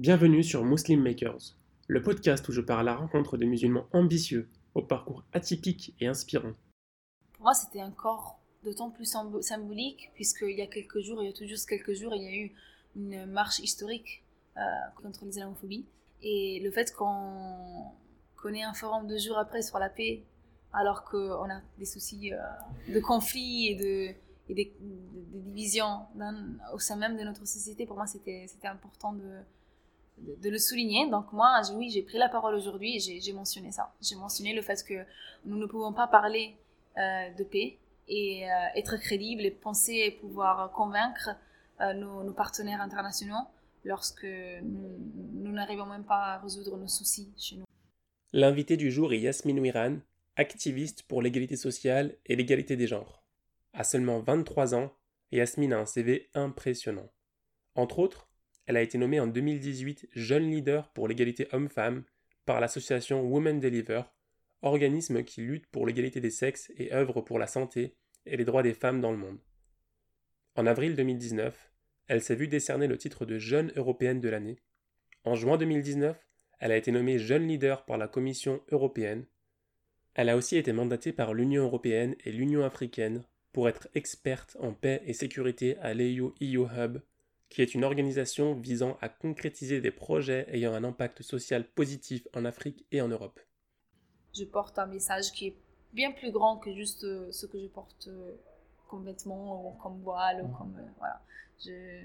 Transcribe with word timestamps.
Bienvenue 0.00 0.42
sur 0.42 0.64
Muslim 0.64 1.04
Makers, 1.04 1.54
le 1.86 2.02
podcast 2.02 2.48
où 2.48 2.52
je 2.52 2.60
pars 2.60 2.80
à 2.80 2.82
la 2.82 2.96
rencontre 2.96 3.36
de 3.36 3.44
musulmans 3.44 3.86
ambitieux, 3.92 4.48
au 4.74 4.82
parcours 4.82 5.22
atypique 5.32 5.94
et 6.00 6.08
inspirant. 6.08 6.50
Pour 7.34 7.44
moi, 7.44 7.54
c'était 7.54 7.80
encore 7.80 8.40
d'autant 8.64 8.90
plus 8.90 9.16
symbolique, 9.40 10.10
puisqu'il 10.14 10.58
y 10.58 10.62
a 10.62 10.66
quelques 10.66 10.98
jours, 10.98 11.22
il 11.22 11.26
y 11.26 11.28
a 11.28 11.32
tout 11.32 11.46
juste 11.46 11.68
quelques 11.68 11.94
jours, 11.94 12.12
il 12.12 12.22
y 12.24 12.26
a 12.26 12.34
eu 12.34 12.52
une 12.96 13.26
marche 13.26 13.60
historique 13.60 14.24
euh, 14.56 14.60
contre 15.00 15.24
l'islamophobie. 15.26 15.86
Et 16.22 16.60
le 16.64 16.72
fait 16.72 16.92
qu'on 16.92 17.94
ait 18.52 18.64
un 18.64 18.74
forum 18.74 19.06
deux 19.06 19.18
jours 19.18 19.38
après 19.38 19.62
sur 19.62 19.78
la 19.78 19.90
paix, 19.90 20.24
alors 20.72 21.04
qu'on 21.04 21.48
a 21.48 21.60
des 21.78 21.86
soucis 21.86 22.32
euh, 22.32 22.38
de 22.92 22.98
conflits 22.98 23.68
et 23.68 23.76
de, 23.76 24.14
et 24.48 24.54
des, 24.54 24.74
divisions 24.80 26.00
au 26.72 26.80
sein 26.80 26.96
même 26.96 27.16
de 27.16 27.22
notre 27.22 27.46
société, 27.46 27.86
pour 27.86 27.94
moi, 27.94 28.08
c'était 28.08 28.48
important 28.64 29.12
de, 29.12 29.38
de, 30.18 30.50
le 30.50 30.58
souligner. 30.58 31.08
Donc 31.10 31.32
moi, 31.32 31.60
oui, 31.74 31.90
j'ai 31.90 32.02
pris 32.02 32.18
la 32.18 32.28
parole 32.28 32.54
aujourd'hui 32.54 32.96
et 32.96 33.20
j'ai 33.20 33.32
mentionné 33.32 33.70
ça. 33.72 33.92
J'ai 34.00 34.16
mentionné 34.16 34.54
le 34.54 34.62
fait 34.62 34.82
que 34.84 35.04
nous 35.44 35.56
ne 35.56 35.66
pouvons 35.66 35.92
pas 35.92 36.06
parler 36.06 36.54
euh, 36.96 37.30
de 37.36 37.44
paix 37.44 37.78
et 38.08 38.44
euh, 38.44 38.48
être 38.76 38.96
crédible 38.96 39.42
et 39.42 39.50
penser 39.50 40.16
pouvoir 40.20 40.70
convaincre 40.72 41.30
euh, 41.80 41.92
nos, 41.94 42.32
partenaires 42.32 42.80
internationaux 42.80 43.46
lorsque 43.84 44.26
nous 44.62 45.52
n'arrivons 45.52 45.86
même 45.86 46.04
pas 46.04 46.34
à 46.34 46.38
résoudre 46.38 46.76
nos 46.76 46.88
soucis 46.88 47.32
chez 47.36 47.56
nous. 47.56 47.64
L'invité 48.32 48.76
du 48.76 48.90
jour 48.90 49.12
est 49.12 49.18
Yasmine 49.18 49.60
Ouiran, 49.60 49.98
activiste 50.36 51.02
pour 51.02 51.22
l'égalité 51.22 51.56
sociale 51.56 52.16
et 52.26 52.36
l'égalité 52.36 52.76
des 52.76 52.86
genres. 52.86 53.24
À 53.72 53.84
seulement 53.84 54.20
23 54.20 54.74
ans, 54.74 54.92
Yasmine 55.32 55.72
a 55.72 55.80
un 55.80 55.86
CV 55.86 56.30
impressionnant. 56.34 57.10
Entre 57.74 57.98
autres, 57.98 58.28
elle 58.66 58.76
a 58.76 58.82
été 58.82 58.98
nommée 58.98 59.20
en 59.20 59.26
2018 59.26 60.08
jeune 60.12 60.50
leader 60.50 60.88
pour 60.92 61.08
l'égalité 61.08 61.48
homme-femme 61.52 62.04
par 62.46 62.60
l'association 62.60 63.22
Women 63.22 63.60
Deliver, 63.60 64.02
organisme 64.62 65.22
qui 65.22 65.42
lutte 65.42 65.66
pour 65.66 65.86
l'égalité 65.86 66.20
des 66.20 66.30
sexes 66.30 66.72
et 66.76 66.92
œuvre 66.92 67.20
pour 67.20 67.38
la 67.38 67.46
santé 67.46 67.94
et 68.26 68.36
les 68.36 68.44
droits 68.44 68.62
des 68.62 68.74
femmes 68.74 69.00
dans 69.00 69.10
le 69.10 69.18
monde. 69.18 69.38
En 70.56 70.66
avril 70.66 70.96
2019, 70.96 71.72
elle 72.06 72.22
s'est 72.22 72.34
vue 72.34 72.48
décerner 72.48 72.86
le 72.86 72.98
titre 72.98 73.26
de 73.26 73.38
Jeune 73.38 73.72
européenne 73.76 74.20
de 74.20 74.28
l'année. 74.28 74.58
En 75.24 75.34
juin 75.34 75.56
2019, 75.56 76.16
elle 76.58 76.72
a 76.72 76.76
été 76.76 76.92
nommée 76.92 77.18
jeune 77.18 77.46
leader 77.46 77.84
par 77.84 77.98
la 77.98 78.08
Commission 78.08 78.62
européenne. 78.70 79.26
Elle 80.14 80.28
a 80.28 80.36
aussi 80.36 80.56
été 80.56 80.72
mandatée 80.72 81.12
par 81.12 81.34
l'Union 81.34 81.64
européenne 81.64 82.14
et 82.24 82.32
l'Union 82.32 82.64
africaine 82.64 83.24
pour 83.52 83.68
être 83.68 83.88
experte 83.94 84.56
en 84.60 84.72
paix 84.72 85.02
et 85.06 85.12
sécurité 85.12 85.76
à 85.78 85.92
l'EU 85.92 86.32
EU 86.40 86.66
Hub 86.76 86.98
qui 87.48 87.62
est 87.62 87.74
une 87.74 87.84
organisation 87.84 88.54
visant 88.54 88.96
à 89.00 89.08
concrétiser 89.08 89.80
des 89.80 89.90
projets 89.90 90.46
ayant 90.48 90.74
un 90.74 90.84
impact 90.84 91.22
social 91.22 91.64
positif 91.64 92.26
en 92.34 92.44
Afrique 92.44 92.84
et 92.90 93.00
en 93.00 93.08
Europe. 93.08 93.40
Je 94.36 94.44
porte 94.44 94.78
un 94.78 94.86
message 94.86 95.32
qui 95.32 95.48
est 95.48 95.56
bien 95.92 96.10
plus 96.12 96.32
grand 96.32 96.56
que 96.56 96.74
juste 96.74 97.04
euh, 97.04 97.30
ce 97.30 97.46
que 97.46 97.60
je 97.60 97.68
porte 97.68 98.08
euh, 98.08 98.32
comme 98.88 99.04
vêtements 99.04 99.68
ou 99.68 99.70
comme 99.80 100.00
voile 100.02 100.42
ou 100.44 100.48
comme 100.56 100.74
euh, 100.76 100.88
voilà. 100.98 101.20
Je, 101.64 102.04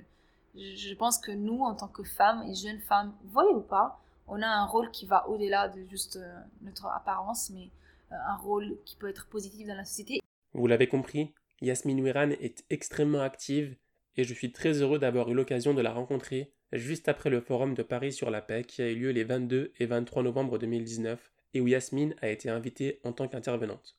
je 0.56 0.94
pense 0.94 1.18
que 1.18 1.32
nous, 1.32 1.62
en 1.62 1.76
tant 1.76 1.88
que 1.88 2.04
femmes 2.04 2.44
et 2.48 2.54
jeunes 2.54 2.82
femmes, 2.82 3.16
voyez 3.26 3.54
ou 3.54 3.62
pas, 3.62 4.00
on 4.28 4.42
a 4.42 4.48
un 4.48 4.66
rôle 4.66 4.92
qui 4.92 5.08
va 5.08 5.28
au-delà 5.28 5.70
de 5.70 5.84
juste 5.90 6.20
notre 6.62 6.86
apparence, 6.86 7.50
mais 7.50 7.70
un 8.12 8.36
rôle 8.36 8.78
qui 8.86 8.96
peut 8.96 9.10
être 9.10 9.28
positif 9.28 9.68
dans 9.68 9.76
la 9.76 9.86
société. 9.86 10.20
Vous 10.54 10.68
l'avez 10.68 10.88
compris, 10.88 11.34
Yasmine 11.62 12.02
Ouiran 12.02 12.30
est 12.30 12.64
extrêmement 12.70 13.22
active 13.22 13.76
et 14.18 14.24
je 14.24 14.34
suis 14.34 14.52
très 14.52 14.82
heureux 14.82 15.00
d'avoir 15.00 15.30
eu 15.30 15.34
l'occasion 15.34 15.74
de 15.74 15.82
la 15.82 15.94
rencontrer 15.94 16.52
juste 16.74 17.08
après 17.08 17.30
le 17.30 17.42
forum 17.42 17.74
de 17.74 17.84
Paris 17.84 18.14
sur 18.14 18.30
la 18.30 18.42
paix 18.42 18.64
qui 18.64 18.82
a 18.82 18.90
eu 18.90 18.96
lieu 18.96 19.12
les 19.12 19.24
22 19.24 19.74
et 19.80 19.86
23 19.86 20.24
novembre 20.24 20.58
2019 20.58 21.32
et 21.54 21.62
où 21.62 21.68
Yasmine 21.68 22.16
a 22.22 22.30
été 22.30 22.50
invitée 22.50 23.00
en 23.04 23.14
tant 23.14 23.28
qu'intervenante. 23.28 23.98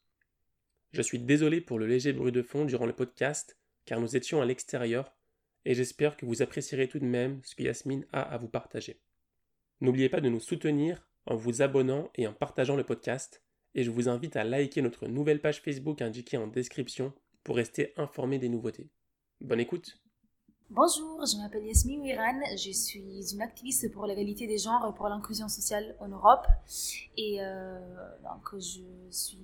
Je 0.92 1.02
suis 1.02 1.18
désolé 1.18 1.60
pour 1.60 1.78
le 1.78 1.86
léger 1.86 2.12
bruit 2.12 2.32
de 2.32 2.42
fond 2.42 2.64
durant 2.64 2.86
le 2.86 2.92
podcast 2.92 3.56
car 3.86 4.00
nous 4.00 4.16
étions 4.16 4.40
à 4.40 4.46
l'extérieur 4.46 5.14
et 5.64 5.74
j'espère 5.74 6.16
que 6.16 6.26
vous 6.26 6.42
apprécierez 6.42 6.88
tout 6.88 6.98
de 6.98 7.04
même 7.04 7.40
ce 7.44 7.54
que 7.54 7.62
Yasmine 7.62 8.06
a 8.12 8.22
à 8.22 8.38
vous 8.38 8.48
partager. 8.48 9.00
N'oubliez 9.80 10.08
pas 10.08 10.20
de 10.20 10.28
nous 10.28 10.40
soutenir 10.40 11.06
en 11.26 11.36
vous 11.36 11.62
abonnant 11.62 12.10
et 12.14 12.26
en 12.26 12.32
partageant 12.32 12.76
le 12.76 12.84
podcast 12.84 13.42
et 13.74 13.84
je 13.84 13.90
vous 13.90 14.08
invite 14.08 14.36
à 14.36 14.44
liker 14.44 14.82
notre 14.82 15.06
nouvelle 15.06 15.40
page 15.40 15.60
Facebook 15.60 16.02
indiquée 16.02 16.36
en 16.36 16.46
description 16.46 17.12
pour 17.44 17.56
rester 17.56 17.92
informé 17.96 18.38
des 18.38 18.48
nouveautés. 18.48 18.90
Bonne 19.40 19.60
écoute 19.60 19.98
Bonjour, 20.68 21.24
je 21.24 21.38
m'appelle 21.38 21.64
Yasmine 21.64 22.02
Ouiran, 22.02 22.40
je 22.52 22.70
suis 22.72 23.32
une 23.32 23.40
activiste 23.40 23.90
pour 23.90 24.06
l'égalité 24.06 24.46
des 24.46 24.58
genres 24.58 24.86
et 24.88 24.94
pour 24.94 25.08
l'inclusion 25.08 25.48
sociale 25.48 25.96
en 25.98 26.08
Europe. 26.08 26.46
Et 27.16 27.38
euh, 27.40 27.80
donc, 28.22 28.60
je 28.60 28.82
suis 29.10 29.38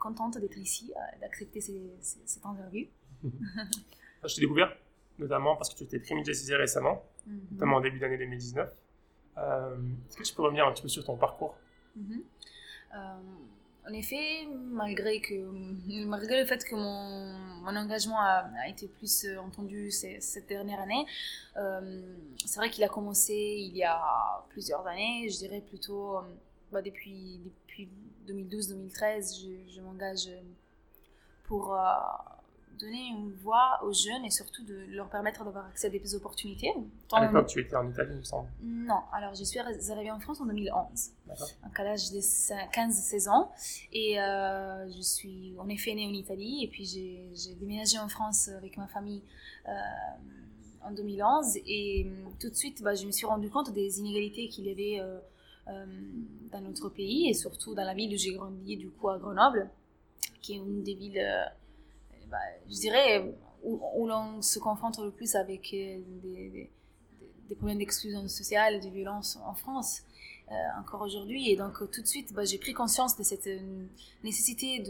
contente 0.00 0.36
d'être 0.38 0.58
ici, 0.58 0.92
euh, 0.96 1.20
d'accepter 1.20 1.60
cette 1.60 2.44
interview. 2.44 2.88
je 3.22 4.34
t'ai 4.34 4.40
découvert, 4.40 4.76
notamment 5.18 5.56
parce 5.56 5.72
que 5.72 5.78
tu 5.78 5.86
t'es 5.86 6.00
très 6.00 6.16
médiatisée 6.16 6.56
récemment, 6.56 7.04
mhm. 7.26 7.40
notamment 7.52 7.76
en 7.76 7.80
début 7.80 8.00
d'année 8.00 8.18
2019. 8.18 8.68
Euh, 9.38 9.76
est-ce 10.08 10.16
que 10.16 10.22
tu 10.24 10.34
peux 10.34 10.42
revenir 10.42 10.66
un 10.66 10.72
petit 10.72 10.82
peu 10.82 10.88
sur 10.88 11.04
ton 11.04 11.16
parcours? 11.16 11.54
Mhm. 11.94 12.22
En 13.90 13.92
effet, 13.92 14.46
malgré, 14.70 15.20
que, 15.20 15.34
malgré 16.04 16.38
le 16.38 16.46
fait 16.46 16.62
que 16.64 16.76
mon, 16.76 17.76
engagement 17.76 18.20
a, 18.20 18.68
été 18.68 18.86
plus 18.86 19.24
euh, 19.24 19.38
entendu 19.38 19.90
cette 19.90 20.46
dernière 20.48 20.78
année, 20.78 21.04
euh, 21.56 22.00
c'est 22.46 22.60
vrai 22.60 22.70
qu'il 22.70 22.84
a 22.84 22.88
commencé 22.88 23.34
il 23.34 23.76
y 23.76 23.82
a 23.82 24.00
plusieurs 24.50 24.86
années, 24.86 25.28
je 25.28 25.38
dirais 25.38 25.60
plutôt 25.60 26.18
euh, 26.18 26.20
bah, 26.70 26.82
depuis, 26.82 27.40
depuis 27.44 27.88
2012-2013, 28.28 29.42
je, 29.42 29.74
je 29.74 29.80
m'engage 29.80 30.30
pour 31.48 31.76
donner 32.78 33.08
une 33.08 33.32
voix 33.42 33.80
aux 33.84 33.92
jeunes 33.92 34.24
et 34.24 34.30
surtout 34.30 34.64
de 34.64 34.86
leur 34.90 35.08
permettre 35.08 35.44
d'avoir 35.44 35.66
accès 35.66 35.88
à 35.88 35.90
des 35.90 36.14
opportunités. 36.14 36.72
À 37.12 37.26
l'époque, 37.26 37.46
tu 37.48 37.60
étais 37.60 37.76
en 37.76 37.88
Italie, 37.88 38.12
il 38.12 38.18
me 38.18 38.24
semble 38.24 38.48
Non, 38.62 39.00
alors 39.12 39.34
je 39.34 39.44
suis 39.44 39.58
arrivée 39.58 40.10
en 40.10 40.20
France 40.20 40.40
en 40.40 40.46
2011, 40.46 41.10
donc 41.28 41.80
à 41.80 41.84
l'âge 41.84 42.10
de 42.10 42.18
15-16 42.18 43.28
ans. 43.28 43.52
Et 43.92 44.20
euh, 44.20 44.88
je 44.90 45.02
suis 45.02 45.54
en 45.58 45.68
effet 45.68 45.94
née 45.94 46.06
en 46.06 46.12
Italie 46.12 46.64
et 46.64 46.68
puis 46.68 46.84
j'ai 46.86 47.54
déménagé 47.54 47.98
en 47.98 48.08
France 48.08 48.48
avec 48.48 48.76
ma 48.76 48.86
famille 48.86 49.22
euh, 49.68 49.72
en 50.82 50.92
2011. 50.92 51.58
Et 51.66 52.06
euh, 52.06 52.28
tout 52.40 52.48
de 52.48 52.54
suite, 52.54 52.82
bah, 52.82 52.94
je 52.94 53.06
me 53.06 53.12
suis 53.12 53.26
rendu 53.26 53.50
compte 53.50 53.72
des 53.72 53.98
inégalités 54.00 54.48
qu'il 54.48 54.66
y 54.66 54.70
avait 54.70 55.02
dans 56.50 56.60
notre 56.62 56.88
pays 56.88 57.28
et 57.28 57.34
surtout 57.34 57.74
dans 57.74 57.84
la 57.84 57.94
ville 57.94 58.12
où 58.12 58.18
j'ai 58.18 58.32
grandi, 58.32 58.76
du 58.76 58.88
coup 58.90 59.08
à 59.08 59.18
Grenoble, 59.18 59.68
qui 60.40 60.54
est 60.54 60.56
une 60.56 60.82
des 60.82 60.94
villes 60.94 61.22
bah, 62.30 62.38
je 62.68 62.76
dirais, 62.76 63.34
où, 63.62 64.06
l'on 64.06 64.40
se 64.42 64.58
confronte 64.58 64.98
le 64.98 65.10
plus 65.10 65.34
avec 65.34 65.72
euh, 65.74 66.00
des, 66.22 66.70
problèmes 67.56 67.78
d'exclusion 67.78 68.26
sociale 68.28 68.76
et 68.76 68.80
de 68.80 68.88
violence 68.88 69.38
en 69.44 69.54
France, 69.54 70.02
euh, 70.50 70.54
encore 70.78 71.02
aujourd'hui. 71.02 71.50
Et 71.50 71.56
donc, 71.56 71.78
tout 71.90 72.00
de 72.00 72.06
suite, 72.06 72.32
bah, 72.32 72.44
j'ai 72.44 72.58
pris 72.58 72.72
conscience 72.72 73.16
de 73.16 73.22
cette 73.22 73.46
euh, 73.48 73.86
nécessité 74.22 74.82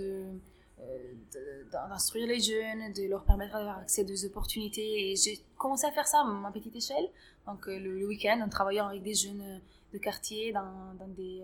d'instruire 1.73 2.27
les 2.27 2.41
jeunes, 2.41 2.93
de 2.93 3.09
leur 3.09 3.25
permettre 3.25 3.55
d'avoir 3.55 3.79
accès 3.79 4.05
des 4.05 4.25
opportunités. 4.27 5.12
Et 5.12 5.17
j'ai 5.17 5.41
commencé 5.56 5.87
à 5.87 5.93
faire 5.93 6.06
ça 6.06 6.21
à 6.21 6.25
ma 6.25 6.53
petite 6.53 6.77
échelle. 6.77 7.09
Donc, 7.47 7.67
le, 7.67 8.06
week-end, 8.06 8.41
en 8.45 8.49
travaillant 8.49 8.89
avec 8.89 9.03
des 9.03 9.15
jeunes 9.15 9.61
de 9.93 9.99
quartier 9.99 10.53
dans 10.53 10.95
des 11.09 11.43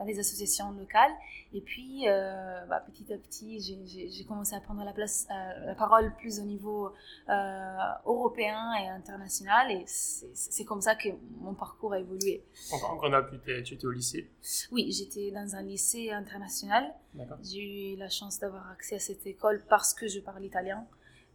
dans 0.00 0.06
des 0.06 0.18
associations 0.18 0.72
locales. 0.72 1.12
Et 1.52 1.60
puis, 1.60 2.08
euh, 2.08 2.64
bah, 2.66 2.82
petit 2.86 3.12
à 3.12 3.18
petit, 3.18 3.60
j'ai 3.60 4.24
commencé 4.24 4.54
à 4.54 4.60
prendre 4.60 4.82
la, 4.82 4.92
place, 4.92 5.28
euh, 5.30 5.66
la 5.66 5.74
parole 5.74 6.12
plus 6.16 6.40
au 6.40 6.44
niveau 6.44 6.90
euh, 7.28 7.76
européen 8.06 8.72
et 8.80 8.88
international. 8.88 9.70
Et 9.70 9.84
c'est 9.86 10.64
comme 10.64 10.80
ça 10.80 10.94
que 10.94 11.10
mon 11.38 11.54
parcours 11.54 11.92
a 11.92 12.00
évolué. 12.00 12.42
En 12.72 12.96
Grenoble, 12.96 13.40
tu 13.44 13.74
étais 13.74 13.86
au 13.86 13.90
lycée? 13.90 14.30
Oui, 14.72 14.90
j'étais 14.90 15.30
dans 15.32 15.54
un 15.54 15.62
lycée 15.62 16.10
international. 16.10 16.94
J'ai 17.42 17.92
eu 17.92 17.96
la 17.96 18.08
chance 18.08 18.38
d'avoir 18.38 18.70
accès 18.70 18.96
à 18.96 19.00
cette 19.00 19.26
école 19.26 19.62
parce 19.68 19.92
que 19.92 20.08
je 20.08 20.20
parle 20.20 20.44
italien. 20.44 20.86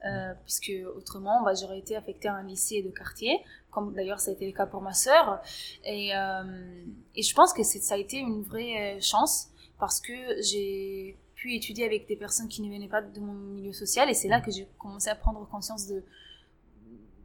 Euh, 0.06 0.34
puisque 0.44 0.72
autrement, 0.96 1.42
bah, 1.44 1.54
j'aurais 1.60 1.80
été 1.80 1.96
affectée 1.96 2.28
à 2.28 2.36
un 2.36 2.44
lycée 2.44 2.84
de 2.84 2.90
quartier, 2.90 3.44
comme 3.72 3.94
d'ailleurs 3.94 4.20
ça 4.20 4.30
a 4.30 4.34
été 4.36 4.46
le 4.46 4.52
cas 4.52 4.68
pour 4.68 4.82
ma 4.82 4.94
sœur. 4.94 5.42
Et, 5.84 6.16
euh, 6.16 6.86
et 7.16 7.24
je 7.24 7.34
pense 7.34 7.54
que 7.54 7.64
ça 7.64 7.96
a 7.96 7.98
été 7.98 8.18
une 8.20 8.44
vraie 8.44 8.98
euh, 8.98 9.02
chance, 9.02 9.50
parce 9.80 10.00
que 10.00 10.14
j'ai 10.44 11.18
pu 11.34 11.56
étudier 11.56 11.86
avec 11.86 12.08
des 12.08 12.16
personnes 12.16 12.48
qui 12.48 12.62
ne 12.62 12.72
venaient 12.72 12.88
pas 12.88 13.02
de 13.02 13.20
mon 13.20 13.34
milieu 13.34 13.74
social, 13.74 14.10
et 14.10 14.14
c'est 14.14 14.28
là 14.28 14.42
que 14.42 14.52
j'ai 14.52 14.68
commencé 14.78 15.10
à 15.10 15.16
prendre 15.16 15.48
conscience 15.50 15.88
de, 15.88 16.04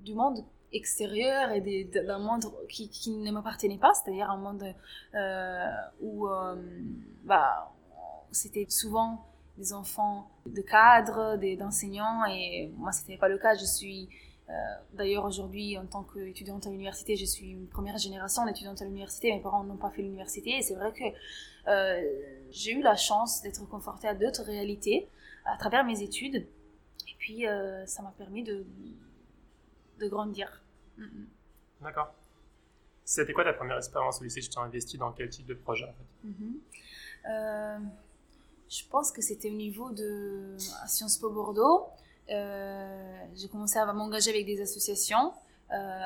du 0.03 0.15
monde 0.15 0.43
extérieur 0.73 1.51
et 1.51 1.85
d'un 1.85 2.19
monde 2.19 2.45
qui, 2.69 2.89
qui 2.89 3.11
ne 3.11 3.31
m'appartenait 3.31 3.79
pas, 3.79 3.93
c'est-à-dire 3.93 4.31
un 4.31 4.37
monde 4.37 4.65
où 6.01 6.29
bah, 7.25 7.73
c'était 8.31 8.67
souvent 8.69 9.30
des 9.61 9.73
enfants 9.73 10.31
de 10.47 10.63
cadres, 10.63 11.37
d'enseignants, 11.57 12.25
et 12.27 12.73
moi, 12.77 12.93
c'était 12.93 13.17
pas 13.17 13.29
le 13.29 13.39
cas. 13.39 13.55
Je 13.55 13.65
suis 13.65 14.09
D'ailleurs, 14.95 15.25
aujourd'hui, 15.27 15.79
en 15.79 15.87
tant 15.87 16.03
qu'étudiante 16.03 16.67
à 16.67 16.71
l'université, 16.71 17.15
je 17.15 17.25
suis 17.25 17.51
une 17.51 17.69
première 17.69 17.99
génération 17.99 18.45
d'étudiante 18.45 18.83
à 18.83 18.85
l'université. 18.85 19.33
Mes 19.33 19.39
parents 19.41 19.63
n'ont 19.63 19.77
pas 19.77 19.91
fait 19.91 20.03
l'université. 20.03 20.59
Et 20.59 20.63
c'est 20.63 20.75
vrai 20.75 20.93
que 20.93 21.05
j'ai 22.51 22.73
eu 22.73 22.83
la 22.83 22.97
chance 22.97 23.43
d'être 23.43 23.65
confrontée 23.69 24.09
à 24.09 24.15
d'autres 24.17 24.43
réalités 24.43 25.07
à 25.45 25.57
travers 25.57 25.85
mes 25.85 26.03
études. 26.03 26.35
Et 26.35 27.15
puis, 27.21 27.45
ça 27.87 28.03
m'a 28.03 28.13
permis 28.19 28.43
de, 28.43 28.67
de 30.01 30.09
grandir. 30.09 30.63
Mm, 30.99 31.05
mm. 31.05 31.27
D'accord. 31.83 32.13
C'était 33.05 33.33
quoi 33.33 33.45
ta 33.45 33.53
première 33.53 33.77
expérience 33.77 34.21
au 34.21 34.25
lycée? 34.25 34.41
Tu 34.41 34.51
t'es 34.51 34.59
investi 34.59 34.99
dans 34.99 35.13
quel 35.13 35.29
type 35.29 35.47
de 35.47 35.55
projet 35.55 35.85
en 35.85 35.93
fait? 35.93 36.29
Mm-hmm. 36.29 36.55
euh, 37.31 37.79
Je 38.71 38.83
pense 38.89 39.13
que 39.13 39.21
c'était 39.21 39.51
au 39.51 39.55
niveau 39.55 39.91
de 39.91 40.57
Sciences 40.87 41.19
Po 41.19 41.29
Bordeaux. 41.31 41.89
Euh, 42.31 43.25
j'ai 43.35 43.49
commencé 43.49 43.79
à 43.79 43.93
m'engager 43.93 44.31
avec 44.31 44.47
des 44.47 44.61
associations. 44.63 45.33
Euh, 45.73 46.01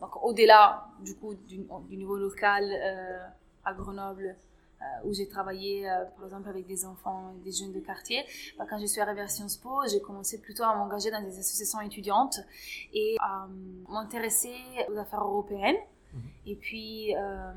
donc 0.00 0.22
au-delà 0.22 0.86
du 1.00 1.14
coup 1.14 1.34
du, 1.34 1.66
du 1.88 1.96
niveau 1.96 2.16
local 2.16 2.64
à 3.64 3.74
Grenoble, 3.74 4.36
euh, 4.82 4.84
où 5.04 5.12
j'ai 5.12 5.28
travaillé, 5.28 5.90
euh, 5.90 6.06
par 6.16 6.24
exemple, 6.24 6.48
avec 6.48 6.66
des 6.66 6.86
enfants 6.86 7.34
et 7.36 7.44
des 7.44 7.52
jeunes 7.52 7.72
de 7.72 7.80
quartier. 7.80 8.24
Bah, 8.56 8.64
quand 8.68 8.78
je 8.78 8.86
suis 8.86 8.98
arrivée 8.98 9.20
à 9.20 9.28
Sciences 9.28 9.58
Po, 9.58 9.82
j'ai 9.90 10.00
commencé 10.00 10.40
plutôt 10.40 10.62
à 10.62 10.74
m'engager 10.74 11.10
dans 11.10 11.20
des 11.20 11.38
associations 11.38 11.82
étudiantes 11.82 12.40
et 12.94 13.16
à 13.20 13.46
m'intéresser 13.90 14.56
aux 14.90 14.96
affaires 14.96 15.22
européennes. 15.22 15.76
Mhm. 16.14 16.20
Et 16.46 16.56
puis, 16.56 17.14
euh, 17.14 17.52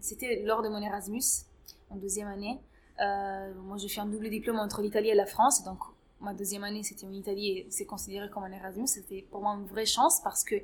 c'était 0.00 0.42
lors 0.46 0.62
de 0.62 0.70
mon 0.70 0.80
Erasmus, 0.80 1.44
en 1.90 1.96
deuxième 1.96 2.28
année. 2.28 2.58
Moi, 2.98 3.76
j'ai 3.76 3.88
fait 3.88 4.00
un 4.00 4.06
double 4.06 4.30
diplôme 4.30 4.58
entre 4.58 4.82
l'Italie 4.82 5.10
et 5.10 5.14
la 5.14 5.26
France, 5.26 5.64
donc 5.64 5.78
ma 6.24 6.34
deuxième 6.34 6.64
année, 6.64 6.82
c'était 6.82 7.06
en 7.06 7.12
Italie 7.12 7.50
et 7.50 7.66
c'est 7.70 7.84
considéré 7.84 8.28
comme 8.30 8.44
un 8.44 8.52
Erasmus. 8.52 8.86
C'était 8.86 9.24
pour 9.30 9.42
moi 9.42 9.54
une 9.54 9.66
vraie 9.66 9.86
chance 9.86 10.20
parce 10.22 10.42
que 10.42 10.56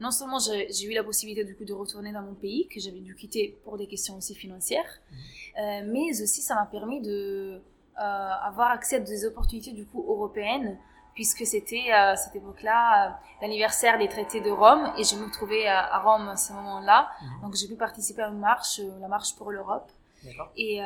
non 0.00 0.10
seulement 0.10 0.38
j'ai 0.38 0.84
eu 0.84 0.92
la 0.92 1.04
possibilité 1.04 1.44
du 1.44 1.54
coup 1.56 1.64
de 1.64 1.72
retourner 1.72 2.12
dans 2.12 2.22
mon 2.22 2.34
pays, 2.34 2.68
que 2.68 2.80
j'avais 2.80 3.00
dû 3.00 3.14
quitter 3.14 3.56
pour 3.64 3.78
des 3.78 3.86
questions 3.86 4.16
aussi 4.16 4.34
financières, 4.34 5.00
mhm. 5.10 5.18
euh, 5.58 5.92
mais 5.92 6.22
aussi 6.22 6.42
ça 6.42 6.54
m'a 6.54 6.66
permis 6.66 7.00
de 7.00 7.60
euh, 7.98 8.30
avoir 8.42 8.70
accès 8.70 8.96
à 8.96 9.00
des 9.00 9.24
opportunités 9.24 9.72
du 9.72 9.86
coup 9.86 10.04
européennes 10.08 10.76
puisque 11.14 11.46
c'était 11.46 11.92
à 11.92 12.16
cette 12.16 12.34
époque-là 12.34 13.06
euh, 13.06 13.12
l'anniversaire 13.40 13.98
des 13.98 14.08
traités 14.08 14.40
de 14.40 14.50
Rome 14.50 14.92
et 14.98 15.04
je 15.04 15.14
me 15.14 15.30
trouvais 15.30 15.68
à, 15.68 16.00
Rome 16.00 16.28
à 16.28 16.36
ce 16.36 16.52
moment-là. 16.54 17.08
Mhm. 17.22 17.42
Donc 17.42 17.54
j'ai 17.54 17.68
pu 17.68 17.76
participer 17.76 18.22
à 18.22 18.28
une 18.28 18.40
marche, 18.40 18.80
la 19.00 19.06
marche 19.06 19.36
pour 19.36 19.52
l'Europe. 19.52 19.88
Et 20.56 20.80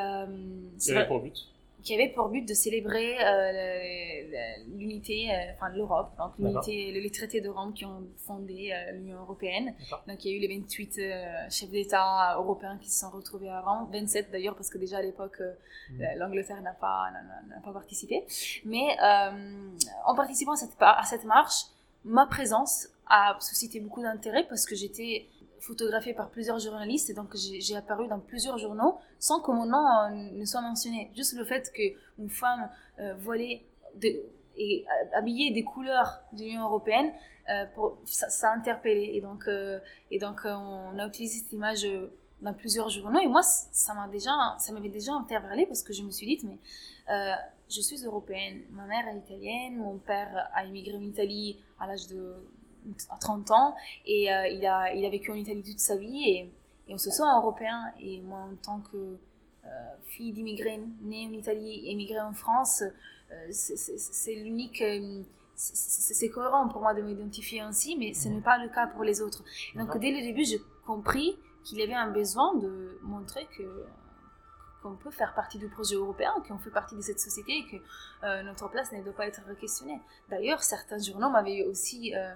c'est 0.77 1.07
pour 1.07 1.21
but 1.21 1.49
qui 1.83 1.93
avait 1.93 2.09
pour 2.09 2.29
but 2.29 2.47
de 2.47 2.53
célébrer 2.53 3.17
euh, 3.23 4.31
l'unité, 4.75 5.29
euh, 5.31 5.53
enfin 5.53 5.69
l'Europe, 5.69 6.11
donc 6.17 6.33
l'unité, 6.37 6.91
les 6.91 7.09
traités 7.09 7.41
de 7.41 7.49
Rome 7.49 7.73
qui 7.73 7.85
ont 7.85 8.03
fondé 8.17 8.71
euh, 8.73 8.91
l'Union 8.91 9.19
européenne. 9.19 9.73
Donc 10.07 10.23
il 10.25 10.31
y 10.31 10.33
a 10.33 10.37
eu 10.37 10.39
les 10.41 10.59
28 10.59 11.01
chefs 11.49 11.69
d'État 11.69 12.35
européens 12.37 12.77
qui 12.81 12.89
se 12.89 12.99
sont 12.99 13.09
retrouvés 13.09 13.49
à 13.49 13.61
Rome, 13.61 13.89
27 13.91 14.31
d'ailleurs 14.31 14.55
parce 14.55 14.69
que 14.69 14.77
déjà 14.77 14.97
à 14.97 15.01
l'époque 15.01 15.39
mmh. 15.91 16.03
l'Angleterre 16.17 16.61
n'a 16.61 16.73
pas, 16.73 17.09
n'a 17.49 17.61
pas 17.61 17.71
participé. 17.71 18.25
Mais 18.65 18.97
en 20.05 20.15
participant 20.15 20.53
à 20.53 20.57
cette, 20.57 20.75
à 20.79 21.03
cette 21.05 21.23
marche, 21.23 21.65
ma 22.03 22.25
présence 22.25 22.89
a 23.07 23.37
suscité 23.39 23.79
beaucoup 23.79 24.01
d'intérêt 24.01 24.45
parce 24.47 24.65
que 24.65 24.75
j'étais 24.75 25.27
photographiée 25.61 26.13
par 26.13 26.29
plusieurs 26.29 26.59
journalistes 26.59 27.09
et 27.09 27.13
donc 27.13 27.35
j'ai 27.35 27.75
apparu 27.75 28.07
dans 28.07 28.19
plusieurs 28.19 28.57
journaux 28.57 28.97
sans 29.19 29.41
que 29.41 29.51
mon 29.51 29.65
nom 29.65 29.85
euh, 29.85 30.09
ne 30.09 30.45
soit 30.45 30.61
mentionné. 30.61 31.11
Juste 31.15 31.35
le 31.37 31.45
fait 31.45 31.71
qu'une 31.71 32.29
femme 32.29 32.69
euh, 32.99 33.13
voilée 33.15 33.65
et 34.57 34.85
habillée 35.13 35.51
des 35.51 35.63
couleurs 35.63 36.21
de 36.33 36.43
l'Union 36.43 36.63
européenne, 36.63 37.11
euh, 37.49 37.65
pour, 37.73 37.97
ça, 38.05 38.51
a 38.51 38.55
interpellé. 38.55 39.11
Et 39.13 39.21
donc, 39.21 39.49
et 40.11 40.19
donc 40.19 40.41
on 40.45 40.99
a 40.99 41.07
utilisé 41.07 41.39
cette 41.39 41.53
image 41.53 41.87
dans 42.41 42.53
plusieurs 42.53 42.89
journaux 42.89 43.19
et 43.19 43.27
moi 43.27 43.41
ça 43.43 43.93
m'a 43.93 44.07
déjà 44.07 44.31
ça 44.57 44.71
m'avait 44.71 44.89
déjà 44.89 45.11
interpellé 45.11 45.65
parce 45.65 45.83
que 45.83 45.91
je 45.91 46.03
me 46.03 46.09
suis 46.09 46.25
dit 46.25 46.39
mais 46.45 46.57
je 47.69 47.81
suis 47.81 48.01
européenne 48.05 48.61
ma 48.71 48.85
mère 48.85 49.05
est 49.09 49.17
italienne 49.17 49.75
mon 49.75 49.97
père 49.97 50.49
a 50.53 50.63
immigré 50.63 50.95
en 50.95 51.01
Italie 51.01 51.59
à 51.77 51.87
l'âge 51.87 52.07
de 52.07 52.33
30 53.19 53.51
ans 53.51 53.75
et 54.05 54.31
euh, 54.31 54.47
il, 54.47 54.65
a, 54.65 54.93
il 54.93 55.05
a 55.05 55.09
vécu 55.09 55.31
en 55.31 55.35
Italie 55.35 55.63
toute 55.63 55.79
sa 55.79 55.95
vie 55.95 56.29
et, 56.29 56.51
et 56.87 56.93
on 56.93 56.97
se 56.97 57.09
sent 57.09 57.23
européen. 57.23 57.91
Et 57.99 58.21
moi, 58.21 58.39
en 58.39 58.55
tant 58.55 58.79
que 58.79 59.17
euh, 59.65 59.69
fille 60.05 60.31
d'immigrés 60.31 60.81
née 61.01 61.27
en 61.27 61.33
Italie, 61.33 61.89
émigrée 61.89 62.21
en 62.21 62.33
France, 62.33 62.83
euh, 63.31 63.47
c'est 63.51 64.35
l'unique 64.35 64.83
c'est 65.55 66.29
cohérent 66.29 66.69
pour 66.69 66.81
moi 66.81 66.93
de 66.93 67.01
m'identifier 67.01 67.59
ainsi, 67.59 67.97
mais 67.97 68.13
ce 68.13 68.29
n'est 68.29 68.39
pas 68.39 68.57
le 68.57 68.69
cas 68.69 68.87
pour 68.87 69.03
les 69.03 69.21
autres. 69.21 69.43
Donc 69.75 69.97
dès 69.97 70.11
le 70.11 70.21
début, 70.21 70.45
j'ai 70.45 70.61
compris 70.85 71.37
qu'il 71.65 71.79
y 71.79 71.83
avait 71.83 71.93
un 71.93 72.09
besoin 72.09 72.55
de 72.55 72.97
montrer 73.03 73.45
que 73.57 73.85
qu'on 74.81 74.95
peut 74.95 75.11
faire 75.11 75.33
partie 75.33 75.57
du 75.57 75.67
projet 75.67 75.95
européen, 75.95 76.31
qu'on 76.47 76.57
fait 76.57 76.69
partie 76.69 76.95
de 76.95 77.01
cette 77.01 77.19
société 77.19 77.57
et 77.57 77.65
que 77.65 78.43
notre 78.43 78.69
place 78.69 78.91
ne 78.93 79.03
doit 79.03 79.13
pas 79.13 79.27
être 79.27 79.41
questionnée. 79.59 79.99
D'ailleurs, 80.29 80.63
certains 80.63 80.99
journaux 80.99 81.29
m'avaient 81.29 81.63
aussi 81.63 82.15
euh, 82.15 82.33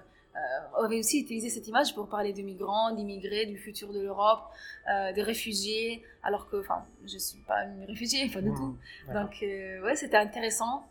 avait 0.82 0.98
aussi 0.98 1.20
utilisé 1.20 1.48
cette 1.48 1.68
image 1.68 1.94
pour 1.94 2.08
parler 2.08 2.32
de 2.32 2.42
migrants, 2.42 2.92
d'immigrés, 2.92 3.46
du 3.46 3.56
futur 3.56 3.92
de 3.92 4.00
l'Europe, 4.00 4.42
euh, 4.88 5.12
des 5.12 5.22
réfugiés, 5.22 6.02
alors 6.22 6.48
que, 6.48 6.56
enfin, 6.56 6.84
je 7.06 7.18
suis 7.18 7.40
pas 7.40 7.64
une 7.64 7.84
réfugiée, 7.84 8.28
pas 8.28 8.40
du 8.40 8.50
mmh, 8.50 8.56
tout. 8.56 8.76
Donc, 9.12 9.42
euh, 9.42 9.82
ouais, 9.82 9.96
c'était 9.96 10.16
intéressant. 10.16 10.86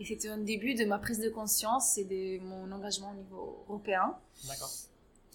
Et 0.00 0.04
c'était 0.04 0.28
un 0.28 0.38
début 0.38 0.74
de 0.74 0.84
ma 0.84 0.98
prise 0.98 1.18
de 1.18 1.28
conscience 1.28 1.98
et 1.98 2.04
de 2.04 2.42
mon 2.44 2.70
engagement 2.70 3.10
au 3.10 3.14
niveau 3.14 3.64
européen. 3.68 4.14
D'accord. 4.46 4.70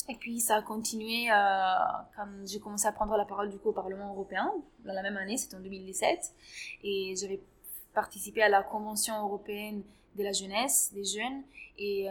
Et 0.10 0.16
puis 0.16 0.42
ça 0.42 0.58
a 0.58 0.62
continué 0.62 1.28
quand 1.30 2.28
j'ai 2.46 2.60
commencé 2.60 2.88
à 2.88 2.92
prendre 2.92 3.16
la 3.16 3.24
parole 3.26 3.50
du 3.50 3.58
coup 3.58 3.70
au 3.70 3.74
Parlement 3.74 4.12
européen, 4.12 4.54
dans 4.86 4.94
la 4.94 5.02
même 5.02 5.16
année, 5.16 5.38
c'était 5.38 5.56
en 5.56 5.62
2017. 5.62 6.34
Et 6.84 7.14
j'avais 7.18 7.42
participé 7.94 8.42
à 8.42 8.50
la 8.50 8.64
Convention 8.64 9.18
européenne 9.26 9.82
de 10.16 10.24
la 10.24 10.32
jeunesse, 10.32 10.92
des 10.94 11.06
jeunes. 11.06 11.44
Et 11.78 12.10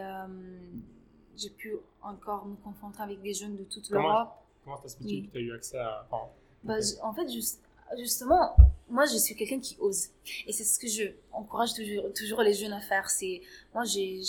j'ai 1.37 1.49
pu 1.49 1.75
encore 2.01 2.45
me 2.45 2.55
confronter 2.55 3.01
avec 3.01 3.21
des 3.21 3.33
jeunes 3.33 3.57
de 3.57 3.63
toute 3.63 3.89
l'Europe. 3.89 4.29
Comment 4.63 4.77
t'expliques 4.77 5.27
que 5.27 5.31
tu 5.31 5.37
as 5.37 5.41
eu 5.41 5.53
accès 5.53 5.77
à... 5.77 6.07
bah, 6.63 6.75
en 7.01 7.13
fait, 7.13 7.27
justement, 7.99 8.55
moi, 8.89 9.05
je 9.05 9.17
suis 9.17 9.35
quelqu'un 9.35 9.59
qui 9.59 9.75
ose. 9.79 10.09
Et 10.47 10.53
c'est 10.53 10.63
ce 10.63 10.79
que 10.79 10.87
je 10.87 11.11
encourage 11.31 11.73
toujours, 11.73 12.13
toujours 12.13 12.41
les 12.41 12.53
jeunes 12.53 12.73
à 12.73 12.79
faire. 12.79 13.09
C'est 13.09 13.41
Moi, 13.73 13.83
j'ai 13.85 14.21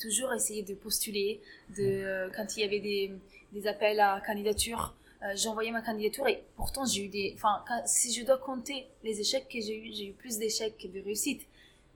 toujours 0.00 0.32
essayé 0.32 0.62
de 0.62 0.74
postuler. 0.74 1.40
De, 1.76 1.82
euh, 1.82 2.30
quand 2.36 2.56
il 2.56 2.60
y 2.60 2.64
avait 2.64 2.80
des, 2.80 3.12
des 3.52 3.66
appels 3.66 4.00
à 4.00 4.20
candidature, 4.20 4.94
euh, 5.22 5.32
j'ai 5.34 5.48
envoyé 5.48 5.70
ma 5.70 5.82
candidature 5.82 6.26
et 6.28 6.42
pourtant 6.56 6.84
j'ai 6.86 7.04
eu 7.04 7.08
des... 7.08 7.32
Enfin, 7.36 7.62
si 7.86 8.12
je 8.12 8.24
dois 8.24 8.38
compter 8.38 8.86
les 9.04 9.20
échecs 9.20 9.48
que 9.48 9.60
j'ai 9.60 9.76
eu, 9.76 9.92
j'ai 9.92 10.06
eu 10.08 10.12
plus 10.12 10.38
d'échecs 10.38 10.76
que 10.78 10.88
de 10.88 11.00
réussites 11.00 11.46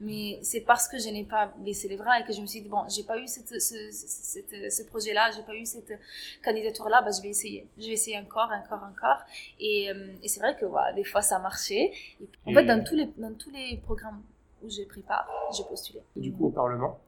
mais 0.00 0.38
c'est 0.42 0.60
parce 0.60 0.88
que 0.88 0.98
je 0.98 1.08
n'ai 1.08 1.24
pas 1.24 1.52
baissé 1.58 1.88
les 1.88 1.96
bras 1.96 2.18
et 2.18 2.24
que 2.24 2.32
je 2.32 2.40
me 2.40 2.46
suis 2.46 2.60
dit 2.60 2.68
bon 2.68 2.82
j'ai 2.88 3.04
pas 3.04 3.18
eu 3.18 3.26
cette, 3.26 3.60
ce, 3.60 3.90
ce 3.90 4.82
projet 4.84 5.12
là 5.12 5.30
j'ai 5.34 5.42
pas 5.42 5.54
eu 5.54 5.64
cette 5.64 5.92
candidature 6.44 6.88
là 6.88 7.00
bah, 7.02 7.10
je 7.16 7.22
vais 7.22 7.28
essayer. 7.28 7.68
Je 7.78 7.86
vais 7.86 7.92
essayer 7.92 8.18
encore 8.18 8.50
encore 8.52 8.82
encore. 8.82 9.18
Et, 9.60 9.90
euh, 9.90 10.08
et 10.22 10.28
c'est 10.28 10.40
vrai 10.40 10.56
que 10.56 10.64
voilà, 10.66 10.92
des 10.92 11.04
fois 11.04 11.22
ça 11.22 11.36
a 11.36 11.38
marché 11.38 11.92
et 12.20 12.28
en 12.46 12.52
fait 12.52 12.64
dans 12.64 12.82
tous 12.82 12.96
les 12.96 13.06
dans 13.16 13.34
tous 13.34 13.50
les 13.50 13.76
programmes 13.84 14.22
où 14.62 14.68
j'ai 14.68 14.84
pris 14.84 15.02
part 15.02 15.28
j'ai 15.56 15.64
postulé. 15.64 16.00
Du 16.16 16.32
coup 16.32 16.46
au 16.46 16.50
parlement 16.50 16.98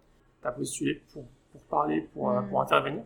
tu 0.40 0.48
as 0.48 0.52
postulé 0.52 1.02
pour 1.12 1.24
pour 1.52 1.60
parler 1.62 2.02
pour, 2.12 2.30
euh, 2.30 2.42
pour 2.42 2.58
hmm. 2.58 2.62
intervenir? 2.62 3.02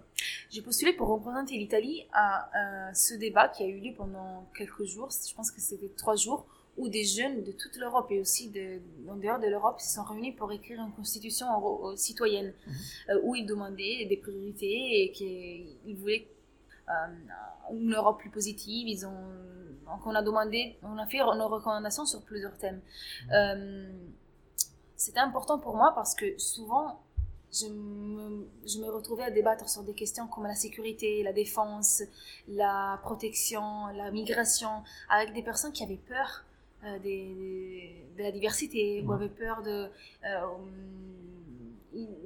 J'ai 0.50 0.62
postulé 0.62 0.92
pour 0.92 1.08
représenter 1.08 1.56
l'Italie 1.56 2.06
à 2.12 2.50
euh, 2.56 2.92
ce 2.92 3.14
débat 3.14 3.48
qui 3.48 3.62
a 3.62 3.66
eu 3.66 3.78
lieu 3.78 3.94
pendant 3.96 4.46
quelques 4.56 4.84
jours. 4.84 5.08
Je 5.10 5.34
pense 5.34 5.50
que 5.50 5.60
c'était 5.60 5.90
trois 5.96 6.16
jours 6.16 6.44
où 6.76 6.88
des 6.88 7.04
jeunes 7.04 7.42
de 7.42 7.52
toute 7.52 7.76
l'Europe 7.76 8.06
et 8.10 8.20
aussi 8.20 8.48
de, 8.48 8.80
en 9.08 9.16
dehors 9.16 9.38
de 9.38 9.46
l'Europe 9.46 9.80
se 9.80 9.94
sont 9.94 10.04
réunis 10.04 10.32
pour 10.32 10.50
écrire 10.52 10.80
une 10.80 10.92
constitution 10.92 11.46
citoyenne 11.96 12.52
mhm. 12.66 12.74
euh, 13.10 13.20
où 13.22 13.34
ils 13.34 13.46
demandaient 13.46 14.06
des 14.08 14.16
priorités 14.16 15.02
et 15.02 15.12
qu'ils 15.12 15.96
voulaient 15.96 16.26
euh, 16.88 17.72
une 17.72 17.94
Europe 17.94 18.20
plus 18.20 18.30
positive. 18.30 18.88
Ils 18.88 19.06
ont, 19.06 19.28
donc 19.86 20.06
on 20.06 20.14
a 20.14 20.22
demandé, 20.22 20.76
on 20.82 20.96
a 20.98 21.06
fait 21.06 21.18
nos 21.18 21.48
recommandations 21.48 22.06
sur 22.06 22.22
plusieurs 22.22 22.56
thèmes. 22.56 22.80
Mhm. 23.26 23.32
Euh, 23.32 23.92
c'était 24.96 25.20
important 25.20 25.58
pour 25.58 25.76
moi 25.76 25.92
parce 25.94 26.14
que 26.14 26.38
souvent, 26.38 27.00
je 27.52 27.66
me, 27.66 28.48
je 28.66 28.78
me, 28.78 28.88
retrouvais 28.90 29.24
à 29.24 29.30
débattre 29.30 29.68
sur 29.68 29.82
des 29.82 29.94
questions 29.94 30.28
comme 30.28 30.44
la 30.44 30.54
sécurité, 30.54 31.22
la 31.22 31.32
défense, 31.32 32.02
la 32.46 33.00
protection, 33.02 33.88
la 33.88 34.10
migration, 34.10 34.84
avec 35.08 35.32
des 35.32 35.42
personnes 35.42 35.72
qui 35.72 35.82
avaient 35.82 35.96
peur 35.96 36.44
euh, 36.82 36.98
des, 37.00 38.06
de 38.16 38.22
la 38.22 38.32
diversité, 38.32 39.04
ou 39.06 39.12
avaient 39.12 39.28
peur 39.28 39.60
de... 39.62 39.90
Euh, 40.24 40.46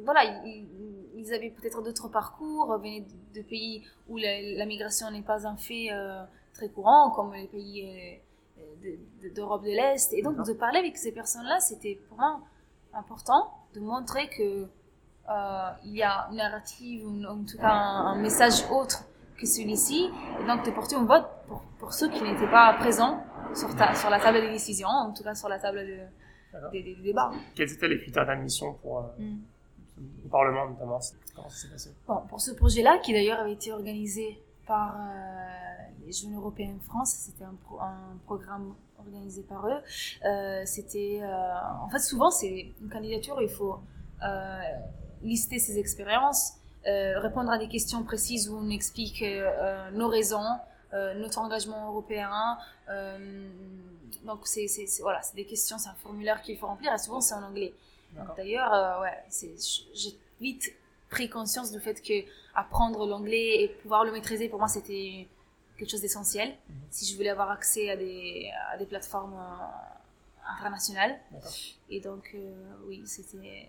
voilà, 0.04 0.22
ils, 0.44 1.34
avaient 1.34 1.50
peut-être 1.50 1.82
d'autres 1.82 2.06
parcours, 2.06 2.76
venaient 2.78 3.04
de, 3.34 3.42
pays 3.42 3.82
où 4.08 4.16
la, 4.16 4.64
migration 4.64 5.10
n'est 5.10 5.22
pas 5.22 5.48
un 5.48 5.56
fait 5.56 5.88
euh, 5.90 6.22
très 6.52 6.68
courant, 6.68 7.10
comme 7.10 7.34
les 7.34 7.48
pays 7.48 8.20
d'Europe 9.34 9.64
de, 9.64 9.70
l'Est. 9.70 10.12
Et 10.12 10.22
donc, 10.22 10.36
de 10.46 10.52
parler 10.52 10.78
avec 10.78 10.98
ces 10.98 11.10
personnes-là, 11.10 11.58
c'était 11.58 11.98
pour 12.08 12.18
moi 12.18 12.40
important 12.92 13.52
de 13.74 13.80
montrer 13.80 14.28
que 14.28 14.68
il 15.84 15.96
y 15.96 16.02
a 16.04 16.28
une 16.30 16.36
narrative, 16.36 17.08
ou 17.08 17.24
en 17.24 17.42
tout 17.44 17.58
cas 17.58 17.72
un, 17.72 18.14
message 18.16 18.70
autre 18.70 19.04
que 19.36 19.46
celui-ci, 19.46 20.10
et 20.40 20.46
donc 20.46 20.64
de 20.64 20.70
porter 20.70 20.94
un 20.94 21.06
vote 21.06 21.26
pour, 21.48 21.62
pour 21.80 21.92
ceux 21.92 22.08
qui 22.08 22.22
n'étaient 22.22 22.50
pas 22.50 22.74
présents 22.74 23.24
sur, 23.54 23.74
ta, 23.76 23.94
sur 23.94 24.10
la 24.10 24.18
table 24.18 24.40
des 24.40 24.50
décisions, 24.50 24.88
en 24.88 25.12
tout 25.12 25.22
cas 25.22 25.34
sur 25.34 25.48
la 25.48 25.58
table 25.58 25.80
de, 25.80 25.98
des, 26.72 26.96
débats. 26.96 27.30
Quels 27.54 27.72
étaient 27.72 27.88
les 27.88 27.98
critères 27.98 28.26
d'admission 28.26 28.74
pour 28.74 28.98
euh, 28.98 29.02
mm. 29.18 29.38
le 30.24 30.30
Parlement 30.30 30.68
notamment? 30.68 31.00
Comment 31.34 31.48
ça 31.48 31.56
s'est 31.56 31.68
passé? 31.68 31.90
Bon, 32.06 32.20
Pour 32.28 32.40
ce 32.40 32.52
projet-là, 32.52 32.98
qui 32.98 33.12
d'ailleurs 33.12 33.40
avait 33.40 33.52
été 33.52 33.72
organisé 33.72 34.40
par 34.66 34.96
euh, 34.96 36.06
les 36.06 36.12
Jeunes 36.12 36.34
Européens 36.34 36.74
de 36.74 36.82
France, 36.82 37.10
c'était 37.10 37.44
un, 37.44 37.54
un, 37.80 38.16
programme 38.24 38.74
organisé 38.98 39.42
par 39.42 39.66
eux. 39.66 39.80
Euh, 40.24 40.62
c'était, 40.64 41.20
en 41.24 41.88
fait, 41.90 41.98
souvent 41.98 42.30
c'est 42.30 42.72
une 42.80 42.88
candidature 42.88 43.36
où 43.36 43.42
il 43.42 43.48
faut 43.48 43.80
lister 45.22 45.58
ses 45.58 45.78
expériences, 45.78 46.54
répondre 46.86 47.50
à 47.50 47.58
des 47.58 47.68
questions 47.68 48.02
précises 48.04 48.48
où 48.48 48.56
on 48.56 48.70
explique 48.70 49.22
nos 49.92 50.08
raisons, 50.08 50.58
notre 51.16 51.38
engagement 51.38 51.88
européen 51.88 52.56
donc, 54.24 54.46
c'est 54.46 54.66
voilà, 55.00 55.20
des 55.34 55.44
questions, 55.44 55.78
c'est 55.78 55.88
un 55.88 55.94
formulaire 55.94 56.40
qu'il 56.42 56.56
faut 56.56 56.66
remplir 56.66 56.92
et 56.92 56.98
souvent 56.98 57.20
c'est 57.20 57.34
en 57.34 57.42
anglais. 57.42 57.74
D'ailleurs, 58.36 58.72
euh, 58.72 59.02
ouais, 59.02 59.24
j'ai 59.94 60.18
vite 60.40 60.72
pris 61.10 61.28
conscience 61.28 61.72
du 61.72 61.80
fait 61.80 62.00
que 62.00 62.24
apprendre 62.54 63.06
l'anglais 63.06 63.62
et 63.62 63.68
pouvoir 63.68 64.04
le 64.04 64.12
maîtriser, 64.12 64.48
pour 64.48 64.60
moi, 64.60 64.68
c'était 64.68 65.26
quelque 65.76 65.90
chose 65.90 66.00
d'essentiel 66.00 66.50
mhm. 66.50 66.76
si 66.90 67.06
je 67.06 67.16
voulais 67.16 67.30
avoir 67.30 67.50
accès 67.50 67.90
à 67.90 67.96
des, 67.96 68.50
à 68.72 68.76
des 68.76 68.86
plateformes 68.86 69.34
euh, 69.34 70.52
internationales. 70.58 71.18
Et 71.90 72.00
donc, 72.00 72.30
euh, 72.34 72.54
oui, 72.86 73.02
c'était 73.04 73.68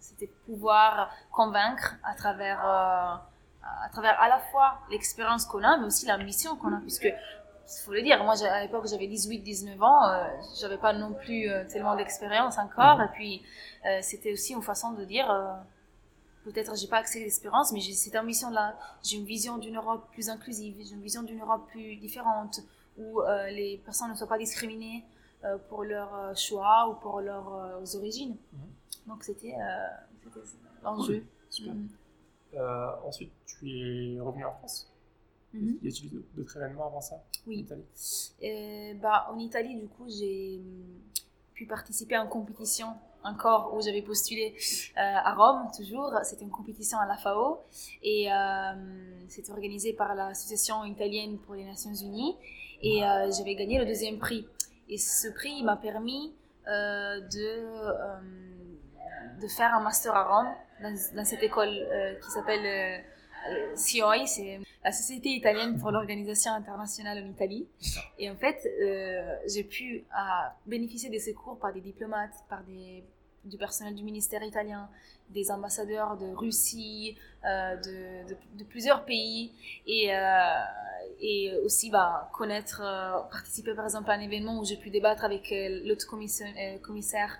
c'était 0.00 0.26
pouvoir 0.46 1.14
convaincre 1.30 1.94
à 2.02 2.14
travers, 2.14 3.22
à 3.62 3.88
travers 3.90 4.20
à 4.20 4.28
la 4.28 4.38
fois 4.38 4.80
l'expérience 4.90 5.46
qu'on 5.46 5.62
a, 5.62 5.76
mais 5.78 5.86
aussi 5.86 6.06
l'ambition 6.06 6.56
qu'on 6.56 6.72
a, 6.72 6.80
puisque 6.80 7.04
il 7.04 7.84
faut 7.84 7.92
le 7.92 8.02
dire, 8.02 8.22
moi 8.24 8.34
à 8.42 8.62
l'époque 8.62 8.86
j'avais 8.88 9.06
18-19 9.06 9.80
ans, 9.80 10.08
euh, 10.08 10.24
j'avais 10.60 10.78
pas 10.78 10.92
non 10.92 11.12
plus 11.12 11.48
euh, 11.48 11.64
tellement 11.68 11.96
d'expérience 11.96 12.58
encore, 12.58 12.98
mhm. 12.98 13.04
et 13.04 13.08
puis 13.12 13.42
euh, 13.86 13.98
c'était 14.02 14.32
aussi 14.32 14.52
une 14.52 14.62
façon 14.62 14.92
de 14.92 15.04
dire, 15.04 15.30
euh, 15.30 15.54
peut-être 16.44 16.76
j'ai 16.76 16.88
pas 16.88 16.98
accès 16.98 17.20
à 17.20 17.22
l'expérience, 17.22 17.72
mais 17.72 17.80
j'ai 17.80 17.92
cette 17.92 18.16
ambition-là, 18.16 18.76
j'ai 19.02 19.16
une 19.16 19.24
vision 19.24 19.58
d'une 19.58 19.76
Europe 19.76 20.08
plus 20.12 20.28
inclusive, 20.28 20.76
j'ai 20.78 20.94
une 20.94 21.02
vision 21.02 21.22
d'une 21.22 21.40
Europe 21.40 21.66
plus 21.68 21.96
différente, 21.96 22.60
où 22.98 23.22
les 23.48 23.80
personnes 23.86 24.10
ne 24.10 24.14
soient 24.14 24.28
pas 24.28 24.36
discriminées 24.36 25.02
pour 25.70 25.82
leur 25.82 26.36
choix 26.36 26.90
ou 26.90 26.94
pour 27.00 27.22
leurs 27.22 27.96
origines. 27.96 28.36
Mhm. 28.52 28.60
Donc 29.06 29.24
c'était 29.24 29.54
l'enjeu. 30.84 31.24
Mhm. 31.60 31.88
Ensuite, 33.04 33.32
tu 33.46 34.16
es 34.16 34.20
revenu 34.20 34.44
en 34.44 34.52
France 34.52 34.88
Mm 35.54 35.74
Y 35.82 35.88
a-t-il 35.88 36.22
d'autres 36.34 36.56
événements 36.56 36.86
avant 36.86 37.00
ça 37.00 37.22
Oui. 37.46 37.58
En 37.58 37.60
Italie? 37.60 37.84
Euh, 38.42 38.94
bah, 38.94 39.28
En 39.30 39.38
Italie, 39.38 39.76
du 39.76 39.86
coup, 39.86 40.08
j'ai 40.08 40.58
hum, 40.58 41.00
pu 41.54 41.66
participer 41.66 42.14
à 42.16 42.22
une 42.22 42.28
compétition 42.28 42.88
encore 43.24 43.72
où 43.74 43.80
j'avais 43.80 44.02
postulé 44.02 44.54
euh, 44.96 45.00
à 45.00 45.34
Rome, 45.34 45.68
toujours. 45.76 46.12
C'était 46.24 46.42
une 46.44 46.50
compétition 46.50 46.98
à 46.98 47.06
la 47.06 47.16
FAO 47.16 47.60
et 48.02 48.32
euh, 48.32 48.72
c'était 49.28 49.52
organisé 49.52 49.92
par 49.92 50.14
l'Association 50.14 50.84
italienne 50.84 51.38
pour 51.38 51.54
les 51.54 51.64
Nations 51.64 51.94
Unies 51.94 52.36
et 52.82 53.04
euh, 53.04 53.30
j'avais 53.30 53.54
gagné 53.54 53.78
le 53.78 53.86
deuxième 53.86 54.18
prix. 54.18 54.46
Et 54.88 54.98
ce 54.98 55.28
prix 55.28 55.62
m'a 55.62 55.76
permis 55.76 56.34
euh, 56.66 57.20
de, 57.20 57.64
de 59.40 59.48
faire 59.48 59.72
un 59.74 59.82
master 59.82 60.14
à 60.16 60.24
Rome 60.24 60.52
dans, 60.82 60.94
dans 61.16 61.24
cette 61.24 61.42
école 61.42 61.74
qui 62.22 62.30
s'appelle 62.30 63.02
COI, 63.74 64.26
c'est 64.26 64.60
la 64.84 64.92
Société 64.92 65.30
italienne 65.30 65.78
pour 65.78 65.90
l'organisation 65.90 66.52
internationale 66.52 67.22
en 67.22 67.26
Italie. 67.28 67.66
Et 68.18 68.30
en 68.30 68.36
fait, 68.36 68.58
euh, 68.66 69.36
j'ai 69.46 69.64
pu 69.64 70.04
bénéficier 70.66 71.10
de 71.10 71.18
ces 71.18 71.34
cours 71.34 71.58
par 71.58 71.72
des 71.72 71.80
diplomates, 71.80 72.34
par 72.48 72.62
des, 72.64 73.04
du 73.44 73.56
personnel 73.56 73.94
du 73.94 74.04
ministère 74.04 74.42
italien, 74.42 74.88
des 75.32 75.50
ambassadeurs 75.50 76.16
de 76.16 76.26
Russie, 76.34 77.16
euh, 77.44 77.74
de, 77.76 78.34
de, 78.58 78.64
plusieurs 78.64 79.04
pays. 79.04 79.50
Et, 79.88 80.14
euh, 80.14 80.38
et 81.20 81.52
aussi 81.64 81.90
bah, 81.90 82.30
connaître, 82.32 82.80
euh, 82.84 83.18
participer 83.32 83.74
par 83.74 83.84
exemple 83.84 84.08
à 84.10 84.14
un 84.14 84.20
événement 84.20 84.60
où 84.60 84.64
j'ai 84.64 84.76
pu 84.76 84.90
débattre 84.90 85.24
avec 85.24 85.52
l'autre 85.84 86.06
commissaire 86.06 87.36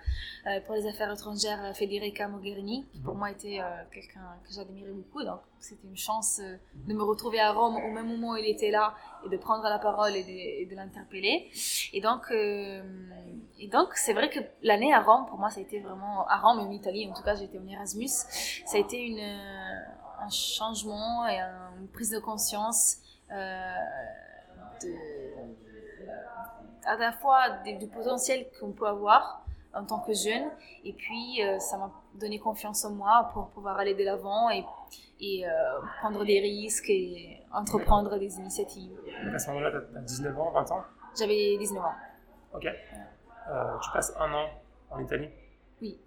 pour 0.65 0.75
les 0.75 0.87
affaires 0.87 1.11
étrangères, 1.11 1.73
Federica 1.73 2.27
Mogherini, 2.27 2.85
qui 2.91 2.99
pour 2.99 3.15
moi 3.15 3.31
était 3.31 3.61
quelqu'un 3.93 4.35
que 4.45 4.53
j'admirais 4.53 4.91
beaucoup. 4.91 5.23
Donc 5.23 5.39
c'était 5.59 5.87
une 5.87 5.97
chance 5.97 6.41
de 6.41 6.93
me 6.93 7.03
retrouver 7.03 7.39
à 7.39 7.53
Rome 7.53 7.77
au 7.77 7.91
même 7.91 8.07
moment 8.07 8.31
où 8.31 8.35
il 8.35 8.45
était 8.45 8.71
là 8.71 8.95
et 9.25 9.29
de 9.29 9.37
prendre 9.37 9.63
la 9.63 9.79
parole 9.79 10.15
et 10.15 10.67
de, 10.69 10.75
l'interpeller. 10.75 11.49
Et 11.93 12.01
donc, 12.01 12.29
et 12.31 13.67
donc 13.67 13.89
c'est 13.95 14.13
vrai 14.13 14.29
que 14.29 14.39
l'année 14.61 14.93
à 14.93 15.01
Rome, 15.01 15.25
pour 15.27 15.39
moi, 15.39 15.49
ça 15.49 15.59
a 15.59 15.63
été 15.63 15.79
vraiment, 15.79 16.27
à 16.27 16.37
Rome 16.39 16.59
et 16.59 16.63
en 16.63 16.71
Italie, 16.71 17.07
en 17.09 17.13
tout 17.13 17.23
cas 17.23 17.35
j'étais 17.35 17.57
en 17.57 17.82
Erasmus, 17.83 18.07
ça 18.65 18.77
a 18.77 18.79
été 18.79 19.05
une, 19.05 19.19
un 19.19 20.29
changement 20.29 21.27
et 21.27 21.39
une 21.79 21.87
prise 21.89 22.11
de 22.11 22.19
conscience 22.19 22.97
euh, 23.31 23.35
de, 24.81 24.93
à 26.85 26.95
la 26.95 27.11
fois 27.11 27.49
du 27.65 27.87
potentiel 27.87 28.47
qu'on 28.59 28.71
peut 28.71 28.87
avoir 28.87 29.45
en 29.73 29.83
tant 29.85 29.99
que 29.99 30.13
jeune 30.13 30.49
et 30.85 30.93
puis 30.93 31.41
euh, 31.43 31.59
ça 31.59 31.77
m'a 31.77 31.91
donné 32.15 32.39
confiance 32.39 32.85
en 32.85 32.91
moi 32.91 33.29
pour 33.33 33.49
pouvoir 33.49 33.77
aller 33.79 33.95
de 33.95 34.03
l'avant 34.03 34.49
et, 34.49 34.63
et 35.19 35.45
euh, 35.47 35.51
prendre 35.99 36.23
des 36.23 36.39
risques 36.39 36.89
et 36.89 37.41
entreprendre 37.51 38.17
des 38.17 38.37
initiatives. 38.37 38.91
à 39.33 39.39
ce 39.39 39.47
moment-là, 39.49 39.71
tu 39.71 39.97
as 39.97 40.01
19 40.01 40.39
ans, 40.39 40.51
20 40.51 40.71
ans? 40.71 40.83
J'avais 41.17 41.57
19 41.57 41.83
ans. 41.83 41.95
Ok. 42.53 42.67
tu 43.81 43.91
passes 43.91 44.13
un 44.19 44.31
an 44.33 44.47
en 44.91 44.99
Italie? 44.99 45.29
Oui. 45.81 45.99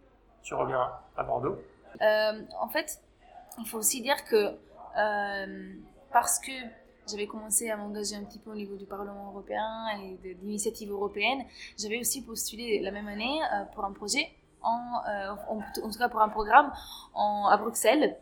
Tu 0.46 0.54
reviens 0.54 0.88
à 1.16 1.24
Bordeaux 1.24 1.58
En 2.00 2.68
fait, 2.68 3.02
il 3.58 3.66
faut 3.66 3.78
aussi 3.78 4.00
dire 4.00 4.24
que 4.24 4.56
parce 6.12 6.38
que 6.38 6.52
j'avais 7.08 7.26
commencé 7.26 7.68
à 7.68 7.76
m'engager 7.76 8.14
un 8.14 8.22
petit 8.24 8.38
peu 8.38 8.50
au 8.50 8.54
niveau 8.54 8.76
du 8.76 8.86
Parlement 8.86 9.30
européen 9.30 9.86
et 10.00 10.34
d'initiatives 10.36 10.90
européennes. 10.90 11.44
J'avais 11.78 11.98
aussi 11.98 12.22
postulé 12.22 12.80
la 12.80 12.90
même 12.90 13.08
année 13.08 13.40
euh, 13.52 13.64
pour 13.74 13.84
un 13.84 13.92
projet, 13.92 14.28
en, 14.62 14.76
euh, 15.08 15.34
tout 15.74 15.98
cas 15.98 16.08
pour 16.08 16.20
un 16.20 16.28
programme 16.28 16.72
à 17.14 17.56
Bruxelles. 17.58 18.16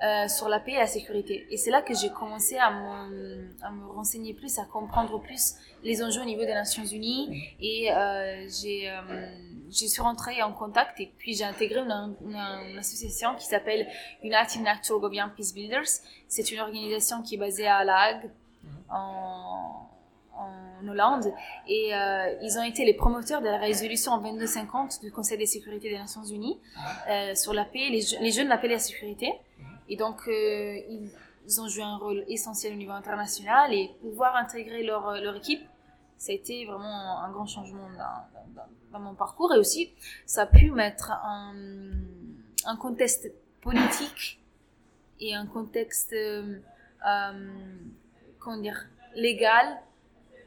Euh, 0.00 0.28
sur 0.28 0.48
la 0.48 0.60
paix 0.60 0.72
et 0.72 0.76
la 0.76 0.86
sécurité. 0.86 1.46
Et 1.50 1.56
c'est 1.56 1.72
là 1.72 1.82
que 1.82 1.92
j'ai 1.92 2.10
commencé 2.10 2.56
à 2.56 2.70
me, 2.70 3.48
à 3.62 3.70
me, 3.72 3.84
renseigner 3.88 4.32
plus, 4.32 4.58
à 4.60 4.64
comprendre 4.64 5.20
plus 5.20 5.56
les 5.82 6.04
enjeux 6.04 6.22
au 6.22 6.24
niveau 6.24 6.42
des 6.42 6.54
Nations 6.54 6.84
Unies. 6.84 7.42
Et 7.60 7.92
euh, 7.92 8.46
j'ai 8.48 8.88
euh, 8.88 9.26
je 9.70 9.86
suis 9.86 10.00
rentrée 10.00 10.40
en 10.40 10.52
contact 10.52 11.00
et 11.00 11.12
puis 11.18 11.34
j'ai 11.34 11.42
intégré 11.42 11.80
une, 11.80 12.14
une, 12.24 12.78
association 12.78 13.34
qui 13.34 13.46
s'appelle 13.46 13.88
United 14.22 14.62
Natural 14.62 15.00
Government 15.00 15.32
Peace 15.36 15.52
Builders. 15.52 15.88
C'est 16.28 16.50
une 16.52 16.60
organisation 16.60 17.22
qui 17.22 17.34
est 17.34 17.38
basée 17.38 17.66
à 17.66 17.82
La 17.82 17.98
Hague, 17.98 18.30
mhm. 18.62 18.70
en, 18.90 19.90
en, 20.38 20.88
Hollande. 20.88 21.32
Et 21.66 21.94
euh, 21.94 22.34
ils 22.42 22.56
ont 22.58 22.62
été 22.62 22.84
les 22.84 22.94
promoteurs 22.94 23.40
de 23.40 23.46
la 23.46 23.58
résolution 23.58 24.12
en 24.12 24.18
2250 24.18 25.00
du 25.02 25.10
Conseil 25.10 25.38
de 25.38 25.44
sécurité 25.44 25.90
des 25.90 25.98
Nations 25.98 26.22
Unies 26.22 26.58
mhm. 26.76 26.82
euh, 27.10 27.34
sur 27.34 27.52
la 27.52 27.64
paix, 27.64 27.88
les, 27.90 28.02
les 28.20 28.30
jeunes 28.30 28.48
l'appellent 28.48 28.70
la 28.70 28.78
sécurité. 28.78 29.32
Mhm. 29.58 29.64
Et 29.88 29.96
donc, 29.96 30.16
euh, 30.28 30.78
ils, 30.88 31.60
ont 31.60 31.68
joué 31.68 31.82
un 31.82 31.96
rôle 31.96 32.24
essentiel 32.28 32.74
au 32.74 32.76
niveau 32.76 32.92
international 32.92 33.72
et 33.72 33.90
pouvoir 34.02 34.36
intégrer 34.36 34.82
leur, 34.82 35.12
leur 35.20 35.36
équipe 35.36 35.62
ça 36.18 36.32
a 36.32 36.34
été 36.34 36.66
vraiment 36.66 37.22
un 37.22 37.30
grand 37.30 37.46
changement 37.46 37.88
dans, 37.96 38.64
dans, 38.92 38.98
mon 38.98 39.14
parcours 39.14 39.54
et 39.54 39.58
aussi 39.58 39.92
ça 40.26 40.42
a 40.42 40.46
pu 40.46 40.72
mettre 40.72 41.12
un, 41.12 41.54
un 42.66 42.76
contexte 42.76 43.30
politique 43.62 44.40
et 45.20 45.34
un 45.34 45.46
contexte 45.46 46.14
comment 48.40 48.58
dire 48.58 48.88
légal 49.14 49.80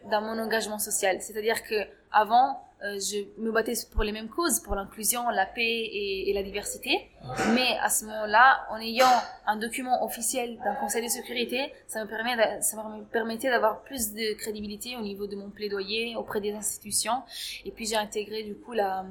dans 0.10 0.22
mon 0.22 0.38
engagement 0.40 0.80
social 0.80 1.22
c'est-à-dire 1.22 1.64
que 1.64 1.76
avant 2.12 2.62
euh, 2.84 3.00
je 3.00 3.40
me 3.40 3.52
battais 3.52 3.74
pour 3.92 4.04
les 4.04 4.12
mêmes 4.12 4.30
causes, 4.30 4.60
pour 4.60 4.74
l'inclusion, 4.74 5.30
la 5.30 5.46
paix 5.46 5.62
et, 5.62 6.32
la 6.34 6.42
diversité. 6.42 7.12
Mais 7.54 7.78
à 7.80 7.90
ce 7.90 8.06
moment-là, 8.06 8.66
en 8.72 8.78
ayant 8.78 9.06
un 9.46 9.56
document 9.58 10.04
officiel 10.04 10.58
d'un 10.64 10.74
Conseil 10.76 11.04
de 11.04 11.08
sécurité, 11.08 11.72
ça 11.88 12.04
me, 12.04 12.10
permet 12.10 12.62
ça 12.62 12.78
me 12.78 13.04
permettait 13.04 13.50
d'avoir 13.50 13.82
plus 13.84 14.14
de 14.14 14.34
crédibilité 14.34 14.96
au 14.96 15.02
niveau 15.02 15.28
de 15.28 15.36
mon 15.36 15.50
plaidoyer 15.52 16.16
auprès 16.16 16.42
des 16.42 16.54
institutions. 16.54 17.22
Et 17.66 17.72
puis 17.72 17.86
j'ai 17.86 17.98
intégré 17.98 18.44
du 18.44 18.56
coup 18.56 18.74
la, 18.74 19.06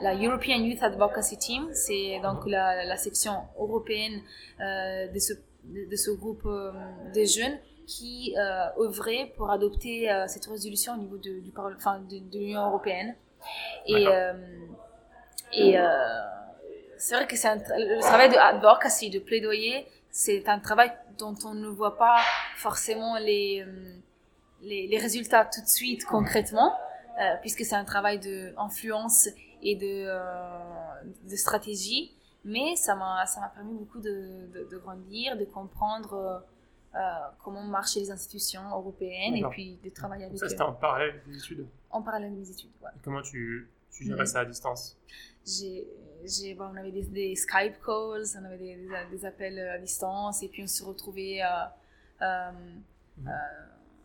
la 0.00 0.14
European 0.14 0.58
Youth 0.58 0.82
Advocacy 0.82 1.38
Team, 1.38 1.68
c'est 1.72 2.18
donc 2.20 2.46
la, 2.46 2.84
la, 2.84 2.96
section 2.96 3.42
européenne 3.58 4.22
euh, 4.60 5.06
de, 5.06 5.18
ce, 5.20 5.34
de, 5.64 5.96
ce 5.96 6.10
groupe 6.10 6.46
euh, 6.46 6.72
jeunes 7.14 7.58
qui 7.86 8.34
euh, 8.38 8.66
œuvrait 8.78 9.32
pour 9.36 9.50
adopter 9.50 10.10
euh, 10.10 10.26
cette 10.26 10.46
résolution 10.46 10.94
au 10.94 10.98
niveau 10.98 11.16
de, 11.16 11.40
du 11.40 11.52
enfin, 11.56 12.00
de, 12.00 12.38
l'Union 12.38 12.66
européenne. 12.66 13.14
Et, 13.86 14.06
euh, 14.06 14.32
et 15.52 15.76
c'est 16.96 17.14
vrai 17.14 17.26
que 17.26 17.36
c'est 17.36 17.54
le 17.54 18.00
travail 18.00 18.30
de 18.30 18.36
advocacy, 18.36 19.10
de 19.10 19.18
plaidoyer, 19.18 19.86
c'est 20.10 20.48
un 20.48 20.60
travail 20.60 20.92
dont 21.18 21.34
on 21.44 21.54
ne 21.54 21.66
voit 21.66 21.98
pas 21.98 22.20
forcément 22.56 23.18
les, 23.18 23.64
euh, 23.66 23.96
les, 24.62 24.86
les 24.86 24.98
résultats 24.98 25.44
tout 25.44 25.60
de 25.60 25.68
suite 25.68 26.04
concrètement, 26.04 26.72
euh, 27.20 27.34
puisque 27.40 27.64
c'est 27.64 27.74
un 27.74 27.84
travail 27.84 28.20
d'influence 28.20 29.28
et 29.60 29.74
de, 29.74 30.06
euh, 30.06 30.20
de 31.28 31.36
stratégie. 31.36 32.14
Mais 32.44 32.76
ça 32.76 32.94
m'a 32.94 33.24
permis 33.54 33.74
beaucoup 33.74 34.00
de, 34.00 34.46
de, 34.52 34.68
de, 34.70 34.78
grandir, 34.78 35.36
de 35.36 35.44
comprendre 35.46 36.14
euh, 36.14 36.38
comment 37.42 37.62
marchent 37.62 37.96
les 37.96 38.10
institutions 38.10 38.68
européennes 38.70 39.36
et 39.36 39.44
puis 39.50 39.78
de 39.82 39.90
travailler 39.90 40.24
avec 40.24 40.38
Ça, 40.38 40.48
c'était 40.48 40.62
en 40.62 40.72
parallèle 40.72 41.22
des 41.26 41.36
études? 41.36 41.66
En 41.90 42.02
parallèle 42.02 42.34
des 42.34 42.50
études, 42.50 42.70
ouais. 42.82 42.90
comment 43.02 43.22
tu, 43.22 43.68
tu 43.90 44.04
gérais 44.04 44.26
ça 44.26 44.40
à 44.40 44.44
distance? 44.44 44.98
J'ai, 45.46 46.54
bon, 46.54 46.70
On 46.72 46.76
avait 46.76 46.90
des, 46.90 47.02
des, 47.02 47.36
Skype 47.36 47.80
calls, 47.84 48.24
on 48.40 48.44
avait 48.44 48.58
des, 48.58 48.88
des, 49.10 49.24
appels 49.26 49.58
à 49.58 49.78
distance 49.78 50.42
et 50.42 50.48
puis 50.48 50.62
on 50.62 50.66
se 50.66 50.82
retrouvait 50.82 51.40
euh, 52.22 52.50
mhm. 53.18 53.30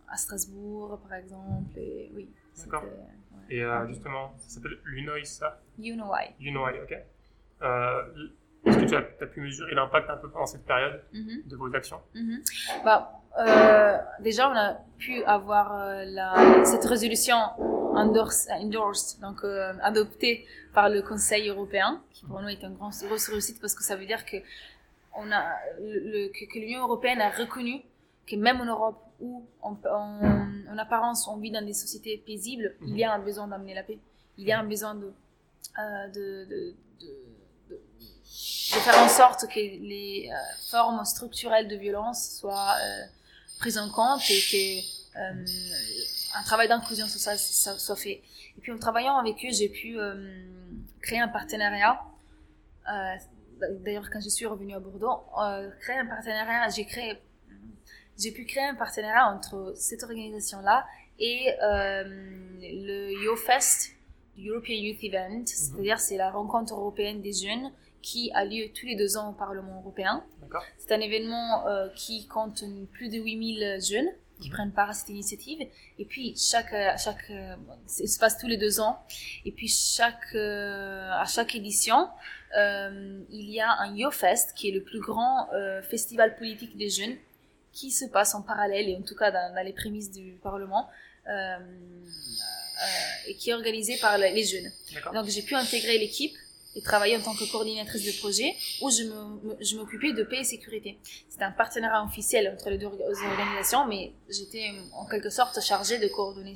à 0.08 0.17
Strasbourg, 0.17 1.00
par 1.08 1.13
exemple. 1.13 1.77
Et, 1.77 2.12
oui, 2.13 2.29
D'accord. 2.58 2.84
Et 3.50 3.63
euh, 3.63 3.88
justement, 3.88 4.34
ça 4.38 4.50
s'appelle 4.50 4.77
l'UNOI, 4.84 5.24
ça 5.24 5.60
UNOI. 5.79 6.34
UNOI, 6.39 6.74
ok. 6.84 6.98
Euh, 7.62 8.03
est-ce 8.66 8.78
que 8.78 8.86
tu 8.86 8.96
as, 8.96 9.28
pu 9.28 9.42
mesurer 9.42 9.74
l'impact 9.74 10.10
un 10.10 10.18
peu 10.18 10.30
pendant 10.30 10.46
cette 10.46 10.66
période 10.66 11.01
mhm. 11.13 11.44
de 11.46 11.56
vos 11.56 11.74
actions 11.74 12.01
mhm. 12.13 12.42
bah, 12.84 13.12
euh, 13.39 13.98
Déjà, 14.20 14.50
on 14.50 14.56
a 14.56 14.78
pu 14.98 15.24
avoir 15.24 15.74
la, 16.06 16.63
cette 16.66 16.86
résolution 16.86 17.38
endorsed, 17.96 18.51
endorsed 18.51 19.20
donc 19.22 19.44
adoptée 19.82 20.46
par 20.74 20.89
le 20.89 21.01
Conseil 21.01 21.50
européen, 21.50 22.01
qui 22.12 22.25
pour 22.25 22.42
nous 22.42 22.50
est 22.50 22.63
un 22.63 22.72
grand 22.72 22.92
grosse 23.06 23.30
réussite 23.30 23.60
parce 23.62 23.75
que 23.75 23.84
ça 23.84 23.96
veut 23.96 24.06
dire 24.06 24.25
que, 24.25 24.38
on 25.16 25.32
a, 25.32 25.56
le, 25.80 26.30
que 26.30 26.60
l'Union 26.60 26.84
européenne 26.84 27.22
a 27.22 27.30
reconnu 27.30 27.82
que 28.30 28.36
même 28.36 28.62
en 28.62 28.66
Europe, 28.66 29.01
où 29.20 29.46
en, 29.62 29.75
apparence 30.78 31.28
on 31.28 31.38
vit 31.38 31.51
dans 31.51 31.66
des 31.66 31.74
sociétés 31.74 32.22
paisibles, 32.25 32.75
il 32.82 32.98
y 32.98 33.04
a 33.04 33.13
un 33.13 33.20
besoin 33.20 33.48
d'amener 33.48 33.74
la 33.74 33.84
paix. 33.84 34.00
Il 34.38 34.46
y 34.46 34.51
a 34.51 34.60
un 34.60 34.63
besoin 34.63 34.96
de, 34.96 35.08
euh, 35.08 36.08
de, 36.08 36.46
de, 36.46 36.75
de, 38.74 38.79
faire 38.79 38.98
en 39.00 39.09
sorte 39.09 39.48
que 39.48 39.59
les 39.59 40.29
euh, 40.31 40.36
formes 40.69 41.03
structurelles 41.05 41.67
de 41.67 41.75
violence 41.75 42.38
soient 42.39 42.75
euh, 42.81 43.03
prises 43.59 43.77
en 43.77 43.89
compte 43.89 44.21
et 44.29 44.39
que 44.39 45.00
un 46.38 46.43
travail 46.43 46.67
d'inclusion 46.69 47.07
social 47.07 47.38
soit 47.38 47.95
fait. 47.95 48.21
Et 48.57 48.62
puis 48.62 48.71
en 48.71 48.77
travaillant 48.77 49.17
avec 49.17 49.36
eux, 49.43 49.51
j'ai 49.51 49.67
pu 49.67 49.98
créer 51.01 51.19
un 51.19 51.27
partenariat. 51.27 52.00
D'ailleurs, 53.81 54.09
quand 54.13 54.21
je 54.21 54.29
suis 54.29 54.45
revenue 54.45 54.75
à 54.75 54.79
Bordeaux, 54.79 55.24
créer 55.81 55.98
un 55.98 56.05
partenariat, 56.05 56.69
j'ai 56.69 56.86
créé 56.86 57.19
j'ai 58.19 58.31
pu 58.31 58.45
créer 58.45 58.65
un 58.65 58.75
partenariat 58.75 59.27
entre 59.27 59.74
cette 59.75 60.03
organisation-là 60.03 60.86
et 61.19 61.53
euh, 61.63 62.03
le 62.05 63.24
YoFest, 63.24 63.93
European 64.46 64.75
Youth 64.75 65.03
Event, 65.03 65.39
mhm. 65.39 65.46
c'est-à-dire 65.46 66.00
c'est 66.00 66.17
la 66.17 66.31
rencontre 66.31 66.74
européenne 66.74 67.22
des 67.22 67.34
jeunes 67.34 67.72
qui 68.01 68.31
a 68.34 68.46
lieu 68.46 68.69
tous 68.74 68.86
les 68.86 68.96
deux 68.96 69.17
ans 69.17 69.31
au 69.31 69.34
Parlement 69.34 69.79
européen. 69.81 70.24
C'est 70.77 70.93
un 70.93 71.00
événement 71.00 71.67
euh, 71.67 71.89
qui 71.96 72.27
compte 72.27 72.63
plus 72.91 73.10
de 73.10 73.17
8000 73.17 73.79
jeunes 73.81 74.10
qui 74.39 74.48
mhm. 74.48 74.53
prennent 74.53 74.72
part 74.72 74.89
à 74.89 74.93
cette 74.93 75.10
initiative. 75.10 75.60
Et 76.00 76.05
puis, 76.05 76.34
chaque, 76.38 76.74
chaque, 76.98 77.29
euh, 77.29 77.55
ça 77.86 78.08
se 78.08 78.19
passe 78.19 78.38
tous 78.38 78.48
les 78.48 78.58
deux 78.58 78.79
ans. 78.79 79.00
Et 79.46 79.51
puis, 79.51 79.67
chaque, 79.67 80.34
à 80.34 81.25
chaque 81.25 81.55
édition, 81.55 82.08
il 82.55 83.51
y 83.51 83.60
a 83.60 83.69
un 83.79 83.96
YoFest 83.96 84.53
qui 84.55 84.69
est 84.69 84.74
le 84.74 84.81
plus 84.81 85.01
grand 85.01 85.50
festival 85.84 86.36
politique 86.38 86.77
des 86.77 86.89
jeunes 86.89 87.17
qui 87.72 87.91
se 87.91 88.05
passe 88.05 88.36
en 88.36 88.41
parallèle, 88.41 88.89
et 88.89 88.96
en 88.98 89.01
tout 89.01 89.15
cas 89.15 89.31
dans, 89.31 89.63
les 89.63 89.74
prémices 89.74 90.12
du 90.12 90.34
Parlement, 90.41 90.89
euh, 91.27 91.31
euh, 91.31 91.58
et 93.27 93.35
qui 93.35 93.50
est 93.50 93.53
organisé 93.53 93.98
par 93.98 94.18
les 94.18 94.44
jeunes. 94.44 94.72
Donc 95.13 95.27
j'ai 95.27 95.42
pu 95.42 95.55
intégrer 95.55 95.98
l'équipe 95.98 96.35
et 96.75 96.81
travailler 96.81 97.18
en 97.18 97.22
tant 97.22 97.33
que 97.33 97.50
coordinatrice 97.51 98.05
de 98.05 98.20
projet 98.20 98.55
où 98.81 98.89
je 98.89 99.75
m'occupais 99.75 100.13
de 100.13 100.24
paix 100.24 100.42
et 100.42 100.44
sécurité. 100.44 101.00
C'était 101.29 101.44
un 101.44 101.51
partenariat 101.51 102.03
officiel 102.03 102.53
entre 102.53 102.70
les 102.70 102.77
deux 102.77 102.85
organisations, 102.85 103.85
mais 103.87 104.13
j'étais 104.29 104.72
en 104.94 105.05
quelque 105.05 105.29
sorte 105.29 105.59
chargée 105.61 105.98
de 106.00 106.07
coordonner 106.07 106.55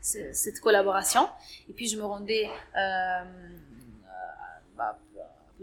cette 0.00 0.60
collaboration. 0.60 1.28
Et 1.68 1.72
puis 1.72 1.88
je 1.88 1.96
me 1.96 2.04
rendais 2.04 2.48
euh, 2.76 3.24
bah, 4.76 4.96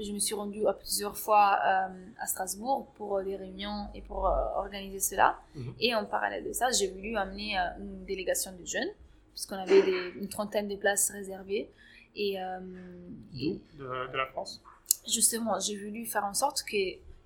je 0.04 0.12
me 0.12 0.20
suis 0.20 0.36
rendue 0.36 0.68
à 0.68 0.74
plusieurs 0.74 1.18
fois 1.18 1.58
euh, 1.66 1.88
à 2.20 2.28
Strasbourg 2.28 2.88
pour 2.98 3.22
des 3.24 3.36
réunions 3.36 3.88
et 3.94 4.02
pour 4.02 4.28
euh, 4.28 4.32
organiser 4.56 5.00
cela. 5.00 5.40
Mhm. 5.56 5.74
Et 5.80 5.96
en 5.96 6.06
parallèle 6.06 6.44
de 6.44 6.52
ça, 6.52 6.72
j'ai 6.72 6.88
voulu 6.88 7.16
amener 7.16 7.58
euh, 7.58 7.62
une 7.80 8.06
délégation 8.06 8.52
de 8.60 8.66
jeunes, 8.66 8.90
puisqu'on 9.36 9.58
avait 9.58 9.84
une 10.16 10.28
trentaine 10.30 10.68
de 10.68 10.76
places 10.76 11.12
réservées. 11.12 11.70
Et, 12.16 12.38
de, 12.38 13.52
de, 13.78 14.18
la 14.18 14.26
France? 14.28 14.62
Justement, 15.06 15.60
j'ai 15.60 15.78
voulu 15.78 16.06
faire 16.06 16.24
en 16.24 16.34
sorte 16.34 16.64
que 16.64 16.78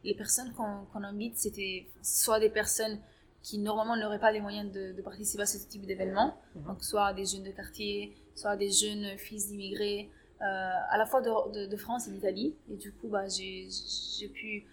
les 0.04 0.16
personnes 0.16 0.52
qu'on 0.54 1.04
invite, 1.04 1.38
c'était 1.38 1.86
soit 2.02 2.40
des 2.40 2.50
personnes 2.50 3.00
qui 3.42 3.58
normalement 3.58 3.96
n'auraient 3.96 4.20
pas 4.20 4.32
les 4.32 4.42
moyens 4.42 4.72
de, 4.72 5.02
participer 5.02 5.44
à 5.44 5.46
ce 5.46 5.58
type 5.68 5.86
d'événement, 5.86 6.38
mhm. 6.56 6.64
donc 6.66 6.84
soit 6.84 7.14
des 7.14 7.26
jeunes 7.26 7.44
de 7.44 7.52
quartier, 7.52 8.16
soit 8.36 8.58
des 8.58 8.72
jeunes 8.72 9.18
fils 9.18 9.48
d'immigrés, 9.48 10.10
euh, 10.42 10.46
à 10.90 10.98
la 10.98 11.06
fois 11.06 11.22
de, 11.22 11.68
de, 11.68 11.78
France 11.78 12.08
et 12.08 12.12
d'Italie. 12.12 12.56
Et 12.72 12.76
du 12.76 12.92
coup, 12.92 13.08
bah, 13.08 13.28
j'ai 13.28 14.28
pu 14.30 14.66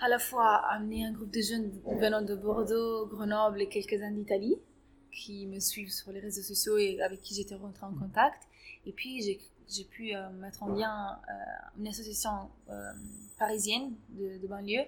à 0.00 0.08
la 0.08 0.18
fois 0.18 0.56
amener 0.70 1.04
un 1.04 1.12
groupe 1.12 1.30
de 1.32 1.40
jeunes 1.40 1.70
venant 2.00 2.22
de 2.22 2.34
Bordeaux, 2.34 3.06
Grenoble 3.06 3.62
et 3.62 3.68
quelques-uns 3.68 4.12
d'Italie 4.12 4.56
qui 5.18 5.46
me 5.46 5.60
suivent 5.60 5.92
sur 5.92 6.12
les 6.12 6.20
réseaux 6.20 6.42
sociaux 6.42 6.78
et 6.78 7.00
avec 7.02 7.20
qui 7.20 7.34
j'étais 7.34 7.54
rentrée 7.54 7.86
en 7.86 7.94
contact. 7.94 8.42
Et 8.86 8.92
puis 8.92 9.22
j'ai 9.68 9.84
pu 9.84 10.14
euh, 10.14 10.30
mettre 10.30 10.62
en 10.62 10.68
lien 10.68 11.18
euh, 11.28 11.78
une 11.78 11.88
association 11.88 12.50
parisienne 13.38 13.94
de, 14.10 14.38
de 14.38 14.46
banlieue 14.46 14.84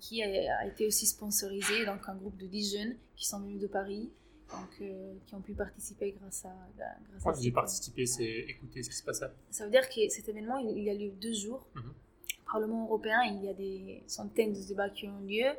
qui 0.00 0.20
a, 0.22 0.58
a, 0.58 0.66
été 0.66 0.84
aussi 0.84 1.06
sponsorisée, 1.06 1.86
donc 1.86 2.00
un 2.08 2.16
groupe 2.16 2.36
de 2.36 2.46
10 2.46 2.76
jeunes 2.76 2.96
qui 3.14 3.28
sont 3.28 3.38
venus 3.38 3.60
de 3.60 3.68
Paris 3.68 4.10
donc, 4.50 4.80
euh, 4.80 5.14
qui 5.26 5.34
ont 5.34 5.40
pu 5.40 5.54
participer 5.54 6.12
grâce 6.12 6.44
à. 6.44 6.54
Grâce 6.76 7.22
Quand 7.22 7.40
j'ai 7.40 7.52
participé, 7.52 8.06
c'est 8.06 8.24
écouter 8.24 8.82
ce 8.82 8.90
qui 8.90 8.96
se 8.96 9.02
passait. 9.02 9.26
Ça 9.50 9.64
veut 9.64 9.70
dire 9.70 9.88
que 9.88 10.08
cet 10.08 10.28
événement, 10.28 10.58
il, 10.58 10.88
a 10.88 10.94
lieu 10.94 11.10
deux 11.10 11.32
jours. 11.32 11.66
Mhm. 11.74 11.82
Au 11.82 12.52
Parlement 12.52 12.84
européen, 12.84 13.22
il 13.26 13.44
y 13.44 13.48
a 13.48 13.54
des 13.54 14.02
centaines 14.06 14.52
de 14.52 14.60
débats 14.66 14.90
qui 14.90 15.06
ont 15.06 15.20
lieu. 15.20 15.52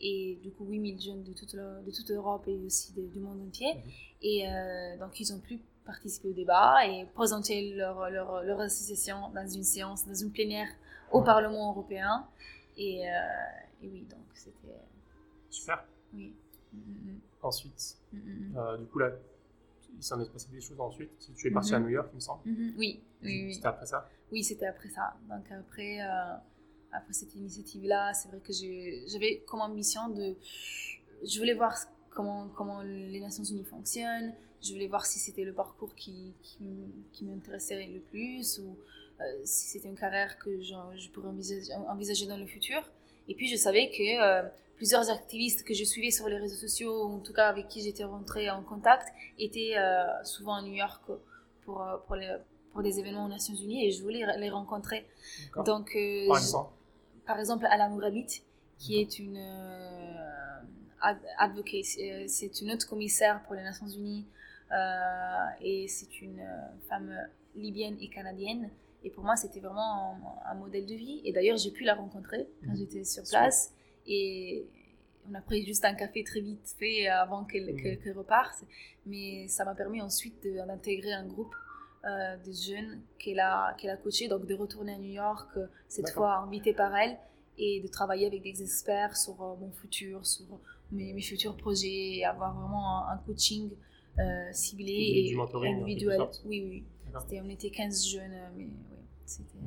Et 0.00 0.38
du 0.42 0.50
coup, 0.50 0.64
8000 0.66 1.00
jeunes 1.00 1.22
de 1.22 1.32
toute, 1.32 1.54
de 1.54 1.90
toute 1.90 2.10
Europe 2.10 2.44
et 2.46 2.56
aussi 2.58 2.92
du 2.92 3.18
monde 3.18 3.40
entier. 3.46 3.74
Mhm. 3.74 3.82
Et 4.22 4.48
euh, 4.48 4.98
donc, 4.98 5.18
ils 5.20 5.32
ont 5.32 5.40
pu 5.40 5.60
participer 5.84 6.28
au 6.28 6.32
débat 6.32 6.86
et 6.86 7.06
présenter 7.14 7.74
leur, 7.74 8.10
leur, 8.10 8.42
leur, 8.42 8.60
association 8.60 9.30
dans 9.34 9.48
une 9.48 9.62
séance, 9.62 10.06
dans 10.06 10.14
une 10.14 10.32
plénière 10.32 10.68
au 11.12 11.22
Parlement 11.22 11.70
européen. 11.70 12.26
Et, 12.76 13.08
euh, 13.08 13.12
et 13.82 13.88
oui, 13.88 14.06
donc 14.10 14.24
c'était. 14.34 14.74
Super. 15.48 15.84
Oui. 16.12 16.34
Ensuite, 17.40 17.96
euh, 18.14 18.76
du 18.76 18.86
coup, 18.86 18.98
là, 18.98 19.12
il 19.96 20.02
s'en 20.02 20.20
est 20.20 20.30
passé 20.30 20.48
des 20.50 20.60
choses 20.60 20.80
ensuite. 20.80 21.10
Tu 21.36 21.46
es 21.46 21.50
parti 21.50 21.74
à 21.74 21.78
New 21.78 21.88
York, 21.88 22.08
il 22.12 22.16
me 22.16 22.20
semble. 22.20 22.42
Oui, 22.76 23.00
oui, 23.22 23.54
C'était 23.54 23.66
après 23.68 23.86
ça 23.86 24.10
Oui, 24.32 24.42
c'était 24.42 24.66
après 24.66 24.88
ça. 24.88 25.14
Donc, 25.28 25.50
après, 25.52 26.00
après 26.96 27.12
cette 27.12 27.34
initiative-là, 27.34 28.14
c'est 28.14 28.28
vrai 28.28 28.40
que 28.40 28.52
j'avais 29.06 29.42
comme 29.46 29.60
ambition 29.60 30.08
de. 30.08 30.36
Je 31.24 31.38
voulais 31.38 31.54
voir 31.54 31.74
comment, 32.10 32.48
comment 32.56 32.82
les 32.82 33.20
Nations 33.20 33.44
Unies 33.44 33.64
fonctionnent. 33.64 34.34
Je 34.62 34.72
voulais 34.72 34.86
voir 34.86 35.06
si 35.06 35.18
c'était 35.18 35.44
le 35.44 35.52
parcours 35.52 35.94
qui, 35.94 36.32
qui, 36.42 37.24
m'intéressait 37.24 37.86
le 37.86 38.00
plus 38.00 38.58
ou 38.58 38.76
euh, 39.20 39.24
si 39.44 39.68
c'était 39.68 39.88
une 39.88 39.98
carrière 39.98 40.38
que 40.38 40.60
je, 40.60 40.74
je 40.96 41.10
pourrais 41.10 41.28
envisager, 41.28 41.72
envisager, 41.74 42.26
dans 42.26 42.36
le 42.36 42.46
futur. 42.46 42.82
Et 43.28 43.34
puis, 43.34 43.48
je 43.48 43.56
savais 43.56 43.90
que 43.90 44.48
plusieurs 44.76 45.10
activistes 45.10 45.64
que 45.64 45.74
je 45.74 45.84
suivais 45.84 46.10
sur 46.10 46.28
les 46.28 46.38
réseaux 46.38 46.56
sociaux, 46.56 47.06
ou 47.06 47.14
en 47.14 47.18
tout 47.18 47.32
cas 47.32 47.48
avec 47.48 47.68
qui 47.68 47.82
j'étais 47.82 48.04
rentrée 48.04 48.48
en 48.50 48.62
contact, 48.62 49.08
étaient 49.38 49.76
euh, 49.76 50.04
souvent 50.24 50.54
à 50.54 50.62
New 50.62 50.74
York 50.74 51.02
pour, 51.64 51.82
euh, 51.82 51.96
pour, 52.06 52.16
les, 52.16 52.36
pour 52.72 52.82
des 52.82 52.98
événements 52.98 53.24
aux 53.24 53.28
Nations 53.28 53.54
Unies 53.54 53.86
et 53.86 53.90
je 53.90 54.02
voulais 54.02 54.24
les 54.38 54.50
rencontrer. 54.50 55.06
Donc, 55.64 55.94
euh, 55.96 56.28
par, 56.28 56.38
exemple. 56.38 56.70
Par 57.26 57.38
exemple, 57.38 57.66
Ala 57.66 57.88
Mourabit, 57.88 58.42
qui 58.78 59.00
est 59.00 59.18
une 59.18 59.38
advocate, 61.38 61.84
c'est 62.26 62.60
une 62.60 62.72
autre 62.72 62.88
commissaire 62.88 63.42
pour 63.44 63.54
les 63.54 63.62
Nations 63.62 63.88
Unies 63.88 64.26
et 65.60 65.86
c'est 65.88 66.20
une 66.20 66.42
femme 66.88 67.12
libyenne 67.54 67.96
et 68.00 68.08
canadienne. 68.08 68.70
Et 69.04 69.10
pour 69.10 69.22
moi, 69.22 69.36
c'était 69.36 69.60
vraiment 69.60 70.16
un, 70.46 70.50
un, 70.50 70.54
modèle 70.54 70.84
de 70.84 70.94
vie. 70.94 71.20
Et 71.24 71.32
d'ailleurs, 71.32 71.58
j'ai 71.58 71.70
pu 71.70 71.84
la 71.84 71.94
rencontrer 71.94 72.48
quand 72.64 72.72
mhm. 72.72 72.76
j'étais 72.76 73.04
sur 73.04 73.22
place. 73.22 73.72
Et 74.06 74.66
on 75.30 75.34
a 75.34 75.40
pris 75.40 75.64
juste 75.64 75.84
un 75.84 75.94
café 75.94 76.24
très 76.24 76.40
vite 76.40 76.74
fait 76.78 77.08
avant 77.08 77.44
qu'elle 77.44 77.72
mm. 77.74 78.16
reparte. 78.16 78.64
Mais 79.06 79.46
ça 79.48 79.64
m'a 79.64 79.74
permis 79.74 80.00
ensuite 80.00 80.46
d'intégrer 80.46 81.12
un 81.12 81.26
groupe 81.26 81.54
des 82.44 82.52
jeunes 82.52 83.00
qu'elle 83.18 83.40
a, 83.40 83.74
qu'elle 83.78 83.90
a 83.90 83.96
coachés, 83.96 84.28
donc 84.28 84.46
de 84.46 84.54
retourner 84.54 84.94
à 84.94 84.98
New 84.98 85.12
York, 85.12 85.58
cette 85.88 86.10
fois 86.10 86.36
invitée 86.36 86.72
par 86.72 86.94
elle, 86.96 87.16
et 87.58 87.80
de 87.80 87.88
travailler 87.88 88.26
avec 88.26 88.42
des 88.42 88.62
experts 88.62 89.16
sur 89.16 89.34
mon 89.36 89.70
futur, 89.72 90.24
sur 90.24 90.46
mes, 90.92 91.12
mes, 91.12 91.22
futurs 91.22 91.56
projets, 91.56 92.18
et 92.18 92.24
avoir 92.24 92.54
vraiment 92.54 93.08
un, 93.08 93.16
coaching 93.26 93.70
ciblé 94.52 94.92
et 94.92 95.36
individuel. 95.66 96.20
Oui, 96.44 96.84
oui. 97.12 97.40
on 97.42 97.48
était 97.48 97.70
15 97.70 98.06
jeunes, 98.06 98.38
mais 98.56 98.64
oui, 98.64 98.70
c'était. 99.24 99.58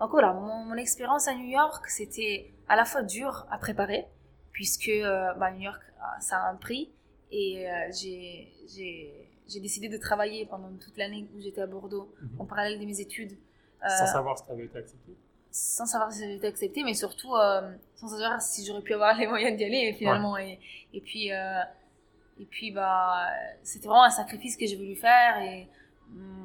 Donc 0.00 0.10
voilà, 0.10 0.32
mon, 0.32 0.64
mon 0.64 0.74
expérience 0.74 1.28
à 1.28 1.34
New 1.34 1.48
York, 1.48 1.86
c'était 1.88 2.52
à 2.68 2.76
la 2.76 2.84
fois 2.84 3.02
dur 3.02 3.46
à 3.50 3.58
préparer, 3.58 4.06
puisque 4.52 4.90
bah, 5.38 5.50
New 5.52 5.62
York, 5.62 5.82
ça 6.20 6.38
a 6.38 6.50
un 6.50 6.56
prix, 6.56 6.90
et 7.32 7.68
euh, 7.68 7.90
j'ai 7.92 9.31
décidé 9.60 9.88
de 9.88 9.96
travailler 9.96 10.46
pendant 10.46 10.70
toute 10.80 10.96
l'année 10.96 11.28
où 11.34 11.40
j'étais 11.40 11.60
à 11.60 11.66
Bordeaux, 11.66 12.12
mhm. 12.20 12.40
en 12.40 12.44
parallèle 12.46 12.78
de 12.78 12.84
mes 12.84 13.00
études. 13.00 13.36
sans 13.80 14.04
euh, 14.04 14.06
savoir 14.06 14.38
si 14.38 14.44
ça 14.46 14.52
avait 14.52 14.64
été 14.64 14.78
accepté 14.78 15.12
Sans 15.50 15.86
savoir 15.86 16.12
si 16.12 16.18
ça 16.20 16.24
avait 16.24 16.36
été 16.36 16.46
accepté, 16.46 16.84
mais 16.84 16.94
surtout 16.94 17.34
euh, 17.34 17.60
sans 17.96 18.08
savoir 18.08 18.40
si 18.40 18.64
j'aurais 18.64 18.82
pu 18.82 18.94
avoir 18.94 19.16
les 19.18 19.26
moyens 19.26 19.56
d'y 19.56 19.64
aller 19.64 19.94
finalement. 19.94 20.36
Et, 20.38 20.58
et, 20.92 21.00
puis, 21.00 21.28
et 21.28 22.46
puis 22.50 22.70
bah, 22.70 23.26
c'était 23.62 23.88
vraiment 23.88 24.04
un 24.04 24.10
sacrifice 24.10 24.56
que 24.56 24.66
j'ai 24.66 24.76
voulu 24.76 24.96
faire. 24.96 25.40
Et 25.42 25.68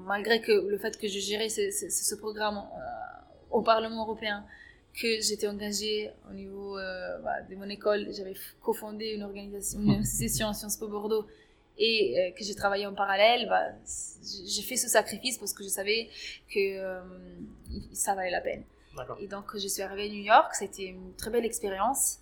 malgré 0.06 0.42
que 0.42 0.52
le 0.52 0.78
fait 0.78 0.98
que 0.98 1.08
je 1.08 1.20
gérais 1.20 1.50
ce, 1.50 1.72
ce, 1.72 1.90
ce 1.90 2.16
programme 2.16 2.62
au 3.50 3.62
Parlement 3.62 4.04
européen, 4.04 4.46
que 5.00 5.22
j'étais 5.22 5.48
engagée 5.48 6.12
au 6.30 6.34
niveau 6.34 6.78
euh, 6.78 7.20
bah, 7.20 7.42
de 7.50 7.56
mon 7.56 7.70
école. 7.70 8.08
J'avais 8.12 8.34
cofondé 8.62 9.14
une 9.14 9.24
organisation, 9.24 9.80
une 9.80 9.92
association 10.02 10.48
à 10.48 10.54
Sciences 10.54 10.78
Po 10.78 10.88
Bordeaux 10.88 11.28
et 11.78 12.20
euh, 12.20 12.32
que 12.38 12.44
j'ai 12.44 12.56
travaillé 12.56 12.86
en 12.86 12.94
parallèle. 12.94 13.48
Bah, 13.48 13.64
j'ai 14.46 14.62
fait 14.62 14.76
ce 14.76 14.88
sacrifice 14.88 15.38
parce 15.38 15.54
que 15.54 15.64
je 15.64 15.70
savais 15.70 16.10
que 16.50 16.78
euh, 16.78 17.02
ça 17.94 18.16
valait 18.16 18.32
la 18.32 18.42
peine. 18.42 18.64
Et 19.20 19.28
donc, 19.28 19.56
je 19.56 19.68
suis 19.68 19.84
arrivée 19.84 20.06
à 20.06 20.10
New 20.10 20.24
York. 20.24 20.56
C'était 20.56 20.86
une 20.86 21.14
très 21.16 21.30
belle 21.30 21.46
expérience. 21.46 22.20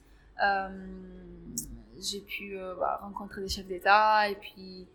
j'ai 1.97 2.19
pu 2.19 2.57
bah, 2.79 2.99
rencontrer 3.01 3.41
des 3.41 3.47
chefs 3.47 3.67
d'État 3.67 4.29
et 4.29 4.35
puis 4.35 4.85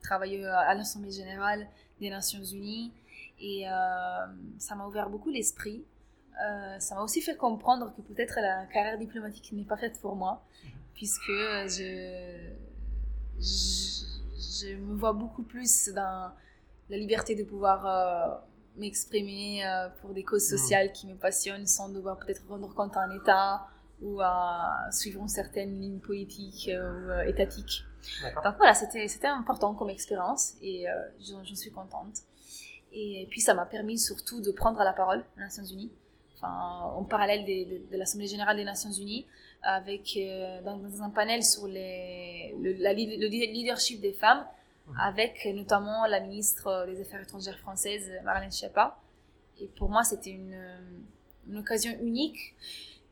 travailler 0.00 0.46
à 0.46 0.72
l'Assemblée 0.74 1.10
générale 1.10 1.66
des 2.00 2.10
Nations 2.10 2.44
Unies. 2.44 2.92
Et 3.40 3.64
ça 4.58 4.76
m'a 4.76 4.86
ouvert 4.86 5.10
beaucoup 5.10 5.30
l'esprit 5.30 5.84
euh, 6.42 6.78
ça 6.78 6.94
m'a 6.94 7.02
aussi 7.02 7.22
fait 7.22 7.36
comprendre 7.36 7.94
que 7.96 8.02
peut-être 8.02 8.38
la 8.40 8.66
carrière 8.66 8.98
diplomatique 8.98 9.52
n'est 9.52 9.64
pas 9.64 9.76
faite 9.76 9.98
pour 10.00 10.16
moi, 10.16 10.44
puisque 10.94 11.30
je, 11.30 12.50
je, 13.40 14.74
me 14.76 14.94
vois 14.96 15.12
beaucoup 15.12 15.42
plus 15.42 15.88
dans 15.94 16.32
la 16.88 16.96
liberté 16.96 17.34
de 17.34 17.44
pouvoir 17.44 17.86
euh, 17.86 18.36
m'exprimer 18.76 19.66
euh, 19.66 19.88
pour 20.00 20.14
des 20.14 20.24
causes 20.24 20.46
hmm. 20.52 20.56
sociales 20.56 20.92
qui 20.92 21.06
me 21.06 21.16
passionnent 21.16 21.66
sans 21.66 21.88
devoir 21.88 22.18
peut-être 22.18 22.42
rendre 22.48 22.72
compte 22.74 22.96
à 22.96 23.00
un 23.00 23.16
État 23.16 23.66
ou 24.02 24.20
à 24.20 24.88
suivre 24.90 25.22
une 25.22 25.28
certaine 25.28 25.80
ligne 25.80 26.00
politique 26.00 26.70
ou 26.70 27.20
étatique. 27.26 27.84
Donc 28.44 28.56
voilà, 28.58 28.74
c'était 28.74 29.26
important 29.26 29.74
comme 29.74 29.88
expérience 29.88 30.52
et 30.60 30.84
j'en 31.18 31.42
suis 31.54 31.70
contente. 31.70 32.18
Et 32.92 33.26
puis 33.30 33.40
ça 33.40 33.54
m'a 33.54 33.64
permis 33.64 33.98
surtout 33.98 34.42
de 34.42 34.50
prendre 34.52 34.78
la 34.84 34.92
parole 34.92 35.24
aux 35.36 35.40
Nations 35.40 35.64
Unies 35.64 35.90
en 36.42 37.04
parallèle 37.04 37.44
de, 37.44 37.96
l'Assemblée 37.96 38.26
générale 38.26 38.56
des 38.56 38.64
Nations 38.64 38.90
Unies, 38.92 39.26
avec 39.62 40.16
euh, 40.16 40.62
dans, 40.62 41.02
un 41.02 41.10
panel 41.10 41.42
sur 41.42 41.66
le, 41.66 42.62
le, 42.62 43.28
leadership 43.28 44.00
des 44.00 44.12
femmes, 44.12 44.46
avec 45.00 45.48
notamment 45.52 46.06
la 46.06 46.20
ministre 46.20 46.86
des 46.86 47.00
Affaires 47.00 47.22
étrangères 47.22 47.58
française, 47.58 48.10
Marlène 48.24 48.52
Schiappa. 48.52 48.98
Et 49.60 49.66
pour 49.66 49.88
moi, 49.88 50.04
c'était 50.04 50.30
une, 50.30 50.56
occasion 51.56 51.92
unique 52.00 52.54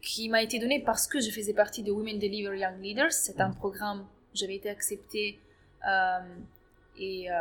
qui 0.00 0.28
m'a 0.28 0.42
été 0.42 0.58
donnée 0.58 0.80
parce 0.80 1.06
que 1.06 1.20
je 1.20 1.30
faisais 1.30 1.54
partie 1.54 1.82
de 1.82 1.90
Women 1.90 2.18
Deliver 2.18 2.58
Young 2.58 2.80
Leaders. 2.80 3.12
C'est 3.12 3.40
un 3.40 3.50
programme 3.50 4.00
où 4.00 4.36
j'avais 4.36 4.56
été 4.56 4.68
acceptée 4.68 5.38
euh, 5.88 6.18
et, 6.98 7.30
euh, 7.30 7.34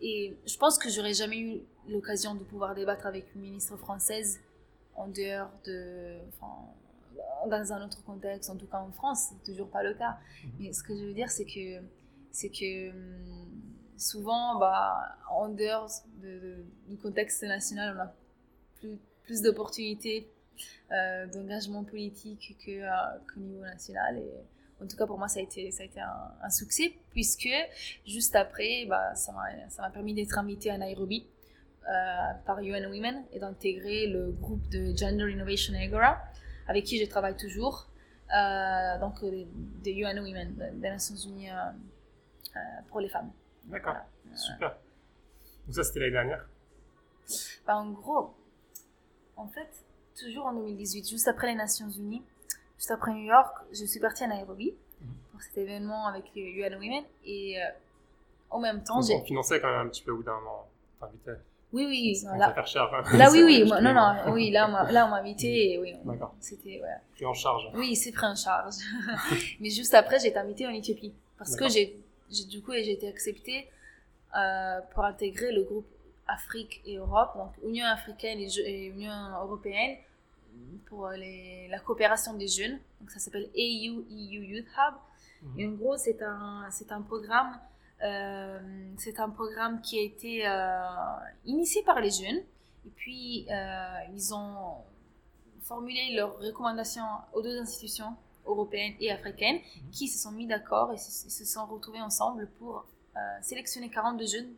et 0.00 0.36
je 0.46 0.56
pense 0.56 0.76
que 0.78 0.90
j'aurais 0.90 1.14
jamais 1.14 1.38
eu 1.38 1.60
l'occasion 1.88 2.34
de 2.34 2.44
pouvoir 2.44 2.74
débattre 2.74 3.06
avec 3.06 3.34
une 3.34 3.42
ministre 3.42 3.76
française 3.76 4.40
en 4.98 5.08
dehors 5.08 5.50
de. 5.64 6.18
dans 7.48 7.72
un 7.72 7.84
autre 7.84 8.02
contexte, 8.04 8.50
en 8.50 8.56
tout 8.56 8.66
cas 8.66 8.80
en 8.80 8.92
France, 8.92 9.30
c'est 9.30 9.50
toujours 9.50 9.68
pas 9.68 9.82
le 9.82 9.94
cas. 9.94 10.18
Mhm. 10.44 10.50
Mais 10.60 10.72
ce 10.72 10.82
que 10.82 10.96
je 10.96 11.04
veux 11.04 11.14
dire, 11.14 11.30
c'est 11.30 11.44
que, 11.44 11.82
c'est 12.30 12.50
que 12.50 12.90
hum, 12.90 13.48
souvent, 13.96 14.58
bah, 14.58 15.16
en 15.30 15.48
dehors 15.48 15.90
de, 16.22 16.64
du 16.88 16.96
contexte 16.96 17.42
national, 17.42 17.96
on 17.96 18.00
a 18.00 18.14
plus, 18.76 18.98
plus 19.24 19.42
d'opportunités 19.42 20.28
euh, 20.90 21.26
d'engagement 21.26 21.84
politique 21.84 22.56
que, 22.64 22.82
euh, 22.82 22.90
qu'au 23.32 23.40
niveau 23.40 23.62
national. 23.62 24.18
Et 24.18 24.30
en 24.82 24.86
tout 24.86 24.96
cas, 24.96 25.06
pour 25.06 25.18
moi, 25.18 25.28
ça 25.28 25.40
a 25.40 25.42
été, 25.42 25.70
ça 25.70 25.82
a 25.82 25.86
été 25.86 26.00
un, 26.00 26.50
succès, 26.50 26.94
puisque 27.10 27.48
juste 28.06 28.34
après, 28.36 28.86
bah, 28.88 29.14
ça, 29.14 29.32
m'a, 29.32 29.90
permis 29.90 30.14
d'être 30.14 30.38
invitée 30.38 30.70
à 30.70 30.78
Nairobi 30.78 31.26
par 32.44 32.60
UN 32.60 32.86
Women 32.86 33.24
et 33.32 33.38
d'intégrer 33.38 34.06
le 34.08 34.30
groupe 34.32 34.68
de 34.68 34.94
Gender 34.96 35.30
Innovation 35.30 35.74
Agora, 35.74 36.18
avec 36.66 36.84
qui 36.84 36.98
je 36.98 37.08
travaille 37.08 37.36
toujours, 37.36 37.88
euh, 38.34 38.98
donc 38.98 39.22
euh, 39.22 39.44
des 39.82 39.92
UN 39.92 40.18
Women, 40.18 40.54
des 40.74 40.90
Nations 40.90 41.16
Unies 41.16 41.48
pour 42.88 43.00
les 43.00 43.08
femmes. 43.08 43.30
D'accord, 43.64 43.96
super. 44.34 44.76
Donc 45.66 45.74
ça, 45.74 45.84
c'était 45.84 46.00
l'année 46.00 46.12
dernière 46.12 46.48
bah, 47.66 47.76
En 47.76 47.90
gros, 47.90 48.34
en 49.36 49.46
fait, 49.48 49.68
toujours 50.18 50.46
en 50.46 50.54
2018, 50.54 51.08
juste 51.08 51.28
après 51.28 51.46
les 51.46 51.54
Nations 51.54 51.88
Unies, 51.90 52.22
juste 52.76 52.90
après 52.90 53.12
New 53.12 53.24
York, 53.24 53.56
je 53.72 53.84
suis 53.84 54.00
partie 54.00 54.24
à 54.24 54.26
Nairobi 54.26 54.74
mhm. 55.00 55.08
pour 55.30 55.40
cet 55.42 55.58
événement 55.58 56.06
avec 56.06 56.24
UN 56.34 56.74
Women 56.74 57.04
et 57.24 57.58
en 58.50 58.60
même 58.60 58.82
temps, 58.82 59.00
j'ai... 59.02 59.14
On 59.14 59.24
finançait 59.24 59.60
quand 59.60 59.70
même 59.70 59.86
un 59.86 59.90
petit 59.90 60.02
peu 60.02 60.12
au 60.12 60.16
bout 60.16 60.22
d'un 60.22 60.38
moment. 60.40 60.68
Oui, 61.72 61.84
oui. 61.86 62.16
Ça 62.16 62.36
là, 62.36 62.52
faire 62.52 62.66
cher. 62.66 62.90
Hein. 62.94 63.16
là 63.16 63.30
oui, 63.30 63.42
oui. 63.44 63.64
non, 63.68 63.92
non. 63.92 64.32
Oui, 64.32 64.50
là, 64.50 64.66
on 64.66 65.10
m'a 65.10 65.16
invité. 65.16 65.72
Et 65.72 65.78
oui, 65.78 65.94
D'accord. 66.04 66.34
C'était, 66.40 66.80
ouais. 66.80 66.88
Pris 67.14 67.26
en 67.26 67.34
charge. 67.34 67.70
Oui, 67.74 67.94
c'est 67.94 68.12
pris 68.12 68.26
en 68.26 68.34
charge. 68.34 68.74
Mais 69.60 69.70
juste 69.70 69.94
après, 69.94 70.18
j'ai 70.18 70.28
été 70.28 70.38
invitée 70.38 70.66
en 70.66 70.70
Éthiopie. 70.70 71.12
Parce 71.36 71.54
que 71.54 71.68
j'ai, 71.68 72.00
du 72.48 72.62
coup, 72.62 72.72
j'ai 72.72 72.92
été 72.92 73.08
acceptée 73.08 73.68
euh, 74.36 74.80
pour 74.92 75.04
intégrer 75.04 75.52
le 75.52 75.62
groupe 75.62 75.86
Afrique 76.26 76.82
et 76.84 76.96
Europe, 76.96 77.30
donc 77.36 77.52
Union 77.64 77.86
africaine 77.86 78.38
et, 78.38 78.86
Union 78.86 79.12
européenne, 79.42 79.96
pour 80.86 81.08
les, 81.10 81.68
la 81.68 81.78
coopération 81.78 82.34
des 82.34 82.48
jeunes. 82.48 82.78
Donc 83.00 83.10
ça 83.10 83.18
s'appelle 83.18 83.48
AU 83.54 84.04
EU 84.10 84.44
Youth 84.44 84.66
Hub. 84.76 84.94
Mhm. 85.42 85.60
Et 85.60 85.66
en 85.66 85.72
gros, 85.72 85.96
c'est 85.96 86.20
un, 86.22 86.66
c'est 86.70 86.92
un 86.92 87.02
programme 87.02 87.58
c'est 88.00 89.20
un 89.20 89.30
programme 89.30 89.80
qui 89.80 89.98
a 89.98 90.02
été 90.02 90.46
euh, 90.46 90.78
initié 91.44 91.82
par 91.82 92.00
les 92.00 92.10
jeunes. 92.10 92.42
Et 92.86 92.90
puis, 92.96 93.46
euh, 93.50 93.86
ils 94.14 94.34
ont 94.34 94.76
formulé 95.62 96.14
leurs 96.14 96.38
recommandations 96.38 97.04
aux 97.34 97.42
deux 97.42 97.58
institutions 97.60 98.14
européennes 98.46 98.94
et 99.00 99.10
africaines 99.10 99.56
mhm. 99.56 99.90
qui 99.90 100.08
se 100.08 100.18
sont 100.18 100.32
mis 100.32 100.46
d'accord 100.46 100.92
et 100.92 100.96
se, 100.96 101.44
sont 101.44 101.66
retrouvés 101.66 102.00
ensemble 102.00 102.48
pour 102.58 102.86
sélectionner 103.42 103.90
42 103.90 104.26
jeunes, 104.26 104.48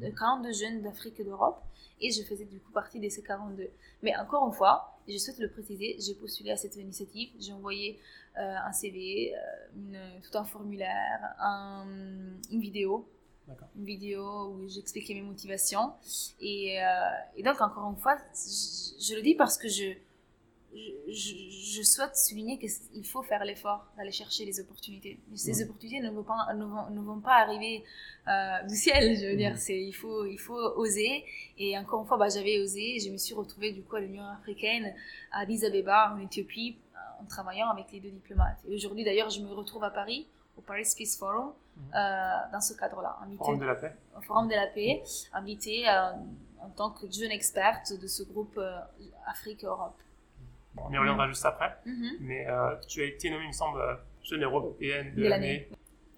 42 0.00 0.52
jeunes 0.54 0.80
d'Afrique 0.80 1.20
et 1.20 1.24
d'Europe. 1.24 1.62
Et 2.00 2.10
je 2.10 2.22
faisais 2.22 2.46
du 2.46 2.60
coup 2.60 2.72
partie 2.72 2.98
de 2.98 3.08
ces 3.10 3.22
42. 3.22 3.68
Mais 4.02 4.16
encore 4.16 4.46
une 4.46 4.54
fois, 4.54 4.95
je 5.08 5.18
souhaite 5.18 5.38
le 5.38 5.48
préciser, 5.48 5.96
j'ai 5.98 6.14
postulé 6.14 6.50
à 6.50 6.56
cette 6.56 6.76
initiative, 6.76 7.30
j'ai 7.38 7.52
envoyé 7.52 7.98
euh, 8.38 8.54
un 8.64 8.72
CV, 8.72 9.34
euh, 9.34 10.18
tout 10.22 10.36
un 10.36 10.44
formulaire, 10.44 11.34
une 12.50 12.60
vidéo. 12.60 13.08
Une 13.76 13.84
vidéo 13.84 14.48
où 14.48 14.68
j'expliquais 14.68 15.14
mes 15.14 15.22
motivations. 15.22 15.92
Et, 16.40 16.82
euh, 16.82 16.86
et, 17.36 17.44
donc, 17.44 17.60
encore 17.60 17.88
une 17.90 17.96
fois, 17.96 18.16
je, 18.34 19.14
le 19.14 19.22
dis 19.22 19.34
parce 19.36 19.56
que 19.56 19.68
je, 19.68 19.92
je, 20.74 21.82
souhaite 21.82 22.16
souligner 22.16 22.58
qu'il 22.58 23.04
faut 23.06 23.22
faire 23.22 23.44
l'effort 23.44 23.86
d'aller 23.96 24.12
chercher 24.12 24.44
les 24.44 24.60
opportunités. 24.60 25.18
Ces 25.34 25.62
opportunités 25.62 26.00
ne 26.00 26.10
vont 26.10 26.22
pas, 26.22 26.52
ne 26.54 26.64
vont, 26.64 26.90
ne 26.90 27.00
vont 27.00 27.20
pas 27.20 27.36
arriver 27.36 27.84
du 28.68 28.74
ciel, 28.74 29.16
je 29.16 29.26
veux 29.26 29.36
dire. 29.36 29.56
C'est, 29.56 29.80
il, 29.80 29.92
faut, 29.92 30.24
il 30.26 30.38
faut 30.38 30.58
oser. 30.76 31.24
Et 31.58 31.78
encore 31.78 32.02
une 32.02 32.06
fois, 32.06 32.18
bah, 32.18 32.28
j'avais 32.28 32.60
osé. 32.60 32.98
Je 32.98 33.10
me 33.10 33.16
suis 33.16 33.34
retrouvée 33.34 33.72
du 33.72 33.82
coup 33.82 33.96
à 33.96 34.00
l'Union 34.00 34.24
africaine, 34.24 34.92
à 35.32 35.40
Addis 35.40 35.64
Abeba, 35.64 36.14
en 36.14 36.20
Éthiopie, 36.20 36.76
en 37.20 37.24
travaillant 37.24 37.70
avec 37.70 37.90
les 37.92 38.00
deux 38.00 38.10
diplomates. 38.10 38.58
Et 38.68 38.74
aujourd'hui, 38.74 39.04
d'ailleurs, 39.04 39.30
je 39.30 39.40
me 39.40 39.52
retrouve 39.52 39.84
à 39.84 39.90
Paris, 39.90 40.26
au 40.56 40.60
Paris 40.60 40.86
Peace 40.96 41.16
Forum, 41.18 41.52
euh, 41.94 41.98
dans 42.52 42.60
ce 42.60 42.74
cadre-là. 42.74 43.18
Forum 43.38 43.58
de 43.58 43.64
la 43.64 43.74
paix. 43.74 43.94
Au 44.16 44.22
Forum 44.22 44.48
de 44.48 44.54
la 44.54 44.66
paix, 44.66 45.02
invité 45.32 45.88
euh, 45.88 46.12
en 46.60 46.70
tant 46.70 46.90
que 46.90 47.10
jeune 47.10 47.30
experte 47.30 47.92
de 48.00 48.06
ce 48.06 48.22
groupe 48.22 48.56
euh, 48.58 48.78
Afrique-Europe. 49.26 49.96
On 50.76 50.92
y 50.92 50.98
reviendra 50.98 51.28
juste 51.28 51.44
après. 51.44 51.76
Mhm. 51.84 52.10
Mais 52.20 52.46
tu 52.88 53.02
as 53.02 53.06
été 53.06 53.30
nommée, 53.30 53.44
il 53.44 53.48
me 53.48 53.52
semble, 53.52 53.80
jeune 54.22 54.42
européenne 54.42 55.14
de, 55.14 55.26
l'année. 55.26 55.68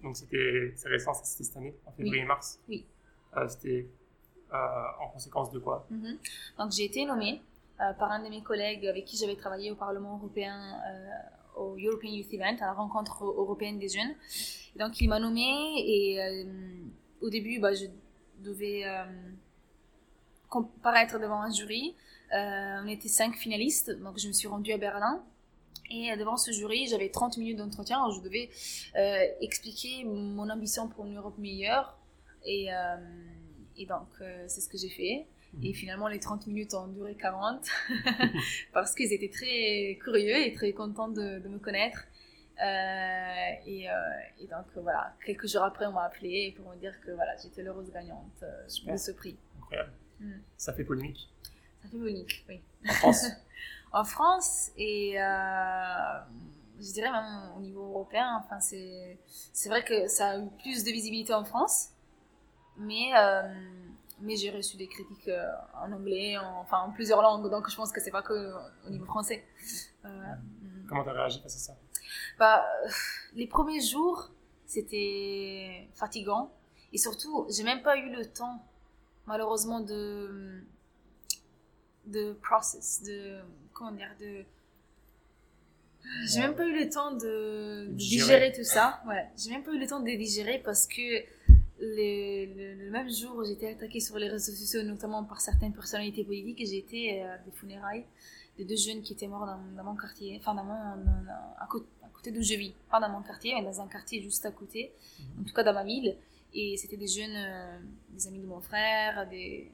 Donc 0.03 0.15
c'était 0.15 0.73
récent, 0.85 1.13
c'était 1.13 1.43
cette 1.43 1.57
année, 1.57 1.75
en 1.85 1.91
février-mars. 1.91 2.59
Oui. 2.67 2.85
c'était 3.47 3.87
en 4.51 5.07
conséquence 5.13 5.51
de 5.51 5.59
quoi? 5.59 5.85
Mhm. 5.89 6.17
Donc 6.57 6.71
j'ai 6.71 6.85
été 6.85 7.05
nommée 7.05 7.41
par 7.77 8.11
un 8.11 8.23
de 8.23 8.29
mes 8.29 8.41
collègues 8.41 8.85
avec 8.87 9.05
qui 9.05 9.17
j'avais 9.17 9.35
travaillé 9.35 9.71
au 9.71 9.75
Parlement 9.75 10.17
européen 10.17 10.79
au 11.55 11.75
European 11.77 12.09
Youth 12.09 12.33
Event, 12.33 12.55
à 12.61 12.67
la 12.67 12.73
rencontre 12.73 13.25
européenne 13.25 13.79
des 13.79 13.89
jeunes. 13.89 14.15
donc 14.75 15.01
il 15.01 15.09
m'a 15.09 15.19
nommée 15.19 15.73
et 15.77 16.45
au 17.21 17.29
début, 17.29 17.59
bah, 17.59 17.73
je 17.73 17.85
devais 18.39 18.83
comparaître 20.49 21.19
devant 21.19 21.41
un 21.41 21.51
jury. 21.51 21.95
On 22.31 22.87
était 22.87 23.09
cinq 23.09 23.35
finalistes, 23.35 23.91
donc 23.99 24.17
je 24.19 24.27
me 24.27 24.33
suis 24.33 24.47
rendue 24.47 24.71
à 24.71 24.77
Berlin. 24.77 25.23
Et 25.91 26.15
devant 26.17 26.37
ce 26.37 26.51
jury, 26.51 26.87
j'avais 26.87 27.09
30 27.09 27.37
minutes 27.37 27.57
d'entretien 27.57 28.05
où 28.05 28.11
je 28.11 28.21
devais 28.21 28.49
euh, 28.95 29.25
expliquer 29.41 30.03
mon 30.05 30.49
ambition 30.49 30.87
pour 30.87 31.05
une 31.05 31.17
Europe 31.17 31.37
meilleure. 31.37 31.97
Et, 32.45 32.71
euh, 32.71 32.95
et 33.75 33.85
donc, 33.85 34.07
euh, 34.21 34.45
c'est 34.47 34.61
ce 34.61 34.69
que 34.69 34.77
j'ai 34.77 34.89
fait. 34.89 35.25
Mhm. 35.53 35.63
Et 35.65 35.73
finalement, 35.73 36.07
les 36.07 36.19
30 36.19 36.45
minutes 36.47 36.75
ont 36.75 36.87
duré 36.87 37.15
40 37.15 37.67
parce 38.73 38.93
qu'ils 38.93 39.11
étaient 39.13 39.29
très 39.29 39.97
curieux 40.01 40.45
et 40.45 40.53
très 40.53 40.73
contents 40.73 41.09
de, 41.09 41.39
me 41.47 41.57
connaître. 41.57 42.05
Et, 43.65 43.87
et, 44.39 44.47
donc, 44.47 44.65
voilà, 44.75 45.15
quelques 45.25 45.47
jours 45.47 45.63
après, 45.63 45.87
on 45.87 45.93
m'a 45.93 46.03
appelé 46.03 46.53
pour 46.55 46.69
me 46.69 46.75
dire 46.75 46.93
que 47.01 47.11
voilà, 47.11 47.35
j'étais 47.41 47.63
l'heureuse 47.63 47.89
gagnante 47.91 48.43
de 48.85 48.97
ce 48.97 49.11
prix. 49.11 49.37
Incroyable. 49.57 49.93
Mm. 50.19 50.33
Ça 50.57 50.73
fait 50.73 50.83
polémique. 50.83 51.29
Ça 51.81 51.89
fait 51.89 51.97
polémique, 51.97 52.45
oui. 52.47 52.61
En 52.87 52.93
France 52.93 53.25
en 53.91 54.03
France 54.03 54.71
et 54.77 55.19
euh, 55.19 56.19
je 56.79 56.91
dirais 56.91 57.11
même 57.11 57.51
au 57.57 57.59
niveau 57.59 57.81
européen. 57.81 58.41
Enfin, 58.43 58.59
c'est, 58.59 59.69
vrai 59.69 59.83
que 59.83 60.07
ça 60.07 60.29
a 60.29 60.37
eu 60.39 60.49
plus 60.61 60.83
de 60.83 60.91
visibilité 60.91 61.33
en 61.33 61.43
France, 61.43 61.89
mais, 62.77 63.11
euh, 63.17 63.41
mais 64.21 64.35
j'ai 64.35 64.51
reçu 64.51 64.77
des 64.77 64.87
critiques 64.87 65.27
euh, 65.27 65.45
en 65.81 65.91
anglais, 65.91 66.37
en, 66.37 66.59
enfin 66.61 66.79
en 66.79 66.91
plusieurs 66.91 67.21
langues, 67.21 67.49
donc 67.49 67.69
je 67.69 67.75
pense 67.75 67.91
que 67.91 67.99
c'est 67.99 68.11
pas 68.11 68.21
que 68.21 68.53
au 68.85 68.89
niveau 68.89 69.05
français. 69.05 69.45
Comment 70.87 71.03
tu 71.03 71.09
as 71.09 71.13
réagi 71.13 71.41
face 71.41 71.55
à 71.55 71.59
ça? 71.59 71.77
Bah, 72.37 72.65
Les 73.35 73.47
premiers 73.47 73.81
jours, 73.81 74.31
c'était 74.65 75.87
fatigant 75.93 76.51
et 76.93 76.97
surtout, 76.97 77.45
j'ai 77.49 77.63
même 77.63 77.83
pas 77.83 77.97
eu 77.97 78.09
le 78.09 78.25
temps, 78.25 78.63
malheureusement, 79.27 79.81
de 79.81 80.63
de 82.09 82.33
process, 82.33 83.01
de 83.03 83.39
comment 83.73 83.91
dire, 83.91 84.09
de. 84.19 84.43
J'ai 86.25 86.39
même 86.39 86.55
pas 86.55 86.65
eu 86.65 86.73
le 86.73 86.89
temps 86.89 87.11
de, 87.11 87.87
digérer 87.91 88.51
tout 88.51 88.63
ça. 88.63 89.01
Ouais, 89.07 89.27
j'ai 89.37 89.51
même 89.51 89.63
pas 89.63 89.71
eu 89.73 89.79
le 89.79 89.85
temps 89.85 89.99
de 89.99 90.09
digérer 90.09 90.59
parce 90.63 90.87
que 90.87 91.23
le, 91.79 92.89
même 92.89 93.09
jour 93.09 93.35
où 93.37 93.45
j'étais 93.45 93.71
attaquée 93.71 93.99
sur 93.99 94.17
les 94.17 94.29
réseaux 94.29 94.53
sociaux, 94.53 94.81
notamment 94.83 95.23
par 95.23 95.41
certaines 95.41 95.73
personnalités 95.73 96.23
politiques, 96.23 96.65
j'ai 96.67 96.77
été 96.77 97.21
à 97.23 97.37
des 97.39 97.51
funérailles 97.51 98.05
de 98.57 98.63
deux 98.63 98.75
jeunes 98.75 99.01
qui 99.01 99.13
étaient 99.13 99.27
morts 99.27 99.45
dans, 99.45 99.83
mon 99.83 99.95
quartier, 99.95 100.37
enfin 100.39 100.53
dans 100.53 100.63
mon, 100.63 100.73
à, 100.73 101.67
côté, 101.69 101.85
à 102.03 102.07
côté 102.09 102.31
d'où 102.31 102.41
je 102.41 102.55
vis, 102.55 102.73
pas 102.89 102.99
dans 102.99 103.09
mon 103.09 103.21
quartier, 103.21 103.53
mais 103.55 103.63
dans 103.63 103.79
un 103.79 103.87
quartier 103.87 104.21
juste 104.21 104.45
à 104.45 104.51
côté, 104.51 104.91
mhm. 105.19 105.41
en 105.41 105.43
tout 105.45 105.53
cas 105.53 105.63
dans 105.63 105.73
ma 105.73 105.83
ville. 105.83 106.15
Et 106.53 106.75
c'était 106.77 106.97
des 106.97 107.07
jeunes, 107.07 107.35
euh, 107.35 107.79
des 108.09 108.27
amis 108.27 108.39
de 108.39 108.47
mon 108.47 108.59
frère, 108.59 109.29
des, 109.29 109.71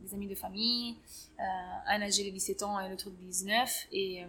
des 0.00 0.14
amis 0.14 0.28
de 0.28 0.34
famille, 0.34 0.96
euh, 1.38 1.42
un 1.86 2.02
âgé 2.02 2.24
de 2.24 2.30
17 2.30 2.62
ans 2.62 2.80
et 2.80 2.88
l'autre 2.88 3.10
de 3.10 3.16
19. 3.16 3.86
Et, 3.92 4.22
euh, 4.22 4.26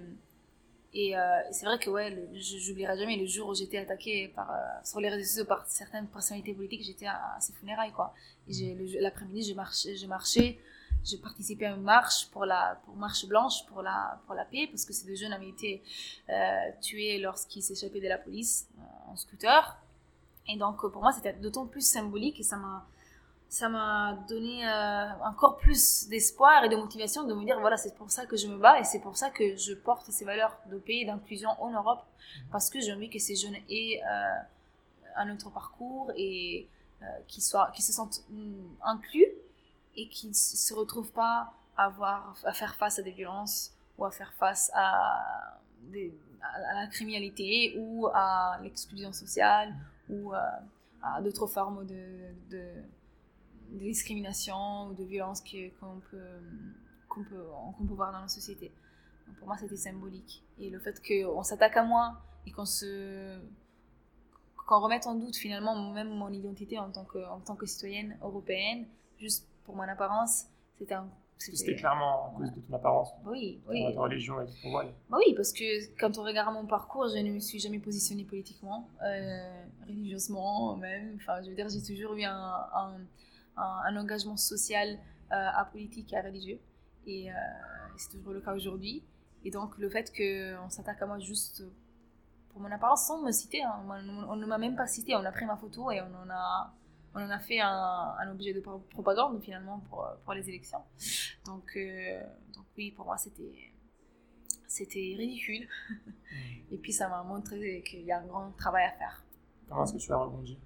et 0.93 1.17
euh, 1.17 1.21
c'est 1.51 1.65
vrai 1.65 1.77
que 1.79 1.89
ouais, 1.89 2.29
j'oublierai 2.33 2.97
jamais 2.97 3.17
le 3.17 3.27
jour 3.27 3.49
où 3.49 3.55
j'étais 3.55 3.77
attaquée 3.77 4.29
par, 4.29 4.49
sur 4.83 4.99
les 4.99 5.09
réseaux 5.09 5.27
sociaux 5.27 5.45
par 5.45 5.65
certaines 5.67 6.07
personnalités 6.07 6.53
politiques, 6.53 6.83
j'étais 6.83 7.07
à, 7.07 7.37
ces 7.39 7.53
funérailles. 7.53 7.91
quoi. 7.91 8.13
L'après-midi, 8.99 9.49
je 9.49 9.53
marchais, 9.53 9.95
je 9.95 10.07
marchais, 10.07 10.59
j'ai 11.03 11.17
participé 11.17 11.65
à 11.65 11.71
une 11.75 11.83
marche 11.83 12.27
pour 12.31 12.45
la 12.45 12.81
pour 12.85 12.95
marche 12.95 13.25
blanche 13.27 13.65
pour 13.67 13.81
la 13.81 14.19
pour 14.25 14.35
la 14.35 14.43
paix 14.43 14.67
parce 14.67 14.83
que 14.83 14.91
ces 14.93 15.05
deux 15.05 15.15
jeunes 15.15 15.31
avaient 15.31 15.49
été 15.49 15.81
tués 16.81 17.19
lorsqu'ils 17.19 17.61
s'échappaient 17.61 18.01
de 18.01 18.07
la 18.07 18.17
police 18.17 18.67
en 19.07 19.15
scooter 19.15 19.77
et 20.47 20.57
donc 20.57 20.81
pour 20.81 21.01
moi 21.01 21.13
c'était 21.13 21.33
d'autant 21.33 21.65
plus 21.65 21.85
symbolique 21.87 22.39
et 22.39 22.43
ça 22.43 22.57
m'a 22.57 22.85
ça 23.49 23.69
m'a 23.69 24.13
donné 24.27 24.67
euh, 24.67 25.07
encore 25.23 25.57
plus 25.57 26.07
d'espoir 26.09 26.65
et 26.65 26.69
de 26.69 26.75
motivation 26.75 27.23
de 27.23 27.33
me 27.33 27.45
dire 27.45 27.59
voilà 27.61 27.77
c'est 27.77 27.95
pour 27.95 28.11
ça 28.11 28.25
que 28.25 28.35
je 28.35 28.47
me 28.47 28.57
bats 28.57 28.79
et 28.79 28.83
c'est 28.83 28.99
pour 28.99 29.15
ça 29.15 29.29
que 29.29 29.55
je 29.55 29.73
porte 29.73 30.11
ces 30.11 30.25
valeurs 30.25 30.57
de 30.69 30.81
et 30.87 31.05
d'inclusion 31.05 31.49
en 31.59 31.71
Europe. 31.71 32.03
Parce 32.51 32.69
que 32.69 32.81
j'ai 32.81 32.93
envie 32.93 33.09
que 33.09 33.19
ces 33.19 33.35
jeunes 33.35 33.55
aient 33.69 34.01
euh, 34.03 34.39
un 35.15 35.33
autre 35.33 35.49
parcours 35.49 36.11
et 36.17 36.67
euh, 37.01 37.05
qu'ils 37.27 37.43
soient 37.43 37.71
qu'ils 37.73 37.85
se 37.85 37.93
sentent 37.93 38.21
mm, 38.29 38.75
inclus 38.83 39.27
et 39.95 40.09
qu'ils 40.09 40.29
ne 40.29 40.35
se 40.35 40.73
retrouvent 40.73 41.11
pas 41.11 41.53
à 41.77 41.85
avoir 41.85 42.35
à 42.43 42.53
faire 42.53 42.75
face 42.75 42.99
à 42.99 43.01
des 43.01 43.11
violences 43.11 43.71
ou 43.97 44.03
à 44.03 44.11
faire 44.11 44.33
face 44.33 44.69
à, 44.73 45.59
des, 45.83 46.13
à 46.41 46.73
la 46.81 46.87
criminalité 46.87 47.75
ou 47.77 48.07
à 48.13 48.59
l'exclusion 48.61 49.13
sociale 49.13 49.73
ou 50.09 50.33
à 50.33 51.21
d'autres 51.21 51.47
formes 51.47 51.85
de, 51.85 52.33
de 52.49 52.83
de 53.71 53.79
discrimination 53.79 54.87
ou 54.87 54.93
de 54.93 55.03
violence 55.03 55.41
qu'on 55.41 55.99
peut, 56.11 56.17
qu'on 57.09 57.23
peut, 57.23 57.45
qu'on 57.77 57.85
peut 57.85 57.93
voir 57.93 58.11
dans 58.11 58.21
la 58.21 58.27
société. 58.27 58.71
pour 59.39 59.47
moi, 59.47 59.57
c'était 59.57 59.75
symbolique. 59.75 60.43
Et 60.59 60.69
le 60.69 60.79
fait 60.79 61.01
qu'on 61.05 61.43
s'attaque 61.43 61.77
à 61.77 61.83
moi 61.83 62.21
et 62.45 62.51
qu'on 62.51 62.65
se 62.65 63.39
qu'on 64.67 64.81
remette 64.81 65.07
en 65.07 65.15
doute 65.15 65.37
finalement 65.37 65.93
même 65.93 66.09
mon 66.09 66.27
identité 66.27 66.77
en 66.77 66.91
tant 66.91 67.05
que, 67.05 67.19
en 67.19 67.39
tant 67.39 67.55
que 67.55 67.65
citoyenne 67.65 68.17
européenne, 68.21 68.85
juste 69.17 69.47
pour 69.63 69.75
mon 69.77 69.83
apparence, 69.83 70.47
c'était 70.77 70.95
un 70.95 71.09
c'était 71.37 71.75
clairement 71.75 72.27
à 72.27 72.37
cause 72.37 72.51
de 72.51 72.61
ton 72.61 72.73
apparence. 72.75 73.09
Oui, 73.25 73.59
oui. 73.67 73.93
Ta 73.93 74.01
religion 74.01 74.41
et 74.41 74.45
ton 74.61 74.71
voile. 74.71 74.87
Bah 75.09 75.17
oui, 75.19 75.33
parce 75.35 75.53
que 75.53 75.95
quand 75.99 76.17
on 76.17 76.23
regarde 76.23 76.53
mon 76.53 76.65
parcours, 76.65 77.07
je 77.09 77.17
ne 77.19 77.31
me 77.31 77.39
suis 77.39 77.59
jamais 77.59 77.79
positionnée 77.79 78.23
politiquement, 78.23 78.87
euh, 79.03 79.65
religieusement 79.87 80.75
même. 80.77 81.17
Enfin, 81.17 81.41
je 81.43 81.49
veux 81.49 81.55
dire, 81.55 81.67
j'ai 81.69 81.81
toujours 81.81 82.15
eu 82.15 82.23
un, 82.23 82.55
un, 82.73 82.97
engagement 83.57 84.37
social, 84.37 84.99
euh, 85.31 85.49
apolitique 85.55 86.13
et 86.13 86.19
religieux. 86.19 86.59
Et 87.05 87.31
euh, 87.31 87.33
c'est 87.97 88.11
toujours 88.11 88.33
le 88.33 88.41
cas 88.41 88.53
aujourd'hui. 88.53 89.03
Et 89.43 89.51
donc, 89.51 89.77
le 89.77 89.89
fait 89.89 90.11
qu'on 90.15 90.69
s'attaque 90.69 91.01
à 91.01 91.05
moi 91.05 91.19
juste 91.19 91.63
pour 92.49 92.61
mon 92.61 92.71
apparence 92.71 93.07
sans 93.07 93.21
me 93.21 93.31
citer, 93.31 93.63
hein, 93.63 93.83
on, 94.29 94.35
ne 94.35 94.45
m'a 94.45 94.57
même 94.57 94.75
pas 94.75 94.87
cité, 94.87 95.15
on 95.15 95.23
a 95.23 95.31
pris 95.31 95.45
ma 95.45 95.57
photo 95.57 95.91
et 95.91 96.01
on 96.01 96.13
en 96.15 96.29
a, 96.29 96.73
on 97.13 97.19
en 97.21 97.29
a 97.29 97.39
fait 97.39 97.59
un, 97.59 98.15
un 98.19 98.31
objet 98.31 98.53
de 98.53 98.59
propagande 98.59 99.41
finalement 99.41 99.79
pour, 99.89 100.07
pour 100.25 100.33
les 100.33 100.47
élections. 100.49 100.81
Donc, 101.45 101.71
euh, 101.77 102.21
donc 102.53 102.65
oui, 102.77 102.91
pour 102.91 103.05
moi, 103.05 103.17
c'était 103.17 103.71
c'était 104.67 105.15
ridicule. 105.17 105.67
Mm. 105.89 105.95
Et 106.71 106.77
puis 106.77 106.91
ça 106.91 107.07
m'a 107.07 107.23
montré 107.23 107.83
qu'il 107.87 108.01
y 108.01 108.11
a 108.11 108.19
un 108.19 108.25
grand 108.25 108.51
travail 108.51 108.85
à 108.85 108.91
faire. 108.91 109.23
Comment 109.67 109.83
est-ce 109.83 109.93
que 109.93 109.97
tu 109.97 110.11
as 110.11 110.17
rebondi? 110.17 110.57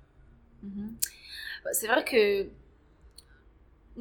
Mm-hmm. 0.66 0.90
bah, 1.64 1.74
C'est 1.74 1.88
vrai 1.88 2.04
que 2.04 2.50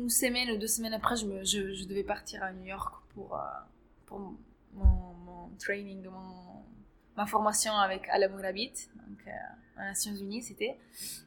une 0.00 0.08
semaine 0.08 0.50
ou 0.50 0.56
deux 0.56 0.66
semaines 0.66 0.94
après, 0.94 1.16
je, 1.16 1.84
devais 1.86 2.02
partir 2.02 2.42
à 2.42 2.52
New 2.52 2.64
York 2.64 2.94
pour, 3.14 3.36
euh, 3.36 4.18
mon, 4.74 5.50
training, 5.58 6.06
ma 7.16 7.26
formation 7.26 7.72
avec 7.74 8.08
Alamo 8.08 8.38
Rabbit, 8.38 8.72
donc 8.94 9.18
euh, 9.26 9.30
aux 9.76 9.80
Nations 9.80 10.14
Unies, 10.14 10.42
c'était. 10.42 10.78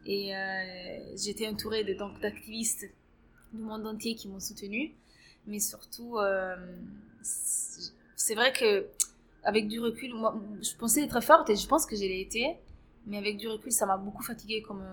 Et 0.07 0.36
euh, 0.36 1.15
j'étais 1.15 1.47
entourée 1.47 1.83
d'activistes 1.83 2.89
du 3.53 3.62
monde 3.62 3.86
entier 3.86 4.15
qui 4.15 4.27
m'ont 4.27 4.39
soutenue. 4.39 4.95
Mais 5.45 5.59
surtout, 5.59 6.17
c'est 7.21 8.33
vrai 8.33 8.53
que 8.53 8.88
avec 9.43 9.67
du 9.67 9.79
recul, 9.79 10.15
moi, 10.15 10.41
je 10.62 10.75
pensais 10.75 11.03
être 11.03 11.21
forte 11.21 11.49
et 11.51 11.55
je 11.55 11.67
pense 11.67 11.86
que 11.86 11.95
je 11.95 12.01
l'ai 12.01 12.21
été. 12.21 12.55
Mais 13.05 13.17
avec 13.17 13.38
du 13.38 13.47
recul, 13.47 13.71
ça 13.71 13.86
m'a 13.86 13.97
beaucoup 13.97 14.23
fatiguée 14.23 14.63
comme, 14.63 14.83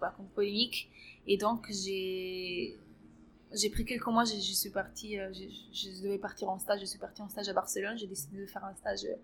bah, 0.00 0.14
comme 0.16 0.28
polémique. 0.28 0.88
Et 1.26 1.36
donc, 1.36 1.68
j'ai 1.70 2.76
pris 3.70 3.84
quelques 3.84 4.06
mois, 4.06 4.24
je, 4.24 4.34
suis 4.34 4.70
partie, 4.70 5.18
euh, 5.18 5.32
je, 5.32 6.02
devais 6.02 6.18
partir 6.18 6.48
en 6.48 6.58
stage, 6.58 6.80
je 6.80 6.86
suis 6.86 6.98
partie 6.98 7.22
en 7.22 7.28
stage 7.28 7.48
à 7.48 7.52
Barcelone, 7.52 7.98
j'ai 7.98 8.06
décidé 8.06 8.38
de 8.38 8.46
faire 8.46 8.64
un 8.64 8.74
stage 8.74 9.04
euh, 9.04 9.16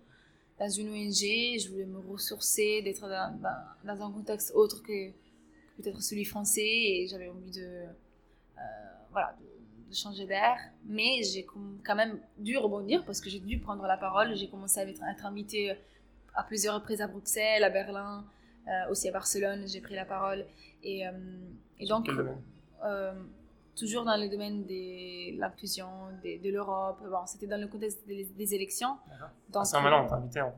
dans 0.59 0.69
une 0.69 0.91
ONG, 0.91 1.59
je 1.61 1.69
voulais 1.71 1.87
me 1.87 1.99
ressourcer, 1.99 2.83
d'être 2.83 3.09
dans, 3.09 4.03
un 4.03 4.13
contexte 4.13 4.53
autre 4.55 4.83
que, 4.83 5.11
peut-être 5.77 6.03
celui 6.03 6.25
français, 6.25 6.61
et 6.61 7.07
j'avais 7.09 7.29
envie 7.29 7.51
de, 7.51 7.63
euh, 7.63 8.61
voilà, 9.13 9.37
de, 9.41 9.95
changer 9.95 10.25
d'air. 10.27 10.57
Mais 10.87 11.23
j'ai 11.23 11.47
quand 11.85 11.95
même 11.95 12.19
dû 12.39 12.57
rebondir 12.57 13.05
parce 13.05 13.21
que 13.21 13.29
j'ai 13.29 13.41
dû 13.41 13.59
prendre 13.59 13.87
la 13.87 13.99
parole, 13.99 14.35
j'ai 14.35 14.49
commencé 14.49 14.81
à 14.81 14.89
être, 14.89 15.27
invitée 15.27 15.77
à 16.35 16.43
plusieurs 16.45 16.77
reprises 16.77 17.03
à 17.03 17.07
Bruxelles, 17.07 17.63
à 17.63 17.69
Berlin, 17.69 18.25
aussi 18.91 19.09
à 19.09 19.13
Barcelone, 19.13 19.65
j'ai 19.67 19.81
pris 19.81 19.95
la 19.95 20.05
parole. 20.05 20.45
Et, 20.83 21.05
et 21.79 21.87
donc, 21.87 22.09
euh, 22.85 23.13
toujours 23.77 24.05
dans 24.05 24.17
le 24.17 24.29
domaine 24.29 24.65
de 24.65 25.39
l'inclusion, 25.39 25.89
de, 26.23 26.43
de 26.43 26.51
l'Europe. 26.51 26.99
Bon, 27.03 27.27
c'était 27.27 27.47
dans 27.47 27.61
le 27.61 27.69
contexte 27.69 28.07
des, 28.07 28.55
élections. 28.55 28.97
Donc, 29.51 29.67
c'est 29.67 29.77
un 29.77 29.81
malin, 29.81 30.03
on 30.05 30.09
t'a 30.09 30.17
invité. 30.17 30.41
Hein. 30.41 30.53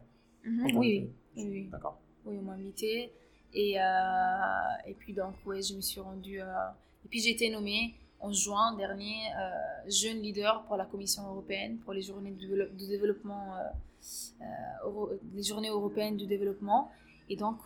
Mhm, 0.44 0.76
oui, 0.76 1.10
oui, 1.36 1.48
oui. 1.48 1.68
D'accord. 1.70 1.98
Oui, 2.24 2.36
on 2.38 2.42
m'a 2.42 2.52
invité. 2.52 3.12
Et, 3.52 3.80
euh, 3.80 3.84
et 4.86 4.94
puis, 4.94 5.12
donc, 5.12 5.34
ouais, 5.46 5.62
je 5.62 5.74
me 5.74 5.80
suis 5.80 6.00
rendue. 6.00 6.40
Euh, 6.40 6.46
Et 7.04 7.08
puis 7.08 7.20
j'ai 7.20 7.30
été 7.30 7.50
nommée 7.50 7.94
en 8.20 8.32
juin 8.32 8.74
dernier 8.76 9.16
jeune 9.86 10.22
leader 10.22 10.64
pour 10.64 10.76
la 10.76 10.86
Commission 10.86 11.22
européenne 11.28 11.78
pour 11.84 11.92
les 11.92 12.00
journées 12.00 12.30
de, 12.32 12.86
développement, 12.86 13.54
les 15.34 15.42
journées 15.42 15.68
européennes 15.68 16.16
du 16.16 16.26
développement. 16.26 16.90
Et 17.28 17.36
donc 17.36 17.58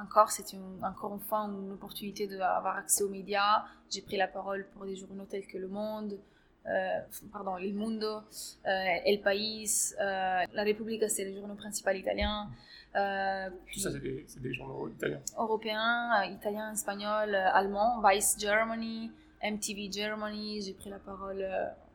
encore, 0.00 0.30
c'est 0.30 0.44
encore 0.82 1.12
enfin 1.12 1.48
une 1.48 1.72
opportunité 1.72 2.26
d'avoir 2.26 2.76
accès 2.76 3.04
aux 3.04 3.08
médias. 3.08 3.64
J'ai 3.90 4.02
pris 4.02 4.16
la 4.16 4.28
parole 4.28 4.66
pour 4.74 4.86
des 4.86 4.96
journaux 4.96 5.24
tels 5.24 5.46
que 5.46 5.58
Le 5.58 5.68
Monde, 5.68 6.18
euh, 6.66 7.00
pardon, 7.32 7.56
Le 7.56 7.70
Mundo, 7.72 8.06
euh, 8.06 8.96
El 9.04 9.20
País, 9.20 9.94
euh, 10.00 10.44
La 10.52 10.64
Repubblica, 10.64 11.08
c'est 11.08 11.24
le 11.24 11.34
journal 11.34 11.56
principal 11.56 11.96
italien. 11.96 12.48
Tout 12.92 13.80
ça, 13.80 13.90
c'est 13.90 14.40
des, 14.40 14.54
journaux 14.54 14.88
italiens 14.88 15.20
Européens, 15.36 16.24
italiens, 16.24 16.72
espagnols, 16.72 17.34
allemands, 17.34 18.00
Vice 18.08 18.36
Germany, 18.38 19.10
MTV 19.42 19.90
Germany. 19.90 20.62
J'ai 20.62 20.74
pris 20.74 20.90
la 20.90 20.98
parole 20.98 21.44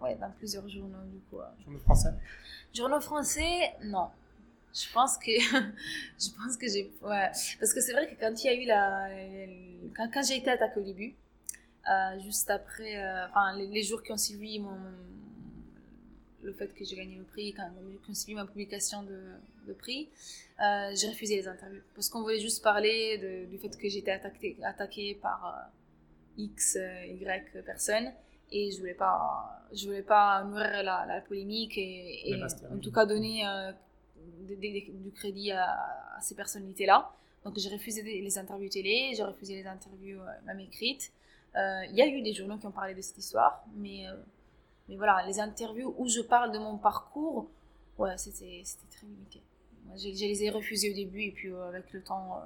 ouais, 0.01 0.15
dans 0.15 0.29
plusieurs 0.31 0.67
journaux, 0.69 1.05
du 1.05 1.19
coup. 1.29 1.37
Journaux 1.63 1.79
français? 1.79 2.13
Journaux 2.73 2.99
français, 2.99 3.73
non. 3.85 4.09
Je 4.73 4.91
pense 4.93 5.17
que 5.17 5.31
je 6.19 6.29
pense 6.37 6.57
que 6.57 6.67
j'ai 6.67 6.91
ouais. 7.01 7.31
Parce 7.59 7.73
que 7.73 7.81
c'est 7.81 7.93
vrai 7.93 8.07
que 8.07 8.19
quand 8.19 8.33
il 8.43 8.45
y 8.45 8.49
a 8.49 8.53
eu 8.53 8.65
la 8.65 9.09
quand, 9.95 10.09
quand 10.13 10.23
j'ai 10.23 10.37
été 10.37 10.49
attaquée 10.49 10.79
au 10.79 10.83
début 10.83 11.15
euh, 11.89 12.19
juste 12.19 12.49
après 12.49 12.97
euh, 12.97 13.27
enfin 13.29 13.57
les, 13.57 13.83
jours 13.83 14.03
qui 14.03 14.11
ont 14.11 14.17
suivi 14.17 14.59
mon 14.59 14.77
le 16.43 16.53
fait 16.53 16.73
que 16.73 16.85
j'ai 16.85 16.95
gagné 16.95 17.15
le 17.17 17.23
prix 17.23 17.53
quand 17.53 17.69
qui 18.03 18.11
ont 18.11 18.13
suivi 18.13 18.35
ma 18.35 18.45
publication 18.45 19.03
de, 19.03 19.19
de 19.67 19.73
prix 19.73 20.09
euh, 20.61 20.93
j'ai 20.93 21.07
refusé 21.09 21.37
les 21.37 21.47
interviews. 21.47 21.81
Parce 21.95 22.09
qu'on 22.09 22.21
voulait 22.21 22.39
juste 22.39 22.61
parler 22.61 23.17
de, 23.17 23.49
du 23.49 23.57
fait 23.57 23.75
que 23.75 23.89
j'étais 23.89 24.11
attaquée 24.11 24.57
attaquée 24.63 25.15
par 25.15 25.71
x 26.37 26.77
y 26.77 27.63
personnes 27.65 28.11
et 28.51 28.71
je 28.71 28.79
voulais 28.79 28.93
pas 28.93 29.65
je 29.73 29.85
voulais 29.87 30.03
pas 30.03 30.43
nourrir 30.43 30.83
la, 30.83 31.05
la 31.07 31.21
polémique 31.21 31.77
et, 31.77 32.29
et 32.29 32.43
en 32.43 32.77
tout 32.79 32.91
cas 32.91 33.05
donner 33.05 33.43
du 34.55 35.11
crédit 35.11 35.51
à, 35.51 36.17
ces 36.21 36.35
personnalités-là. 36.35 37.11
Donc 37.43 37.57
j'ai 37.57 37.69
refusé 37.69 38.01
les 38.03 38.37
interviews 38.37 38.69
télé, 38.69 39.13
j'ai 39.15 39.23
refusé 39.23 39.55
les 39.55 39.65
interviews 39.65 40.19
euh, 40.19 40.31
même 40.45 40.59
écrites. 40.59 41.11
Euh, 41.55 41.85
il 41.89 41.95
y 41.95 42.01
a 42.01 42.07
eu 42.07 42.21
des 42.21 42.33
journaux 42.33 42.57
qui 42.57 42.67
ont 42.67 42.71
parlé 42.71 42.93
de 42.93 43.01
cette 43.01 43.17
histoire, 43.17 43.63
mais, 43.75 44.07
euh, 44.07 44.15
mais 44.87 44.97
voilà, 44.97 45.25
les 45.25 45.39
interviews 45.39 45.95
où 45.97 46.07
je 46.07 46.21
parle 46.21 46.51
de 46.51 46.59
mon 46.59 46.77
parcours, 46.77 47.49
ouais, 47.97 48.17
c'était 48.17 48.63
très 48.91 49.07
limité. 49.07 49.41
Je, 49.95 50.09
les 50.09 50.43
ai 50.43 50.49
refusées 50.49 50.91
au 50.91 50.93
début 50.93 51.23
et 51.23 51.31
puis 51.31 51.51
avec 51.53 51.91
le 51.93 52.03
temps, 52.03 52.43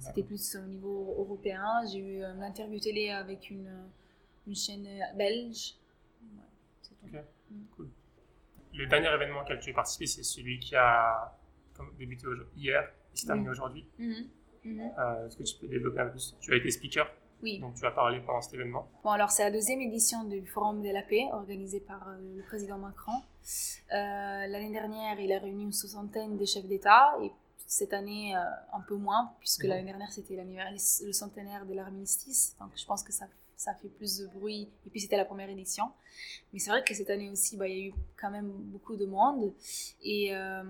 c'était 0.00 0.24
plus 0.24 0.56
au 0.56 0.66
niveau 0.66 1.14
européen. 1.18 1.64
J'ai 1.92 1.98
eu 1.98 2.24
une 2.24 2.42
interview 2.42 2.80
télé 2.80 3.10
avec 3.10 3.50
une, 3.50 3.70
une 4.48 4.56
chaîne 4.56 4.88
belge. 5.16 5.76
Ouais, 7.04 7.04
ok, 7.04 7.24
mm. 7.50 7.64
cool 7.76 7.90
le 8.74 8.86
dernier 8.86 9.08
événement 9.08 9.42
auquel 9.42 9.60
tu 9.60 9.70
es 9.70 9.72
participé, 9.72 10.06
c'est 10.06 10.22
celui 10.22 10.58
qui 10.58 10.74
a 10.74 11.36
débuté 11.98 12.26
hier 12.56 12.88
et 13.12 13.16
s'est 13.16 13.26
terminé 13.26 13.50
aujourd'hui. 13.50 13.86
Mhm. 13.98 14.28
Mhm. 14.64 14.92
Euh, 14.98 15.26
est-ce 15.26 15.36
que 15.36 15.42
tu 15.42 15.56
peux 15.58 15.68
développer 15.68 16.00
un 16.00 16.06
peu 16.06 16.12
plus? 16.12 16.36
Tu 16.40 16.52
as 16.52 16.56
été 16.56 16.70
speaker 16.70 17.10
oui. 17.42 17.58
Donc 17.58 17.74
tu 17.74 17.84
as 17.84 17.90
parlé 17.90 18.20
pendant 18.20 18.40
cet 18.40 18.54
événement. 18.54 18.88
Bon, 19.02 19.10
alors 19.10 19.32
c'est 19.32 19.42
la 19.42 19.50
deuxième 19.50 19.80
édition 19.80 20.22
du 20.22 20.46
Forum 20.46 20.80
de 20.80 20.90
la 20.90 21.02
paix 21.02 21.24
organisé 21.32 21.80
par 21.80 22.06
euh, 22.06 22.36
le 22.36 22.42
président 22.44 22.78
Macron. 22.78 23.20
Euh, 23.20 24.46
l'année 24.46 24.70
dernière, 24.70 25.18
il 25.18 25.32
a 25.32 25.40
réuni 25.40 25.64
une 25.64 25.72
soixantaine 25.72 26.36
de 26.36 26.44
chefs 26.44 26.66
d'État 26.66 27.16
et 27.20 27.32
cette 27.66 27.92
année 27.94 28.32
un 28.36 28.80
peu 28.86 28.94
moins, 28.94 29.32
puisque 29.40 29.64
mhm. 29.64 29.70
l'année 29.70 29.86
dernière 29.86 30.12
c'était 30.12 30.36
le 30.36 31.12
centenaire 31.12 31.66
de 31.66 31.74
l'armistice. 31.74 32.54
Donc 32.60 32.70
je 32.76 32.86
pense 32.86 33.02
que 33.02 33.12
ça 33.12 33.26
ça 33.62 33.74
fait 33.74 33.88
plus 33.88 34.18
de 34.18 34.26
bruit. 34.26 34.68
Et 34.86 34.90
puis 34.90 35.00
c'était 35.00 35.16
la 35.16 35.24
première 35.24 35.48
édition. 35.48 35.84
Mais 36.52 36.58
c'est 36.58 36.70
vrai 36.70 36.82
que 36.82 36.94
cette 36.94 37.10
année 37.10 37.30
aussi, 37.30 37.56
bah, 37.56 37.68
il 37.68 37.78
y 37.78 37.82
a 37.82 37.86
eu 37.86 37.94
quand 38.20 38.30
même 38.30 38.50
beaucoup 38.50 38.96
de 38.96 39.06
monde. 39.06 39.52
Et 40.02 40.34
euh, 40.34 40.62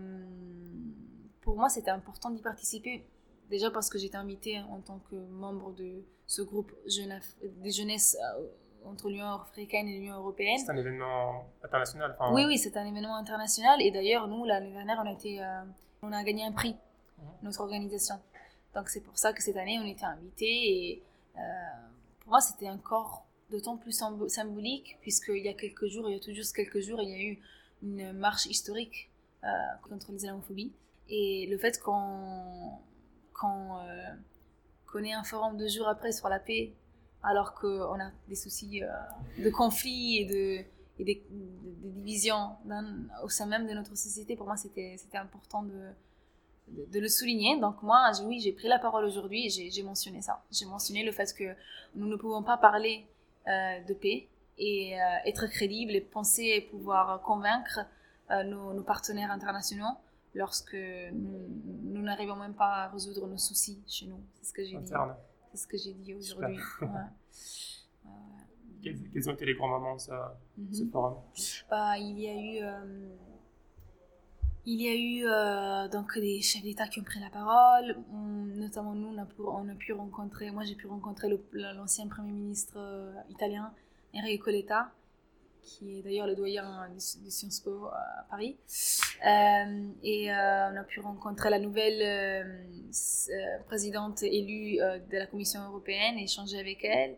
pour 1.40 1.56
moi, 1.56 1.68
c'était 1.70 1.90
important 1.90 2.30
d'y 2.30 2.42
participer. 2.42 3.04
Déjà 3.48 3.70
parce 3.70 3.88
que 3.88 3.98
j'étais 3.98 4.16
invitée 4.16 4.60
en 4.60 4.80
tant 4.80 5.00
que 5.10 5.16
membre 5.16 5.72
de 5.72 6.04
ce 6.26 6.42
groupe 6.42 6.72
jeunesse 6.86 8.16
euh, 8.22 8.46
entre 8.84 9.08
l'Union 9.08 9.26
africaine 9.26 9.88
et 9.88 9.98
l'Union 9.98 10.16
européenne. 10.16 10.58
C'est 10.58 10.70
un 10.70 10.76
événement 10.76 11.46
international. 11.62 12.16
oui, 12.32 12.44
oui, 12.46 12.58
c'est 12.58 12.76
un 12.76 12.86
événement 12.86 13.16
international. 13.16 13.80
Et 13.80 13.90
d'ailleurs, 13.90 14.28
nous, 14.28 14.44
l'année 14.44 14.72
dernière, 14.72 15.00
on 15.02 15.08
a, 15.08 15.12
été, 15.12 15.42
euh, 15.42 15.62
on 16.02 16.12
a 16.12 16.22
gagné 16.24 16.44
un 16.44 16.52
prix, 16.52 16.76
mhm. 17.18 17.24
notre 17.42 17.60
organisation. 17.60 18.16
Donc 18.74 18.88
c'est 18.88 19.00
pour 19.00 19.18
ça 19.18 19.32
que 19.32 19.42
cette 19.42 19.56
année, 19.56 19.78
on 19.82 19.86
était 19.86 20.04
invités. 20.04 20.46
Et 20.46 21.02
pour 22.22 22.30
moi, 22.30 22.40
c'était 22.40 22.70
encore 22.70 23.26
d'autant 23.50 23.76
plus 23.76 23.92
symbolique, 24.28 24.96
puisqu'il 25.00 25.42
y 25.42 25.48
a 25.48 25.54
quelques 25.54 25.86
jours, 25.86 26.08
il 26.08 26.14
y 26.14 26.16
a 26.16 26.20
tout 26.20 26.32
juste 26.32 26.54
quelques 26.54 26.80
jours, 26.80 27.02
il 27.02 27.10
y 27.10 27.14
a 27.14 27.20
eu 27.20 27.38
une 27.82 28.12
marche 28.12 28.46
historique 28.46 29.10
euh, 29.44 29.48
contre 29.82 30.12
l'islamophobie. 30.12 30.72
Et 31.08 31.46
le 31.50 31.58
fait 31.58 31.80
qu'on 31.80 32.78
euh, 33.44 35.02
ait 35.02 35.12
un 35.12 35.24
forum 35.24 35.56
deux 35.56 35.68
jours 35.68 35.88
après 35.88 36.12
sur 36.12 36.28
la 36.28 36.38
paix, 36.38 36.72
alors 37.24 37.54
qu'on 37.54 38.00
a 38.00 38.10
des 38.28 38.36
soucis 38.36 38.82
euh, 38.82 38.88
de 39.42 39.50
conflits 39.50 40.18
et 40.18 40.24
de, 40.24 40.64
et 41.00 41.04
des, 41.04 41.22
divisions 41.30 42.56
au 43.22 43.28
sein 43.28 43.46
même 43.46 43.66
de 43.66 43.72
notre 43.74 43.96
société, 43.96 44.36
pour 44.36 44.46
moi, 44.46 44.56
c'était 44.56 44.96
important 45.14 45.62
de, 45.64 45.90
de, 46.72 47.00
le 47.00 47.08
souligner. 47.08 47.58
Donc 47.60 47.82
moi, 47.82 48.10
oui, 48.24 48.40
j'ai 48.40 48.52
pris 48.52 48.68
la 48.68 48.78
parole 48.78 49.04
aujourd'hui 49.04 49.46
et 49.46 49.70
j'ai 49.70 49.82
mentionné 49.82 50.20
ça. 50.22 50.42
J'ai 50.50 50.66
mentionné 50.66 51.02
le 51.04 51.12
fait 51.12 51.32
que 51.34 51.54
nous 51.94 52.06
ne 52.06 52.16
pouvons 52.16 52.42
pas 52.42 52.56
parler 52.56 53.06
euh, 53.48 53.80
de 53.84 53.94
paix 53.94 54.28
et 54.58 55.00
euh, 55.00 55.04
être 55.26 55.46
crédible 55.46 55.92
et 55.92 56.00
penser 56.00 56.68
pouvoir 56.70 57.20
convaincre 57.22 57.80
euh, 58.30 58.44
nos, 58.44 58.82
partenaires 58.82 59.30
internationaux 59.30 59.96
lorsque 60.34 60.76
nous 61.12 62.02
n'arrivons 62.02 62.36
même 62.36 62.54
pas 62.54 62.84
à 62.84 62.88
résoudre 62.88 63.26
nos 63.26 63.38
soucis 63.38 63.82
chez 63.86 64.06
nous. 64.06 64.20
C'est 64.40 64.46
ce 64.46 64.52
que 64.52 64.64
j'ai 64.64 64.78
dit. 64.78 64.92
C'est 65.52 65.56
ce 65.58 65.66
que 65.66 65.76
j'ai 65.76 65.92
dit 65.92 66.14
aujourd'hui. 66.14 66.58
Quels, 68.82 69.28
ont 69.28 69.34
été 69.34 69.44
les 69.44 69.54
grands 69.54 69.68
moments 69.68 69.94
de 69.94 70.00
ce, 70.00 70.82
mhm. 70.82 70.90
forum? 70.90 71.14
Bah, 71.70 71.96
Il 71.98 72.18
y 72.18 72.28
a 72.28 72.34
eu 72.34 72.60
il 74.64 74.80
y 74.80 74.88
a 74.88 74.94
eu 74.94 75.26
euh, 75.26 75.88
donc 75.88 76.16
des 76.18 76.40
chefs 76.40 76.62
d'État 76.62 76.86
qui 76.86 77.00
ont 77.00 77.04
pris 77.04 77.18
la 77.18 77.30
parole, 77.30 77.96
notamment 78.12 78.94
nous, 78.94 79.08
on 79.08 79.18
a, 79.68 79.74
pu, 79.74 79.92
rencontrer, 79.92 80.50
moi 80.52 80.64
j'ai 80.64 80.76
pu 80.76 80.86
rencontrer 80.86 81.28
l'ancien 81.52 82.06
Premier 82.06 82.30
ministre 82.30 82.74
euh, 82.76 83.12
italien, 83.28 83.72
Enrico 84.14 84.50
Letta, 84.50 84.92
qui 85.62 85.98
est 85.98 86.02
d'ailleurs 86.02 86.28
le 86.28 86.36
doyen 86.36 86.88
de, 86.94 86.98
Sciences 86.98 87.60
Po 87.60 87.86
à 87.86 88.24
Paris. 88.30 88.56
Euh, 89.26 89.88
et 90.04 90.30
on 90.30 90.76
a 90.76 90.84
pu 90.86 91.00
rencontrer 91.00 91.50
la 91.50 91.58
nouvelle 91.58 92.68
présidente 93.66 94.22
élue 94.22 94.76
de 94.76 95.16
la 95.16 95.26
Commission 95.26 95.60
européenne, 95.64 96.18
échanger 96.18 96.58
avec 96.58 96.84
elle. 96.84 97.16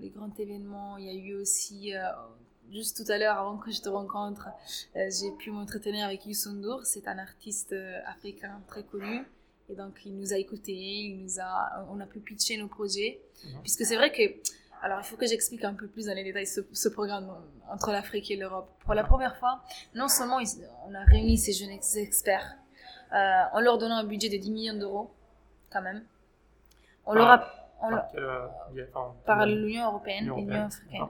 les 0.00 0.10
grands 0.10 0.32
événements, 0.38 0.96
il 0.96 1.06
y 1.06 1.10
a 1.10 1.14
eu 1.14 1.34
aussi 1.34 1.92
juste 2.72 3.04
tout 3.04 3.10
à 3.10 3.18
l'heure, 3.18 3.36
avant 3.36 3.56
que 3.56 3.70
je 3.70 3.80
te 3.80 3.88
rencontre, 3.88 4.48
euh, 4.96 5.08
j'ai 5.10 5.30
pu 5.32 5.50
m'entretenir 5.50 6.06
avec 6.06 6.26
Youssou 6.26 6.50
C'est 6.84 7.08
un 7.08 7.18
artiste 7.18 7.72
euh, 7.72 8.00
africain 8.06 8.60
très 8.66 8.82
connu. 8.82 9.24
Et 9.68 9.74
donc, 9.74 10.00
il 10.04 10.16
nous 10.16 10.32
a 10.32 10.36
écoutés, 10.36 10.72
il 10.72 11.22
nous 11.22 11.40
a, 11.40 11.86
on 11.90 12.00
a 12.00 12.06
pu 12.06 12.18
pitcher 12.18 12.56
nos 12.56 12.68
projets. 12.68 13.20
Mhm. 13.44 13.60
Puisque 13.62 13.84
c'est 13.84 13.96
vrai 13.96 14.10
que, 14.10 14.22
alors 14.82 14.98
il 15.00 15.04
faut 15.04 15.16
que 15.16 15.26
j'explique 15.26 15.64
un 15.64 15.74
peu 15.74 15.86
plus 15.86 16.06
dans 16.06 16.14
les 16.14 16.24
détails 16.24 16.46
ce, 16.46 16.88
programme 16.88 17.32
entre 17.70 17.92
l'Afrique 17.92 18.30
et 18.30 18.36
l'Europe. 18.36 18.68
Pour 18.80 18.94
la 18.94 19.04
première 19.04 19.36
fois, 19.36 19.62
non 19.94 20.08
seulement 20.08 20.38
on 20.88 20.94
a 20.94 21.04
réuni 21.04 21.38
ces 21.38 21.52
jeunes 21.52 21.78
experts 21.96 22.56
euh, 23.12 23.42
en 23.52 23.60
leur 23.60 23.78
donnant 23.78 23.96
un 23.96 24.04
budget 24.04 24.28
de 24.28 24.36
10 24.36 24.50
millions 24.50 24.74
d'euros, 24.74 25.10
quand 25.70 25.82
même. 25.82 26.04
On 27.06 27.14
leur 27.14 27.28
a 27.28 27.59
par, 29.26 29.46
l'Union 29.46 29.86
européenne 29.86 30.24
et 30.24 30.40
l'Union 30.40 30.66
africaine. 30.66 31.06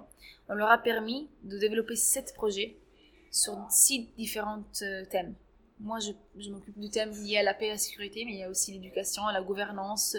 On 0.49 0.55
leur 0.55 0.71
a 0.71 0.79
permis 0.79 1.29
de 1.45 1.59
développer 1.59 1.97
sept 1.97 2.35
projets 2.35 2.77
sur 3.31 3.57
six 3.71 4.11
différents 4.17 4.65
euh, 4.83 5.05
thèmes. 5.05 5.35
Moi, 5.79 5.99
je, 6.01 6.11
je 6.37 6.51
m'occupe 6.51 6.79
du 6.79 6.91
thème 6.91 7.11
lié 7.11 7.39
à 7.39 7.43
la 7.43 7.55
paix 7.55 7.67
et 7.67 7.71
à 7.71 7.75
la 7.75 7.79
sécurité, 7.79 8.25
mais 8.27 8.33
il 8.33 8.39
y 8.39 8.43
a 8.43 8.51
aussi 8.51 8.73
l'éducation, 8.73 9.23
la 9.29 9.41
gouvernance, 9.41 10.17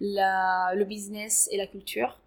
la, 0.00 0.74
le 0.74 0.84
business 0.84 1.48
et 1.52 1.56
la 1.56 1.66
culture. 1.66 2.20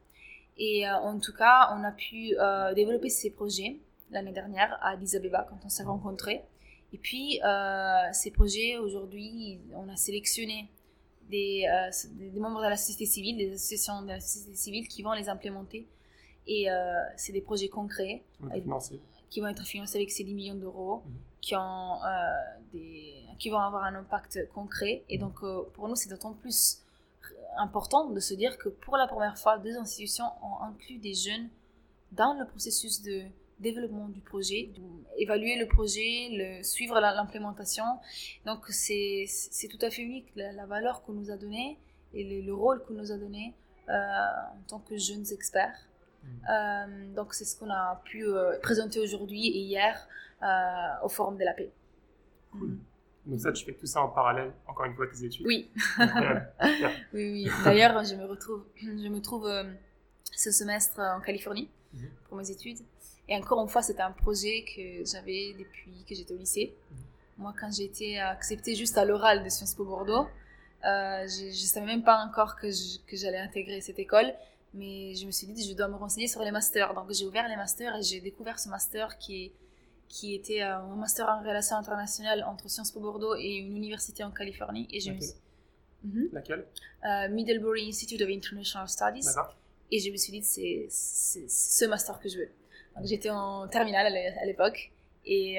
Et 0.57 0.87
euh, 0.87 0.95
en 0.95 1.19
tout 1.19 1.33
cas, 1.33 1.69
on 1.75 1.83
a 1.83 1.91
pu 1.91 2.35
euh, 2.39 2.73
développer 2.73 3.09
ces 3.09 3.31
projets 3.31 3.77
l'année 4.09 4.31
dernière 4.31 4.77
à 4.81 4.91
Addis 4.91 5.15
Abeba 5.15 5.45
quand 5.49 5.59
on 5.63 5.69
s'est 5.69 5.83
rencontrés. 5.83 6.43
Et 6.93 6.97
puis, 6.97 7.39
ces 8.11 8.31
projets, 8.31 8.77
aujourd'hui, 8.77 9.61
on 9.73 9.87
a 9.87 9.95
sélectionné 9.95 10.69
des, 11.31 11.65
des, 12.11 12.39
membres 12.39 12.61
de 12.61 12.67
la 12.67 12.77
société 12.77 13.05
civile, 13.05 13.37
des 13.37 13.53
associations 13.53 14.01
de 14.03 14.09
la 14.09 14.19
société 14.19 14.55
civile 14.55 14.87
qui 14.87 15.01
vont 15.01 15.13
les 15.13 15.29
implémenter. 15.29 15.87
Et 16.47 16.69
euh, 16.69 17.01
c'est 17.17 17.31
des 17.31 17.41
projets 17.41 17.69
concrets 17.69 18.23
qui 19.29 19.39
vont 19.39 19.47
être 19.47 19.63
financés 19.63 19.97
avec 19.97 20.11
ces 20.11 20.23
10 20.23 20.33
millions 20.33 20.55
d'euros, 20.55 21.03
mhm. 21.05 21.13
qui, 21.39 21.55
ont, 21.55 22.03
euh, 22.03 22.33
des, 22.73 23.13
qui 23.39 23.49
vont 23.49 23.59
avoir 23.59 23.85
un 23.85 23.95
impact 23.95 24.49
concret. 24.53 25.03
Et 25.09 25.17
donc, 25.17 25.39
pour 25.73 25.87
nous, 25.87 25.95
c'est 25.95 26.09
d'autant 26.09 26.33
plus 26.33 26.81
important 27.57 28.09
de 28.09 28.19
se 28.19 28.33
dire 28.33 28.57
que 28.57 28.69
pour 28.69 28.97
la 28.97 29.07
première 29.07 29.37
fois, 29.37 29.57
deux 29.57 29.77
institutions 29.77 30.25
ont 30.43 30.63
inclus 30.63 30.97
des 30.97 31.13
jeunes 31.13 31.49
dans 32.11 32.33
le 32.33 32.45
processus 32.45 33.01
de 33.01 33.23
développement 33.61 34.07
du 34.09 34.21
projet, 34.21 34.69
évaluer 35.17 35.57
le 35.57 35.67
projet, 35.67 36.29
le, 36.31 36.63
suivre 36.63 36.99
l'implémentation. 36.99 37.85
Donc 38.45 38.65
c'est 38.69 39.27
tout 39.69 39.83
à 39.85 39.89
fait 39.89 40.01
unique, 40.01 40.27
la, 40.35 40.65
valeur 40.65 41.03
qu'on 41.03 41.13
nous 41.13 41.31
a 41.31 41.37
donnée 41.37 41.77
et 42.13 42.41
le, 42.41 42.53
rôle 42.53 42.83
qu'on 42.83 42.95
nous 42.95 43.11
a 43.11 43.17
donné 43.17 43.53
euh, 43.89 43.93
en 43.93 44.61
tant 44.67 44.79
que 44.79 44.97
jeunes 44.97 45.25
experts. 45.31 45.87
Mm. 46.23 46.27
Euh, 46.27 47.13
donc 47.15 47.33
c'est 47.33 47.45
ce 47.45 47.57
qu'on 47.57 47.69
a 47.69 48.01
pu 48.05 48.25
euh, 48.25 48.59
présenter 48.61 48.99
aujourd'hui 48.99 49.47
et 49.47 49.59
hier 49.59 50.07
au 51.03 51.09
Forum 51.09 51.37
de 51.37 51.45
la 51.45 51.53
paix. 51.53 51.71
Cool. 52.51 52.69
Mm. 52.69 52.79
Donc 53.27 53.39
ça, 53.39 53.51
tu 53.51 53.63
fais 53.63 53.73
tout 53.73 53.85
ça 53.85 54.01
en 54.01 54.09
parallèle, 54.09 54.51
encore 54.65 54.85
une 54.85 54.95
fois, 54.95 55.05
tes 55.05 55.23
études. 55.23 55.45
Oui. 55.45 55.69
oui, 57.13 57.45
oui. 57.45 57.47
D'ailleurs, 57.63 58.03
je 58.03 58.15
me 58.15 58.25
retrouve, 58.25 58.65
je 58.75 59.07
me 59.07 59.21
trouve 59.21 59.47
ce 60.31 60.51
semestre 60.51 60.99
en 60.99 61.21
Californie 61.21 61.69
mhm. 61.93 62.09
pour 62.27 62.37
mes 62.37 62.49
études. 62.49 62.79
Et 63.31 63.35
encore 63.37 63.61
une 63.61 63.69
fois, 63.69 63.81
c'était 63.81 64.01
un 64.01 64.11
projet 64.11 64.65
que 64.65 65.05
j'avais 65.09 65.55
depuis 65.57 66.03
que 66.07 66.13
j'étais 66.13 66.33
au 66.33 66.37
lycée. 66.37 66.75
Mhm. 66.91 66.97
Moi, 67.37 67.53
quand 67.57 67.71
j'ai 67.71 67.85
été 67.85 68.19
acceptée 68.19 68.75
juste 68.75 68.97
à 68.97 69.05
l'oral 69.05 69.41
de 69.41 69.47
Sciences 69.47 69.73
Po 69.73 69.85
Bordeaux, 69.85 70.27
euh, 70.83 71.25
je 71.29 71.45
ne 71.45 71.51
savais 71.51 71.85
même 71.85 72.03
pas 72.03 72.17
encore 72.25 72.57
que, 72.57 72.67
que 73.07 73.15
j'allais 73.15 73.37
intégrer 73.37 73.79
cette 73.79 73.99
école, 73.99 74.33
mais 74.73 75.15
je 75.15 75.25
me 75.25 75.31
suis 75.31 75.47
dit, 75.47 75.65
je 75.65 75.73
dois 75.73 75.87
me 75.87 75.95
renseigner 75.95 76.27
sur 76.27 76.41
les 76.41 76.51
masters. 76.51 76.93
Donc 76.93 77.09
j'ai 77.13 77.25
ouvert 77.25 77.47
les 77.47 77.55
masters 77.55 77.95
et 77.95 78.03
j'ai 78.03 78.19
découvert 78.19 78.59
ce 78.59 78.67
master 78.67 79.17
qui, 79.17 79.53
qui 80.09 80.35
était 80.35 80.61
euh, 80.61 80.79
un 80.79 80.95
master 80.97 81.29
en 81.29 81.39
relations 81.39 81.77
internationales 81.77 82.43
entre 82.45 82.69
Sciences 82.69 82.91
Po 82.91 82.99
Bordeaux 82.99 83.35
et 83.35 83.55
une 83.55 83.77
université 83.77 84.25
en 84.25 84.31
Californie. 84.31 84.89
Et 84.91 84.99
je 84.99 85.11
mhm. 86.03 86.29
Laquelle 86.33 86.65
euh, 87.05 87.29
Middlebury 87.29 87.87
Institute 87.87 88.21
of 88.21 88.29
International 88.29 88.89
Studies. 88.89 89.27
Et 89.89 89.99
je 89.99 90.11
me 90.11 90.17
suis 90.17 90.33
dit, 90.33 90.43
c'est 90.43 90.87
ce 90.89 91.85
master 91.85 92.19
que 92.19 92.27
je 92.27 92.39
veux. 92.39 92.49
J'étais 93.03 93.29
en 93.29 93.67
terminale 93.67 94.07
à 94.07 94.45
l'époque 94.45 94.91
et 95.25 95.57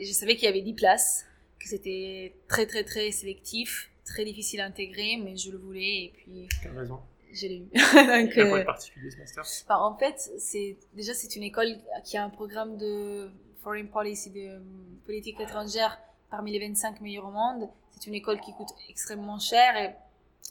je 0.00 0.12
savais 0.12 0.36
qu'il 0.36 0.44
y 0.44 0.48
avait 0.48 0.62
10 0.62 0.74
places, 0.74 1.26
que 1.58 1.68
c'était 1.68 2.34
très 2.48 2.66
très 2.66 2.84
très 2.84 3.10
sélectif 3.10 3.92
très 4.04 4.24
difficile 4.24 4.60
à 4.60 4.66
intégrer, 4.66 5.16
mais 5.16 5.36
je 5.36 5.50
le 5.50 5.58
voulais 5.58 6.04
et 6.04 6.12
puis. 6.14 6.48
Quelle 6.62 6.78
raison? 6.78 7.00
Je 7.32 7.46
l'ai 7.46 7.56
eu. 7.56 7.68
Donc, 7.72 8.34
quoi 8.34 8.44
de 8.44 8.62
euh, 8.62 8.64
particulier 8.64 9.10
ce 9.10 9.18
master? 9.18 9.44
En 9.70 9.96
fait, 9.96 10.32
c'est 10.38 10.76
déjà 10.94 11.14
c'est 11.14 11.34
une 11.36 11.44
école 11.44 11.76
qui 12.04 12.16
a 12.16 12.24
un 12.24 12.30
programme 12.30 12.76
de 12.76 13.30
foreign 13.62 13.88
policy, 13.88 14.30
de 14.30 14.60
politique 15.06 15.40
étrangère 15.40 15.98
parmi 16.30 16.52
les 16.52 16.58
25 16.58 17.00
meilleurs 17.00 17.26
au 17.26 17.30
monde. 17.30 17.68
C'est 17.92 18.06
une 18.06 18.14
école 18.14 18.40
qui 18.40 18.52
coûte 18.52 18.70
extrêmement 18.88 19.38
cher 19.38 19.76
et 19.76 19.94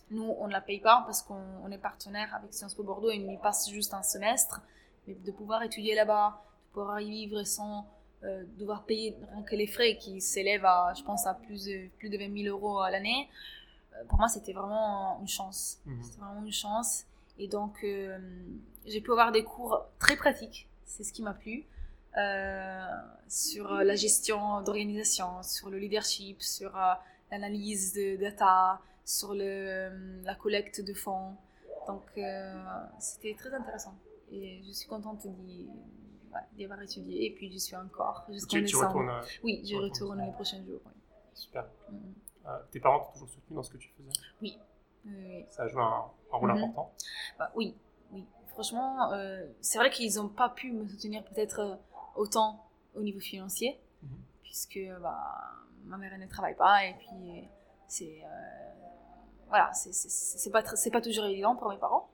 nous, 0.10 0.36
on 0.40 0.48
ne 0.48 0.52
la 0.52 0.62
paye 0.62 0.80
pas 0.80 1.04
parce 1.06 1.22
qu'on 1.22 1.72
est 1.72 1.78
partenaire 1.78 2.34
avec 2.36 2.54
Sciences 2.54 2.76
Po 2.76 2.84
Bordeaux 2.84 3.12
et 3.12 3.24
on 3.26 3.32
y 3.32 3.38
passe 3.38 3.70
juste 3.70 3.94
un 3.94 4.04
semestre. 4.04 4.62
Mais 5.08 5.16
de 5.16 5.32
pouvoir 5.32 5.64
étudier 5.64 5.96
là-bas, 5.96 6.42
de 6.70 6.74
pouvoir 6.74 7.00
y 7.02 7.10
vivre 7.10 7.44
sans 7.44 7.88
euh, 8.24 8.44
devoir 8.60 8.84
payer 8.84 9.18
rien 9.32 9.42
que 9.42 9.56
les 9.56 9.66
frais 9.66 9.98
qui 9.98 10.22
s'élèvent 10.22 10.66
à, 10.66 10.94
je 10.96 11.02
pense, 11.04 11.26
à 11.26 11.34
plus 11.34 11.66
de, 11.66 11.88
plus 11.98 12.10
de 12.10 12.18
20 12.20 12.44
000 12.44 12.56
euros 12.56 12.80
à 12.80 12.92
l'année, 12.92 13.28
euh, 13.94 14.04
pour 14.08 14.20
moi, 14.20 14.28
c'était 14.28 14.54
vraiment 14.54 15.20
une 15.22 15.28
chance. 15.28 15.80
Mhm. 15.86 16.04
C'était 16.04 16.20
vraiment 16.20 16.46
une 16.46 16.52
chance. 16.52 17.06
Et 17.40 17.48
donc, 17.48 17.84
euh, 17.84 18.20
j'ai 18.86 19.02
pu 19.02 19.12
avoir 19.12 19.32
des 19.32 19.44
cours 19.44 19.86
très 19.98 20.16
pratiques. 20.16 20.70
C'est 20.86 21.04
ce 21.04 21.12
qui 21.12 21.24
m'a 21.24 21.34
plu. 21.34 21.66
sur 23.28 23.72
la 23.72 23.96
gestion 23.96 24.62
d'organisation, 24.62 25.42
sur 25.42 25.70
le 25.70 25.80
leadership, 25.80 26.42
sur 26.42 26.78
l'analyse 27.32 27.94
de 27.94 28.18
data, 28.18 28.82
sur 29.06 29.34
le, 29.34 30.22
la 30.24 30.36
collecte 30.36 30.82
de 30.82 30.94
fonds. 30.94 31.36
Donc, 31.88 32.04
c'était 33.00 33.36
très 33.36 33.54
intéressant. 33.54 33.96
Et 34.32 34.62
je 34.66 34.72
suis 34.72 34.88
contente 34.88 35.28
d'y 35.28 35.70
d'y 36.54 36.64
avoir 36.64 36.82
étudié. 36.82 37.26
Et 37.26 37.32
puis, 37.32 37.52
je 37.52 37.58
suis 37.58 37.76
encore 37.76 38.26
jusqu'en 38.30 38.60
décembre. 38.60 39.00
Euh, 39.00 39.22
oui, 39.44 39.62
je 39.66 39.76
retourne 39.76 40.24
les 40.24 40.32
prochains 40.32 40.64
jours. 40.64 40.82
Super. 41.34 41.66
Mm. 41.90 41.98
Euh, 42.48 42.58
tes 42.72 42.80
parents 42.80 43.00
t'ont 43.00 43.12
toujours 43.14 43.30
soutenu 43.30 43.56
dans 43.56 43.64
ce 43.64 43.72
que 43.72 43.78
tu 43.78 43.90
faisais? 43.90 44.20
Oui. 44.42 44.58
Ça 45.50 45.64
a 45.64 45.68
joué 45.68 45.82
un, 45.82 46.06
rôle 46.32 46.52
mm-hmm. 46.52 46.64
important? 46.64 46.94
Bah, 47.38 47.52
Oui, 47.56 47.76
oui. 48.12 48.26
Franchement, 48.48 49.12
euh, 49.14 49.46
c'est 49.62 49.78
vrai 49.78 49.90
qu'ils 49.90 50.16
n'ont 50.16 50.30
pas 50.30 50.50
pu 50.50 50.72
me 50.72 50.88
soutenir 50.88 51.24
peut-être 51.24 51.80
autant 52.16 52.66
au 52.96 53.02
niveau 53.02 53.20
financier, 53.20 53.80
mm-hmm. 54.04 54.44
puisque 54.44 54.80
bah, 55.02 55.54
ma 55.86 55.98
mère 55.98 56.18
ne 56.18 56.28
travaille 56.28 56.56
pas 56.56 56.86
et 56.86 56.94
puis 56.96 57.48
c'est 57.88 58.22
voilà, 59.48 59.72
c'est 59.74 60.52
pas, 60.52 60.64
pas 60.64 61.02
toujours 61.02 61.26
évident 61.26 61.56
pour 61.56 61.70
mes 61.70 61.78
parents. 61.78 62.10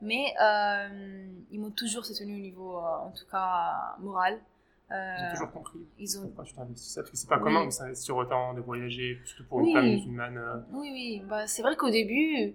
Mais 0.00 0.32
euh, 0.40 1.26
ils 1.50 1.60
m'ont 1.60 1.70
toujours 1.70 2.04
soutenu 2.04 2.36
au 2.36 2.40
niveau, 2.40 2.76
euh, 2.76 3.06
en 3.06 3.10
tout 3.10 3.24
cas, 3.30 3.96
moral. 4.00 4.38
Euh, 4.90 5.14
ils 5.18 5.26
ont 5.26 5.30
toujours 5.32 5.52
compris 5.52 5.78
ils 5.98 6.18
ont... 6.18 6.22
pourquoi 6.22 6.44
tu. 6.44 6.54
Parce 6.54 6.94
que 7.10 7.16
c'est 7.16 7.28
pas 7.28 7.38
commun 7.38 7.66
de 7.66 7.70
s'investir 7.70 8.16
autant, 8.16 8.54
de 8.54 8.60
voyager, 8.60 9.18
surtout 9.24 9.44
pour 9.44 9.60
une 9.60 9.74
femme 9.74 9.86
musulmane. 9.86 10.64
Oui, 10.72 10.90
oui. 10.92 11.22
Bah, 11.28 11.46
c'est 11.46 11.62
vrai 11.62 11.76
qu'au 11.76 11.90
début, 11.90 12.54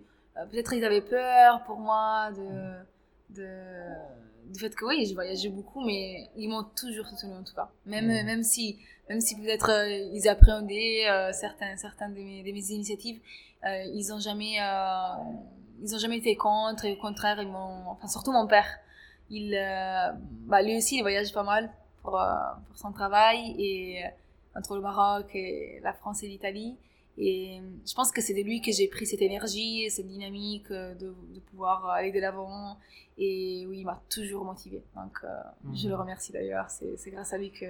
peut-être 0.52 0.74
ils 0.74 0.84
avaient 0.84 1.02
peur 1.02 1.64
pour 1.66 1.80
moi 1.80 2.32
de, 2.32 3.36
de, 3.36 4.52
du 4.52 4.60
fait 4.60 4.74
que 4.74 4.86
oui, 4.86 5.06
je 5.06 5.14
voyageais 5.14 5.50
beaucoup, 5.50 5.86
mais 5.86 6.30
ils 6.36 6.50
m'ont 6.50 6.64
toujours 6.76 7.06
soutenu 7.06 7.34
en 7.34 7.44
tout 7.44 7.54
cas. 7.54 7.70
Même, 7.86 8.06
mm. 8.06 8.26
même 8.26 8.44
si, 8.44 8.80
même 9.10 9.20
si 9.20 9.36
peut-être 9.36 9.70
ils 10.14 10.28
appréhendaient 10.28 11.06
certains, 11.34 11.76
certains 11.78 12.10
de 12.10 12.16
mes, 12.16 12.42
de 12.42 12.52
mes 12.52 12.72
initiatives, 12.72 13.20
ils 13.64 14.08
n'ont 14.10 14.20
jamais 14.20 14.58
ils 15.82 15.96
ont 15.96 15.98
jamais 15.98 16.18
été 16.18 16.36
contre 16.36 16.86
et 16.86 16.94
au 16.94 16.96
contraire 16.96 17.42
ils 17.42 17.48
m'ont 17.48 17.88
enfin 17.88 18.08
surtout 18.08 18.32
mon 18.32 18.48
père. 18.48 18.68
Il 19.30 19.56
euh, 19.56 20.12
bah, 20.46 20.62
lui 20.62 20.78
aussi 20.78 20.98
il 20.98 21.02
voyage 21.02 21.34
pas 21.34 21.44
mal 21.44 21.72
pour, 22.02 22.20
euh, 22.20 22.34
pour 22.68 22.78
son 22.78 22.92
travail 22.92 23.56
et 23.58 24.06
euh, 24.06 24.10
entre 24.56 24.76
le 24.76 24.82
Maroc 24.82 25.30
et 25.34 25.80
la 25.84 25.94
France 25.94 26.24
et 26.24 26.28
l'Italie. 26.28 26.78
Et 27.18 27.62
je 27.88 27.94
pense 27.94 28.12
que 28.12 28.22
c'est 28.22 28.34
de 28.34 28.42
lui 28.42 28.62
que 28.62 28.72
j'ai 28.72 28.88
pris 28.88 29.06
cette 29.06 29.22
énergie 29.22 29.90
cette 29.90 30.08
dynamique 30.08 30.70
de, 30.70 30.96
de 31.34 31.40
pouvoir 31.52 31.88
aller 31.88 32.12
de 32.12 32.20
l'avant. 32.20 32.78
Et 33.18 33.66
oui 33.68 33.80
il 33.80 33.86
m'a 33.86 34.02
toujours 34.10 34.44
motivé 34.46 34.82
donc 34.96 35.20
je 35.74 35.88
le 35.88 35.94
mhm. 35.94 36.02
remercie 36.02 36.32
d'ailleurs. 36.32 36.70
C'est 36.70 37.12
grâce 37.12 37.34
à 37.34 37.38
lui 37.38 37.52
que 37.52 37.66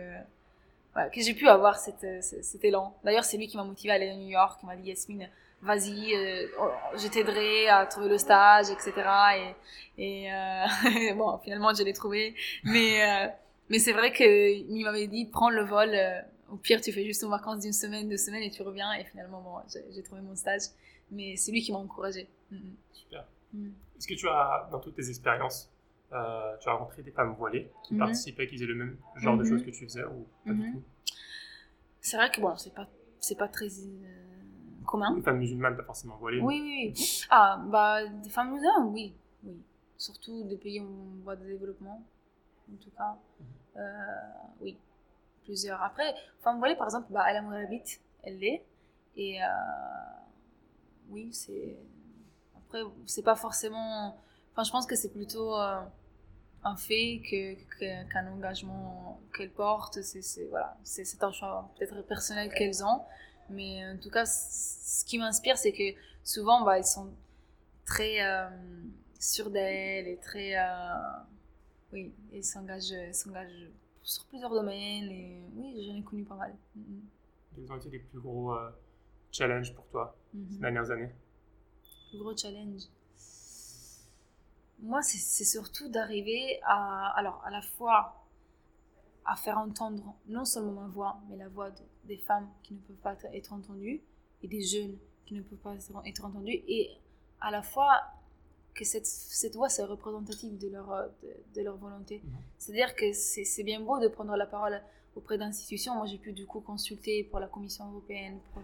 que 1.11 1.21
j'ai 1.21 1.33
pu 1.33 1.47
avoir 1.47 1.77
cette, 1.77 2.23
cet 2.23 2.63
élan. 2.63 2.95
D'ailleurs 3.03 3.23
c'est 3.23 3.37
lui 3.37 3.47
qui 3.47 3.57
m'a 3.57 3.63
motivé 3.63 3.91
à 3.91 3.95
aller 3.95 4.09
à 4.09 4.15
New 4.15 4.29
York. 4.29 4.59
Il 4.63 4.67
m'a 4.67 4.75
dit 4.75 4.89
Yasmine 4.89 5.27
vas-y, 5.63 6.13
euh, 6.13 6.47
oh, 6.59 6.69
je 6.97 7.07
t'aiderai 7.07 7.67
à 7.69 7.85
trouver 7.85 8.09
le 8.09 8.17
stage, 8.17 8.69
etc. 8.69 8.93
Et, 9.97 10.03
et 10.03 10.33
euh, 10.33 11.13
bon, 11.15 11.37
finalement, 11.39 11.73
je 11.73 11.83
l'ai 11.83 11.93
trouvé. 11.93 12.35
Mais, 12.63 13.01
euh, 13.01 13.27
mais 13.69 13.79
c'est 13.79 13.93
vrai 13.93 14.11
qu'il 14.11 14.83
m'avait 14.83 15.07
dit, 15.07 15.25
prends 15.25 15.49
le 15.49 15.63
vol. 15.63 15.95
au 16.51 16.57
pire, 16.57 16.81
tu 16.81 16.91
fais 16.91 17.05
juste 17.05 17.23
une 17.23 17.29
vacances 17.29 17.61
d'une 17.61 17.73
semaine, 17.73 18.09
deux 18.09 18.17
semaines 18.17 18.43
et 18.43 18.51
tu 18.51 18.61
reviens. 18.61 18.93
Et 18.93 19.05
finalement, 19.05 19.41
bon, 19.41 19.55
j'ai 19.93 20.03
trouvé 20.03 20.21
mon 20.21 20.35
stage. 20.35 20.63
Mais 21.11 21.35
c'est 21.35 21.51
lui 21.51 21.61
qui 21.61 21.71
m'a 21.71 21.77
encouragé. 21.77 22.27
Mm, 22.51 22.55
mm. 22.55 22.75
Super. 22.93 23.25
Mm. 23.53 23.67
Est-ce 23.97 24.07
que 24.07 24.15
tu 24.15 24.27
as, 24.27 24.67
dans 24.71 24.79
toutes 24.79 24.95
tes 24.95 25.09
expériences, 25.09 25.71
tu 26.09 26.15
as 26.69 26.73
rencontré 26.73 27.03
des 27.03 27.11
femmes 27.11 27.33
voilées 27.33 27.71
qui 27.83 27.93
mm-hmm. 27.93 27.99
participaient, 27.99 28.47
qui 28.47 28.55
faisaient 28.55 28.67
le 28.67 28.75
même 28.75 28.97
genre 29.15 29.37
de 29.37 29.43
mm-hmm. 29.43 29.49
choses 29.49 29.65
que 29.65 29.71
tu 29.71 29.85
faisais 29.85 30.03
ou 30.03 30.27
pas 30.45 30.53
du 30.53 30.61
mm-hmm. 30.61 30.73
tout? 30.73 30.83
C'est 32.01 32.17
vrai 32.17 32.29
que 32.29 32.41
bon, 32.41 32.55
c'est 32.57 32.73
pas, 32.73 32.87
c'est 33.19 33.37
pas 33.37 33.47
très 33.47 33.69
commun. 34.83 35.15
Des 35.15 35.21
femmes 35.21 35.39
musulmanes, 35.39 35.77
pas 35.77 35.83
forcément 35.83 36.17
voilées. 36.17 36.41
Oui, 36.41 36.61
oui, 36.61 36.93
oui. 36.95 37.25
Ah, 37.29 37.61
bah, 37.67 38.05
des 38.05 38.29
femmes 38.29 38.51
musulmanes, 38.51 38.87
oui. 38.93 39.13
oui. 39.43 39.61
Surtout 39.97 40.43
des 40.43 40.57
pays 40.57 40.79
en 40.79 41.23
voie 41.23 41.35
de 41.35 41.45
développement, 41.45 42.03
en 42.71 42.75
tout 42.77 42.91
cas. 42.91 43.17
Mhm. 43.39 43.45
Euh, 43.77 43.81
oui, 44.61 44.77
plusieurs. 45.43 45.81
Après, 45.81 46.13
femmes 46.41 46.59
voilées, 46.59 46.75
par 46.75 46.87
exemple, 46.87 47.07
bah, 47.09 47.25
elle 47.27 47.41
Mourabit, 47.43 47.99
elle 48.23 48.37
l'est. 48.39 48.63
Et 49.15 49.41
euh, 49.41 49.47
oui, 51.09 51.31
c'est. 51.33 51.77
Après, 52.57 52.81
c'est 53.05 53.23
pas 53.23 53.35
forcément. 53.35 54.17
Enfin, 54.51 54.63
je 54.63 54.71
pense 54.71 54.85
que 54.85 54.95
c'est 54.95 55.11
plutôt 55.11 55.55
euh, 55.55 55.81
un 56.63 56.75
fait 56.75 57.21
qu'un 57.29 58.05
que, 58.05 58.29
engagement 58.29 59.19
qu'elles 59.35 59.51
portent. 59.51 60.01
C'est 60.01 60.47
voilà, 60.49 60.77
un 61.21 61.31
choix 61.31 61.71
peut-être 61.77 62.01
personnel 62.07 62.51
qu'elles 62.53 62.83
ont. 62.83 63.01
Mais 63.49 63.85
en 63.85 63.97
tout 63.97 64.09
cas, 64.09 64.25
ce 64.25 65.05
qui 65.05 65.17
m'inspire, 65.17 65.57
c'est 65.57 65.71
que 65.71 65.97
souvent, 66.23 66.63
bah, 66.63 66.79
ils 66.79 66.85
sont 66.85 67.13
très 67.85 68.25
euh, 68.25 68.49
sûrs 69.19 69.49
d'elles 69.49 70.07
et 70.07 70.17
très. 70.17 70.57
Euh, 70.57 70.63
oui, 71.91 72.13
ils 72.31 72.43
s'engagent, 72.43 72.93
sur 74.03 74.25
plusieurs 74.25 74.51
domaines. 74.51 75.09
Et 75.11 75.43
oui, 75.55 75.85
j'en 75.87 75.95
ai 75.95 76.03
connu 76.03 76.23
pas 76.23 76.35
mal. 76.35 76.55
Mm-hmm. 76.77 77.01
Quels 77.55 77.71
ont 77.71 77.77
été 77.77 77.89
les 77.89 77.99
plus 77.99 78.19
gros 78.19 78.53
euh, 78.53 78.69
challenges 79.31 79.73
pour 79.75 79.87
toi 79.87 80.17
mm-hmm. 80.35 80.53
ces 80.53 80.59
dernières 80.59 80.91
années? 80.91 81.11
Le 81.83 82.09
plus 82.09 82.19
gros 82.19 82.37
challenge 82.37 82.83
Moi, 84.79 85.01
c'est 85.01 85.45
surtout 85.45 85.89
d'arriver 85.89 86.59
à. 86.63 87.13
Alors, 87.17 87.41
à 87.45 87.51
la 87.51 87.61
fois 87.61 88.22
à 89.25 89.35
faire 89.35 89.57
entendre 89.57 90.15
non 90.27 90.45
seulement 90.45 90.81
ma 90.81 90.87
voix, 90.87 91.19
mais 91.29 91.37
la 91.37 91.47
voix 91.47 91.69
des 92.05 92.17
femmes 92.17 92.49
qui 92.63 92.73
ne 92.73 92.79
peuvent 92.79 92.95
pas 92.97 93.15
être 93.33 93.53
entendues 93.53 94.01
et 94.41 94.47
des 94.47 94.61
jeunes 94.61 94.97
qui 95.25 95.33
ne 95.33 95.41
peuvent 95.41 95.59
pas 95.59 95.75
être 96.05 96.25
entendus 96.25 96.61
et 96.67 96.91
à 97.39 97.51
la 97.51 97.61
fois 97.61 98.01
que 98.73 98.83
cette, 98.83 99.05
cette 99.05 99.55
voix 99.55 99.69
c'est 99.69 99.83
représentative 99.83 100.57
de 100.57 100.69
leur, 100.69 101.09
de, 101.21 101.29
de 101.55 101.61
leur 101.61 101.77
volonté. 101.77 102.21
Mhm. 102.23 102.31
C'est-à-dire 102.57 102.95
que 102.95 103.13
c'est 103.13 103.45
c'est 103.45 103.63
bien 103.63 103.79
beau 103.79 103.99
de 103.99 104.07
prendre 104.07 104.35
la 104.35 104.45
parole 104.45 104.81
auprès 105.15 105.37
d'institutions. 105.37 105.95
Moi, 105.95 106.07
j'ai 106.07 106.17
pu 106.17 106.33
du 106.33 106.45
coup 106.45 106.61
consulter 106.61 107.23
pour 107.23 107.39
la 107.39 107.47
Commission 107.47 107.89
européenne, 107.91 108.39
pour 108.53 108.61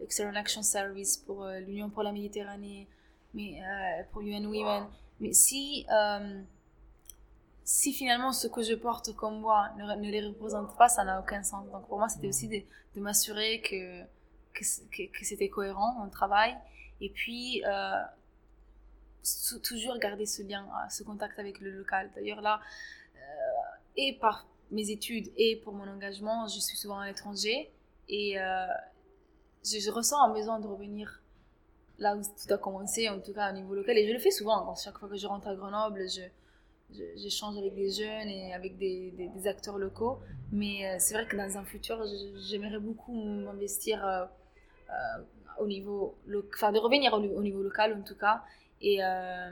l'External 0.00 0.36
Action 0.36 0.62
Service, 0.62 1.16
pour 1.16 1.44
euh, 1.44 1.60
l'Union 1.60 1.90
pour 1.90 2.02
la 2.02 2.12
Méditerranée, 2.12 2.86
mais, 3.34 3.60
euh, 3.62 4.02
pour 4.12 4.22
UN 4.22 4.46
Women. 4.46 4.86
Mais 5.20 5.32
si, 5.32 5.86
euh, 5.90 6.42
si 7.76 7.92
finalement 7.92 8.32
ce 8.32 8.46
que 8.54 8.62
je 8.62 8.74
porte 8.74 9.14
comme 9.14 9.42
voix 9.42 9.68
ne, 9.76 9.84
ne 10.04 10.10
les 10.10 10.26
représente 10.26 10.74
pas, 10.78 10.88
ça 10.88 11.04
n'a 11.04 11.20
aucun 11.20 11.42
sens. 11.42 11.68
Donc 11.70 11.86
pour 11.86 11.98
moi, 11.98 12.08
c'était 12.08 12.28
aussi 12.28 12.48
de, 12.48 12.60
de 12.94 13.00
m'assurer 13.06 13.60
que, 13.60 14.02
que, 14.54 14.64
que, 14.90 15.02
que 15.18 15.24
c'était 15.30 15.50
cohérent, 15.50 15.92
mon 16.00 16.08
travail. 16.08 16.56
Et 17.02 17.10
puis, 17.10 17.62
euh, 17.66 18.02
toujours 19.62 19.98
garder 19.98 20.26
ce 20.26 20.42
lien, 20.42 20.64
euh, 20.64 20.88
ce 20.88 21.02
contact 21.02 21.38
avec 21.38 21.60
le 21.60 21.70
local. 21.70 22.10
D'ailleurs, 22.14 22.40
là, 22.40 22.60
euh, 23.16 23.20
et 23.96 24.14
par 24.18 24.46
mes 24.70 24.90
études 24.90 25.28
et 25.36 25.56
pour 25.62 25.74
mon 25.74 25.86
engagement, 25.88 26.46
je 26.48 26.60
suis 26.60 26.76
souvent 26.76 27.00
à 27.00 27.06
l'étranger 27.06 27.70
et 28.08 28.40
euh, 28.40 28.66
je, 29.64 29.78
je 29.78 29.90
ressens 29.90 30.22
un 30.22 30.32
besoin 30.32 30.58
de 30.60 30.66
revenir 30.66 31.20
là 31.98 32.16
où 32.16 32.22
tout 32.22 32.54
a 32.54 32.58
commencé, 32.58 33.08
en 33.10 33.20
tout 33.20 33.34
cas 33.34 33.50
au 33.50 33.54
niveau 33.54 33.74
local. 33.74 33.98
Et 33.98 34.08
je 34.08 34.12
le 34.14 34.18
fais 34.20 34.30
souvent. 34.30 34.64
Quand 34.64 34.74
chaque 34.76 34.98
fois 34.98 35.08
que 35.08 35.16
je 35.16 35.26
rentre 35.26 35.48
à 35.48 35.54
Grenoble, 35.54 36.08
je- 36.08 36.30
j'échange 37.16 37.56
avec 37.58 37.74
des 37.74 37.90
jeunes 37.90 38.28
et 38.28 38.52
avec 38.54 38.76
des, 38.78 39.10
des- 39.12 39.28
des 39.28 39.46
acteurs 39.46 39.78
locaux. 39.78 40.18
Mais 40.52 40.86
euh, 40.86 40.96
c'est 40.98 41.14
vrai 41.14 41.26
que 41.26 41.36
dans 41.36 41.58
un 41.58 41.64
futur, 41.64 42.02
j'aimerais 42.48 42.78
beaucoup 42.78 43.12
m'investir 43.24 44.04
euh, 44.06 44.24
euh, 44.90 45.22
au 45.58 45.66
niveau, 45.66 46.16
enfin 46.54 46.72
de 46.72 46.78
revenir 46.78 47.12
au, 47.12 47.18
au 47.18 47.42
niveau 47.42 47.62
local 47.62 47.92
en 47.94 48.02
tout 48.02 48.14
cas, 48.14 48.42
et, 48.80 49.04
euh, 49.04 49.50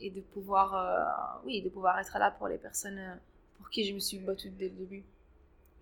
et 0.00 0.10
de 0.10 0.20
pouvoir, 0.20 1.40
oui, 1.44 1.62
de 1.62 1.68
pouvoir 1.70 1.98
être 1.98 2.18
là 2.18 2.30
pour 2.30 2.48
les 2.48 2.58
personnes 2.58 3.18
pour 3.58 3.70
qui 3.70 3.84
je 3.84 3.94
me 3.94 3.98
suis 4.00 4.18
battue 4.18 4.50
dès 4.50 4.68
le 4.68 4.74
début. 4.76 5.04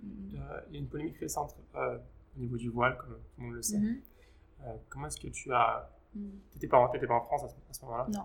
Il 0.03 0.35
y 0.35 0.39
a 0.39 0.64
une 0.72 0.87
polémique 0.87 1.18
récente 1.18 1.55
au 1.74 2.41
niveau 2.41 2.57
du 2.57 2.68
voile, 2.70 2.97
comme 2.97 3.11
tout 3.35 3.41
le 3.41 3.45
monde 3.47 3.55
le 3.57 3.62
sait. 3.62 3.78
Mhm. 3.78 4.01
Euh, 4.62 4.74
comment 4.89 5.07
est-ce 5.09 5.20
que 5.20 5.28
tu 5.28 5.53
as. 5.53 5.91
T'étais 6.53 6.68
pas, 6.68 6.78
en- 6.78 6.89
t'étais 6.89 7.07
pas 7.07 7.14
en 7.14 7.22
France 7.22 7.45
à 7.45 7.49
ce, 7.49 7.55
ce 7.78 7.85
moment-là? 7.85 8.07
Non. 8.11 8.24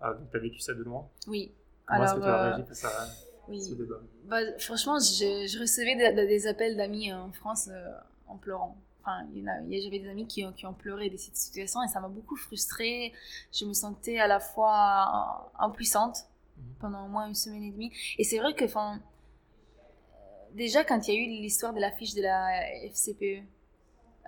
Ah, 0.00 0.14
donc 0.14 0.30
tu 0.30 0.36
as 0.36 0.40
vécu 0.40 0.58
ça 0.60 0.74
de 0.74 0.82
loin? 0.82 1.08
Oui. 1.26 1.52
Comment 1.90 2.04
est-ce 2.04 2.14
que 2.14 2.20
Alors, 2.22 2.24
tu 2.24 2.28
as 2.30 2.44
euh, 2.44 2.48
réagi 2.54 2.68
face 2.68 2.84
à 2.84 3.06
Oui. 3.48 3.60
ce 3.62 3.74
débat 3.74 3.96
Bah, 4.24 4.38
franchement, 4.58 4.98
je, 4.98 5.46
je 5.46 5.58
recevais 5.60 5.96
des, 5.96 6.46
appels 6.46 6.76
d'amis 6.76 7.12
en 7.12 7.32
France 7.32 7.68
euh, 7.70 7.90
en 8.28 8.36
pleurant. 8.36 8.76
Enfin, 9.02 9.26
j'avais 9.70 9.98
des 9.98 10.08
amis 10.08 10.26
qui, 10.26 10.44
ont- 10.44 10.52
qui 10.52 10.66
ont 10.66 10.74
pleuré 10.74 11.08
de 11.10 11.16
cette 11.16 11.36
situation 11.36 11.82
et 11.82 11.88
ça 11.88 12.00
m'a 12.00 12.08
beaucoup 12.08 12.36
frustrée. 12.36 13.12
Je 13.52 13.64
me 13.64 13.72
sentais 13.72 14.18
à 14.18 14.26
la 14.26 14.40
fois 14.40 15.50
impuissante 15.58 16.26
Mhm. 16.58 16.74
pendant 16.80 17.04
au 17.06 17.08
moins 17.08 17.26
une 17.26 17.34
semaine 17.34 17.62
et 17.64 17.70
demie. 17.70 17.90
Et 18.18 18.24
c'est 18.24 18.38
vrai 18.38 18.52
que, 18.54 18.66
enfin, 18.66 18.96
euh, 18.98 20.54
déjà 20.54 20.84
quand 20.84 21.08
il 21.08 21.14
y 21.14 21.16
a 21.16 21.20
eu 21.20 21.26
l'histoire 21.42 21.72
de 21.72 21.80
l'affiche 21.80 22.14
de 22.14 22.20
la 22.22 22.62
FCPE, 22.86 23.22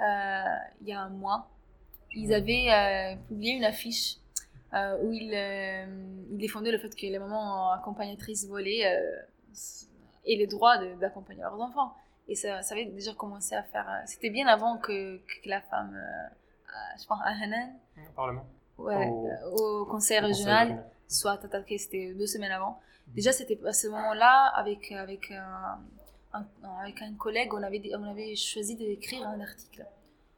euh, 0.00 0.44
il 0.80 0.88
y 0.88 0.92
a 0.92 1.00
un 1.02 1.10
mois, 1.10 1.50
ils 2.14 2.32
avaient 2.32 2.70
euh, 2.70 3.16
publié 3.28 3.52
une 3.52 3.64
affiche 3.64 4.16
euh, 4.74 4.98
où 5.02 5.12
ils, 5.12 5.32
euh, 5.34 5.86
ils 6.30 6.38
défendaient 6.38 6.72
le 6.72 6.78
fait 6.78 6.94
que 6.94 7.02
les 7.06 7.18
mamans 7.18 7.70
accompagnatrices 7.72 8.46
volées 8.46 8.84
euh, 8.84 9.22
aient 10.26 10.36
le 10.36 10.46
droit 10.46 10.78
d'accompagner 11.00 11.42
leurs 11.42 11.60
enfants. 11.60 11.94
Et 12.28 12.34
ça, 12.36 12.62
ça 12.62 12.74
avait 12.74 12.86
déjà 12.86 13.12
commencé 13.14 13.54
à 13.54 13.62
faire. 13.62 13.88
euh, 13.88 14.02
C'était 14.06 14.30
bien 14.30 14.46
avant 14.46 14.78
que, 14.78 15.16
que 15.18 15.48
la 15.48 15.60
femme, 15.60 15.94
euh, 15.94 16.72
je 17.00 17.06
pense, 17.06 17.20
à 17.22 17.30
Hanan, 17.42 17.70
au 17.98 18.12
Parlement 18.14 18.46
ouais, 18.78 19.08
Au- 19.08 19.26
euh, 19.26 19.50
au 19.82 19.86
conseil 19.86 20.20
Au 20.20 20.26
régional, 20.26 20.84
soit 21.08 21.32
attaquée, 21.32 21.78
c'était 21.78 22.14
deux 22.14 22.26
semaines 22.26 22.52
avant. 22.52 22.80
Déjà, 23.08 23.32
c'était 23.32 23.58
à 23.66 23.72
ce 23.72 23.88
moment-là, 23.88 24.46
avec, 24.54 24.92
avec, 24.92 25.32
un, 25.32 25.78
un- 26.32 26.46
avec 26.80 27.02
un 27.02 27.12
collègue, 27.14 27.52
on 27.52 27.62
avait, 27.62 27.82
on 27.98 28.04
avait 28.04 28.36
choisi 28.36 28.76
d'écrire 28.76 29.26
un 29.26 29.40
article. 29.40 29.84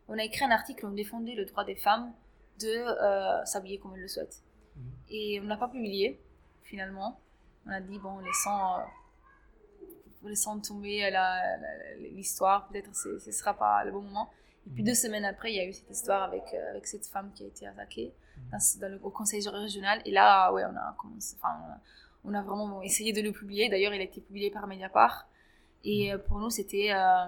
On 0.09 0.19
a 0.19 0.25
écrit 0.25 0.45
un 0.45 0.51
article 0.51 0.85
on 0.87 0.91
défendait 0.91 1.35
le 1.35 1.45
droit 1.45 1.65
des 1.65 1.77
femmes 1.77 2.13
de 2.61 2.69
euh, 2.69 3.45
s'habiller 3.45 3.79
comme 3.79 3.95
elles 3.95 4.03
le 4.03 4.09
souhaitent. 4.09 4.43
Mhm. 4.77 4.83
Et 5.11 5.41
on 5.41 5.45
n'a 5.45 5.57
pas 5.57 5.69
publié, 5.69 6.21
finalement. 6.63 7.21
On 7.67 7.71
a 7.71 7.81
dit, 7.81 7.99
bon, 7.99 8.19
laissons, 8.19 8.77
laissons 10.25 10.59
tomber 10.61 11.01
la- 11.11 11.57
la- 11.59 11.97
l'histoire, 11.99 12.67
peut-être 12.69 12.95
ce 12.95 13.09
ne 13.27 13.33
sera 13.33 13.55
pas 13.55 13.85
le 13.85 13.93
bon 13.93 14.03
moment. 14.03 14.31
Et 14.67 14.71
puis 14.71 14.83
Mhm. 14.83 14.89
deux 14.89 14.95
semaines 14.95 15.25
après, 15.27 15.53
il 15.53 15.57
y 15.57 15.61
a 15.61 15.65
eu 15.67 15.73
cette 15.73 15.91
histoire 15.91 16.23
avec, 16.23 16.45
euh, 16.55 16.71
avec 16.71 16.87
cette 16.87 17.07
femme 17.07 17.31
qui 17.35 17.45
a 17.45 17.47
été 17.47 17.67
attaquée 17.67 18.13
dans, 18.51 18.59
ce- 18.61 18.79
dans 18.79 18.91
le, 18.91 18.99
au 19.03 19.11
conseil 19.11 19.47
régional. 19.47 20.01
Et 20.07 20.11
là, 20.11 20.51
ouais, 20.53 20.65
on 20.65 20.77
a 20.77 20.95
commencé, 20.99 21.37
enfin, 21.39 21.55
on 21.67 21.73
a- 21.73 21.81
on 22.27 22.35
a 22.35 22.43
vraiment 22.43 22.81
essayé 22.83 23.13
de 23.13 23.21
le 23.21 23.33
publier. 23.33 23.69
D'ailleurs, 23.69 23.93
il 23.93 24.01
a 24.01 24.05
été 24.05 24.21
publié 24.23 24.51
par 24.51 24.67
Mediapart. 24.67 25.27
Et 25.85 26.13
euh, 26.15 26.19
pour 26.19 26.39
nous, 26.39 26.49
c'était, 26.49 26.93
euh, 26.93 27.27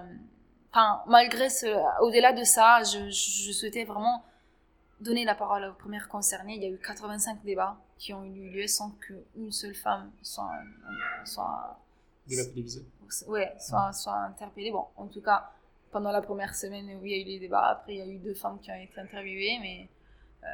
enfin, 0.71 1.03
malgré 1.07 1.49
ce, 1.51 1.67
au-delà 2.01 2.33
de 2.33 2.43
ça, 2.43 2.81
je, 2.83 3.09
je 3.11 3.51
souhaitais 3.51 3.83
vraiment 3.83 4.23
donner 4.99 5.25
la 5.25 5.35
parole 5.35 5.65
aux 5.65 5.73
premières 5.73 6.07
concernées. 6.07 6.55
Il 6.55 6.63
y 6.63 6.65
a 6.65 6.69
eu 6.69 6.77
85 6.77 7.43
débats 7.43 7.77
qui 7.97 8.13
ont 8.13 8.23
eu 8.23 8.49
lieu 8.49 8.67
sans 8.67 8.91
qu'une 8.91 9.51
seule 9.51 9.75
femme 9.75 10.11
soit, 10.21 10.51
soit 11.25 11.79
De 12.29 12.35
la 12.35 12.45
télévision. 12.45 12.83
ouais, 13.27 13.53
soit, 13.59 13.91
soit 13.93 14.15
interpellée. 14.15 14.71
Bon, 14.71 14.85
en 14.95 15.07
tout 15.07 15.21
cas, 15.21 15.51
pendant 15.91 16.11
la 16.11 16.21
première 16.21 16.55
semaine 16.55 16.99
où 16.99 17.05
il 17.05 17.11
y 17.11 17.15
a 17.15 17.21
eu 17.21 17.25
les 17.25 17.39
débats, 17.39 17.67
après, 17.67 17.95
il 17.95 17.97
y 17.99 18.01
a 18.01 18.05
eu 18.07 18.17
deux 18.17 18.33
femmes 18.33 18.59
qui 18.59 18.71
ont 18.71 18.75
été 18.75 18.99
interviewées, 18.99 19.57
mais 19.61 19.89
euh, 20.43 20.47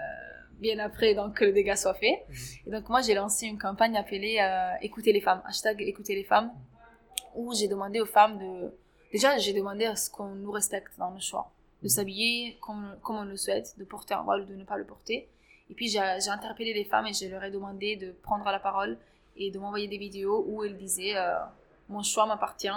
bien 0.59 0.79
après, 0.79 1.13
donc, 1.15 1.37
que 1.37 1.45
le 1.45 1.53
dégât 1.53 1.75
soit 1.75 1.93
fait. 1.93 2.25
Mhm. 2.29 2.35
Et 2.67 2.71
donc, 2.71 2.89
moi, 2.89 3.01
j'ai 3.01 3.13
lancé 3.13 3.47
une 3.47 3.57
campagne 3.57 3.97
appelée 3.97 4.37
euh, 4.41 4.73
Écoutez 4.81 5.11
les 5.13 5.21
femmes, 5.21 5.41
hashtag 5.45 5.81
Écoutez 5.81 6.15
les 6.15 6.23
femmes, 6.23 6.51
où 7.35 7.53
j'ai 7.53 7.67
demandé 7.67 8.01
aux 8.01 8.05
femmes 8.05 8.37
de. 8.37 8.73
Déjà, 9.11 9.37
j'ai 9.37 9.53
demandé 9.53 9.85
à 9.85 9.95
ce 9.95 10.09
qu'on 10.09 10.29
nous 10.35 10.51
respecte 10.51 10.97
dans 10.97 11.11
nos 11.11 11.19
choix, 11.19 11.51
de 11.83 11.87
s'habiller 11.87 12.57
comme, 12.61 12.95
comme 13.03 13.17
on 13.17 13.25
le 13.25 13.37
souhaite, 13.37 13.77
de 13.77 13.83
porter 13.83 14.13
un 14.13 14.23
voile 14.23 14.41
ou 14.41 14.45
de 14.45 14.55
ne 14.55 14.63
pas 14.63 14.77
le 14.77 14.85
porter. 14.85 15.29
Et 15.69 15.73
puis, 15.73 15.87
j'ai 15.87 15.99
interpellé 15.99 16.73
les 16.73 16.85
femmes 16.85 17.07
et 17.07 17.13
je 17.13 17.27
leur 17.27 17.43
ai 17.43 17.51
demandé 17.51 17.95
de 17.95 18.11
prendre 18.11 18.45
la 18.45 18.59
parole 18.59 18.97
et 19.35 19.51
de 19.51 19.59
m'envoyer 19.59 19.87
des 19.87 19.97
vidéos 19.97 20.45
où 20.47 20.63
elles 20.63 20.77
disaient 20.77 21.15
euh, 21.15 21.35
Mon 21.89 22.03
choix 22.03 22.25
m'appartient, 22.25 22.67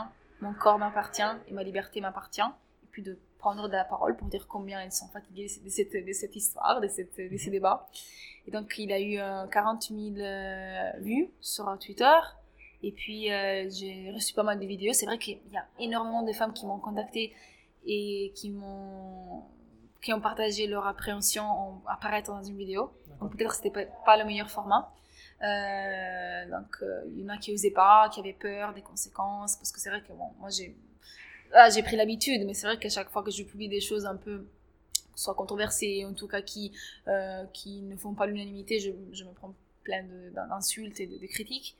mon 0.40 0.54
corps 0.54 0.78
m'appartient 0.78 1.22
et 1.48 1.52
ma 1.52 1.62
liberté 1.62 2.00
m'appartient. 2.00 2.40
Et 2.40 2.86
puis 2.90 3.02
de 3.02 3.18
prendre 3.38 3.68
de 3.68 3.72
la 3.72 3.84
parole 3.84 4.16
pour 4.16 4.28
dire 4.28 4.46
combien 4.48 4.80
elles 4.80 4.92
sont 4.92 5.08
fatiguées 5.08 5.48
de 5.64 5.68
cette, 5.68 5.92
de 5.92 6.12
cette 6.12 6.34
histoire, 6.34 6.80
de, 6.80 6.88
cette, 6.88 7.16
de 7.16 7.36
ces 7.36 7.50
débats. 7.50 7.88
Et 8.46 8.50
donc, 8.50 8.74
il 8.78 8.92
a 8.92 9.00
eu 9.00 9.18
euh, 9.18 9.46
40 9.46 9.82
000 9.82 10.16
euh, 10.18 10.90
vues 11.00 11.30
sur 11.40 11.76
Twitter. 11.78 12.18
Et 12.82 12.92
puis, 12.92 13.32
euh, 13.32 13.68
j'ai 13.70 14.10
reçu 14.12 14.34
pas 14.34 14.42
mal 14.42 14.58
de 14.58 14.66
vidéos. 14.66 14.92
C'est 14.92 15.06
vrai 15.06 15.18
qu'il 15.18 15.38
y 15.52 15.56
a 15.56 15.66
énormément 15.78 16.22
de 16.22 16.32
femmes 16.32 16.52
qui 16.52 16.66
m'ont 16.66 16.78
contacté 16.78 17.32
et 17.86 18.32
qui 18.34 18.50
m'ont 18.50 19.44
qui 20.02 20.12
ont 20.12 20.20
partagé 20.20 20.66
leur 20.66 20.86
appréhension 20.86 21.44
en 21.44 21.82
apparaître 21.88 22.30
dans 22.32 22.42
une 22.42 22.56
vidéo. 22.56 22.92
Donc 23.20 23.36
peut-être 23.36 23.50
que 23.50 23.56
c'était 23.56 23.70
pas, 23.70 23.84
pas 24.04 24.16
le 24.16 24.24
meilleur 24.24 24.50
format. 24.50 24.92
Euh, 25.42 26.50
donc 26.50 26.76
euh, 26.82 27.02
il 27.08 27.20
y 27.20 27.24
en 27.24 27.28
a 27.28 27.38
qui 27.38 27.52
osaient 27.52 27.70
pas, 27.70 28.08
qui 28.10 28.20
avaient 28.20 28.32
peur 28.32 28.72
des 28.72 28.82
conséquences, 28.82 29.56
parce 29.56 29.72
que 29.72 29.80
c'est 29.80 29.90
vrai 29.90 30.02
que 30.02 30.12
bon, 30.12 30.30
moi 30.38 30.50
j'ai 30.50 30.76
ah, 31.54 31.70
j'ai 31.70 31.82
pris 31.82 31.96
l'habitude, 31.96 32.44
mais 32.46 32.54
c'est 32.54 32.66
vrai 32.66 32.78
qu'à 32.78 32.88
chaque 32.88 33.10
fois 33.10 33.22
que 33.22 33.30
je 33.30 33.42
publie 33.44 33.68
des 33.68 33.80
choses 33.80 34.06
un 34.06 34.16
peu 34.16 34.46
soit 35.14 35.34
controversées, 35.34 36.04
en 36.04 36.14
tout 36.14 36.28
cas 36.28 36.42
qui 36.42 36.72
euh, 37.08 37.44
qui 37.52 37.82
ne 37.82 37.96
font 37.96 38.14
pas 38.14 38.26
l'unanimité, 38.26 38.80
je, 38.80 38.90
je 39.12 39.24
me 39.24 39.32
prends 39.32 39.54
plein 39.84 40.04
d'insultes 40.32 41.00
et 41.00 41.06
de, 41.06 41.18
de 41.18 41.26
critiques. 41.26 41.76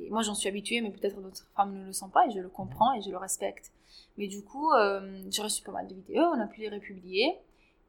Et 0.00 0.10
moi 0.10 0.22
j'en 0.22 0.34
suis 0.34 0.48
habituée, 0.48 0.80
mais 0.80 0.90
peut-être 0.90 1.20
d'autres 1.20 1.46
femmes 1.56 1.74
ne 1.74 1.86
le 1.86 1.92
sont 1.92 2.08
pas, 2.08 2.26
et 2.26 2.30
je 2.30 2.40
le 2.40 2.48
comprends 2.48 2.92
et 2.94 3.02
je 3.02 3.10
le 3.10 3.16
respecte. 3.16 3.72
Mais 4.16 4.26
du 4.28 4.42
coup, 4.42 4.72
euh, 4.72 5.22
j'ai 5.30 5.42
reçu 5.42 5.62
pas 5.62 5.72
mal 5.72 5.86
de 5.88 5.94
vidéos, 5.94 6.24
on 6.24 6.40
a 6.40 6.46
pu 6.46 6.60
les 6.60 6.68
republier. 6.68 7.36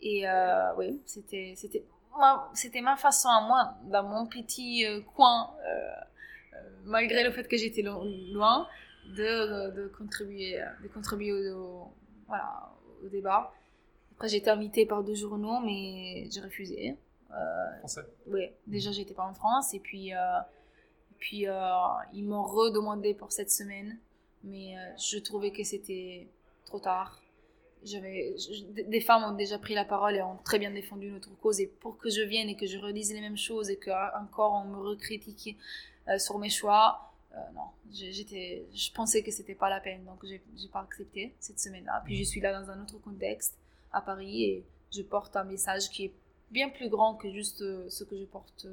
Et 0.01 0.27
euh, 0.27 0.73
oui, 0.77 1.01
c'était 1.05 1.53
c'était 1.55 2.81
ma 2.81 2.95
façon 2.95 3.29
à 3.29 3.41
moi, 3.41 3.73
dans 3.83 4.03
mon 4.03 4.25
petit 4.27 4.85
euh, 4.85 5.01
coin, 5.15 5.51
malgré 6.85 7.23
le 7.23 7.31
fait 7.31 7.47
que 7.47 7.57
j'étais 7.57 7.81
lo- 7.81 8.03
loin, 8.33 8.67
de, 9.07 9.71
de 9.71 9.87
contribuer, 9.87 10.59
de 10.83 10.87
contribuer 10.87 11.51
au, 11.51 11.87
voilà, 12.27 12.71
au 13.03 13.07
débat. 13.09 13.51
Après, 14.13 14.27
j'ai 14.29 14.37
été 14.37 14.49
invitée 14.49 14.85
par 14.85 15.03
deux 15.03 15.15
journaux, 15.15 15.59
mais 15.59 16.27
j'ai 16.31 16.41
refusé. 16.41 16.97
Euh, 17.31 17.77
Français. 17.79 18.01
oui, 18.27 18.49
déjà 18.67 18.91
j'étais 18.91 19.13
pas 19.13 19.23
en 19.25 19.33
France 19.33 19.73
et 19.73 19.79
puis, 19.79 20.13
euh, 20.13 20.17
puis 21.19 21.47
euh, 21.47 21.53
ils 22.13 22.23
m'ont 22.25 22.43
redemandé 22.43 23.13
pour 23.13 23.31
cette 23.31 23.51
semaine, 23.51 23.97
mais 24.43 24.77
euh, 24.77 24.95
je 24.97 25.17
trouvais 25.19 25.51
que 25.51 25.63
c'était 25.63 26.27
trop 26.65 26.79
tard. 26.79 27.21
J'avais, 27.83 28.35
des- 28.87 28.99
femmes 28.99 29.23
ont 29.23 29.35
déjà 29.35 29.57
pris 29.57 29.73
la 29.73 29.85
parole 29.85 30.15
et 30.15 30.21
ont 30.21 30.37
très 30.43 30.59
bien 30.59 30.71
défendu 30.71 31.09
notre 31.11 31.33
cause 31.39 31.61
et 31.61 31.67
pour 31.67 31.97
que 31.97 32.09
je 32.09 32.21
vienne 32.21 32.49
et 32.49 32.55
que 32.57 32.65
je 32.65 32.77
redise 32.77 33.13
les 33.13 33.21
mêmes 33.21 33.37
choses 33.37 33.69
et 33.69 33.77
qu'encore 33.77 34.53
on 34.53 34.65
me 34.65 34.77
recritique 34.77 35.57
euh, 36.09 36.17
sur 36.19 36.39
mes 36.39 36.49
choix, 36.49 37.05
non, 37.55 37.61
j'étais, 37.91 38.65
je 38.73 38.91
pensais 38.91 39.23
que 39.23 39.31
c'était 39.31 39.55
pas 39.55 39.69
la 39.69 39.79
peine 39.79 40.03
donc 40.03 40.17
j'ai, 40.25 40.41
j'ai 40.57 40.67
pas 40.67 40.81
accepté 40.81 41.33
cette 41.39 41.59
semaine-là. 41.59 42.01
Puis 42.03 42.17
je 42.17 42.23
suis 42.25 42.41
là 42.41 42.59
dans 42.59 42.69
un 42.69 42.81
autre 42.81 42.97
contexte 42.97 43.55
à 43.93 44.01
Paris 44.01 44.43
et 44.43 44.65
je 44.91 45.01
porte 45.01 45.37
un 45.37 45.45
message 45.45 45.89
qui 45.89 46.05
est 46.05 46.13
bien 46.51 46.67
plus 46.69 46.89
grand 46.89 47.15
que 47.15 47.31
juste 47.31 47.59
ce 47.87 48.03
que 48.03 48.17
je 48.17 48.25
porte 48.25 48.67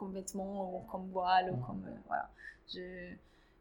comme 0.00 0.12
vêtements 0.12 0.74
ou 0.74 0.80
comme 0.90 1.08
voile 1.10 1.52
ou 1.52 1.56
mm. 1.56 1.66
comme 1.66 1.84
voilà. 2.08 2.28
Je, 2.72 3.14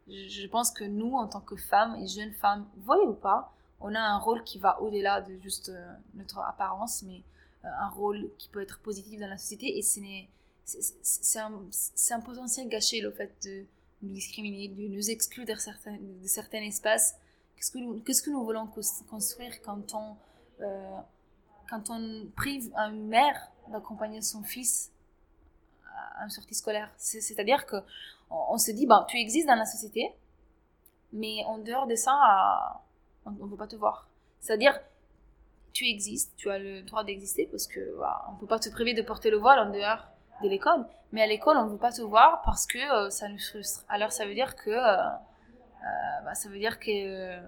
je 0.07 0.47
pense 0.47 0.71
que 0.71 0.83
nous, 0.83 1.13
en 1.13 1.27
tant 1.27 1.41
que 1.41 1.55
femmes 1.55 1.95
et 1.97 2.07
jeunes 2.07 2.33
femmes, 2.33 2.65
voyez 2.77 3.05
ou 3.05 3.13
pas, 3.13 3.53
on 3.81 3.93
a 3.93 3.99
un 3.99 4.17
rôle 4.17 4.43
qui 4.43 4.57
va 4.57 4.81
au-delà 4.81 5.21
de 5.21 5.37
juste 5.37 5.71
notre 6.15 6.39
apparence, 6.39 7.03
mais 7.03 7.21
un 7.63 7.89
rôle 7.89 8.29
qui 8.37 8.49
peut 8.49 8.61
être 8.61 8.79
positif 8.79 9.19
dans 9.19 9.27
la 9.27 9.37
société 9.37 9.77
et 9.77 9.81
c'est 9.81 11.39
un, 11.39 11.51
un, 12.11 12.19
potentiel 12.21 12.67
gâché 12.69 13.01
le 13.01 13.11
fait 13.11 13.31
de 13.43 13.65
nous 14.01 14.13
discriminer, 14.13 14.67
de 14.69 14.87
nous 14.87 15.09
exclure 15.09 15.45
de 15.45 15.55
certains, 15.55 15.97
de 15.97 16.27
certains 16.27 16.61
espaces. 16.61 17.15
Qu'est-ce 17.55 17.71
que, 17.71 17.79
nous, 17.79 17.99
qu'est-ce 18.01 18.21
que 18.21 18.29
nous 18.29 18.43
voulons 18.43 18.69
construire 19.09 19.61
quand 19.61 19.93
on, 19.93 20.15
euh, 20.61 20.99
quand 21.69 21.89
on 21.89 22.27
prive 22.35 22.71
une 22.75 23.07
mère 23.07 23.51
d'accompagner 23.69 24.21
son 24.21 24.43
fils 24.43 24.91
une 26.23 26.29
sortie 26.29 26.55
scolaire 26.55 26.91
C'est-à-dire 26.97 27.65
que 27.65 27.77
on, 28.29 28.57
se 28.57 28.71
dit, 28.71 28.85
bah, 28.85 29.05
tu 29.07 29.17
existes 29.17 29.47
dans 29.47 29.55
la 29.55 29.65
société, 29.65 30.11
mais 31.11 31.43
en 31.47 31.57
dehors 31.57 31.87
de 31.87 31.95
ça, 31.95 32.81
on 33.25 33.31
ne 33.31 33.49
veut 33.49 33.57
pas 33.57 33.67
te 33.67 33.75
voir. 33.75 34.07
C'est-à-dire, 34.39 34.79
tu 35.73 35.87
existes, 35.87 36.33
tu 36.37 36.49
as 36.49 36.59
le 36.59 36.81
droit 36.83 37.03
d'exister 37.03 37.47
parce 37.47 37.67
que 37.67 37.97
bah, 37.97 38.25
on 38.29 38.35
peut 38.35 38.47
pas 38.47 38.59
te 38.59 38.69
priver 38.69 38.93
de 38.93 39.01
porter 39.01 39.29
le 39.29 39.37
voile 39.37 39.59
en 39.59 39.71
dehors 39.71 40.07
de 40.43 40.49
l'école. 40.49 40.85
Mais 41.11 41.21
à 41.21 41.27
l'école, 41.27 41.57
on 41.57 41.65
ne 41.65 41.71
veut 41.71 41.77
pas 41.77 41.91
te 41.91 42.01
voir 42.01 42.41
parce 42.43 42.67
que 42.67 42.77
euh, 42.77 43.09
ça 43.09 43.27
nous 43.27 43.39
frustre. 43.39 43.85
Alors 43.89 44.11
ça 44.11 44.25
veut 44.25 44.33
dire 44.33 44.55
que 44.55 44.69
euh, 44.69 44.97
euh, 44.97 46.21
bah, 46.25 46.35
ça 46.35 46.49
veut 46.49 46.59
dire 46.59 46.79
que 46.79 47.39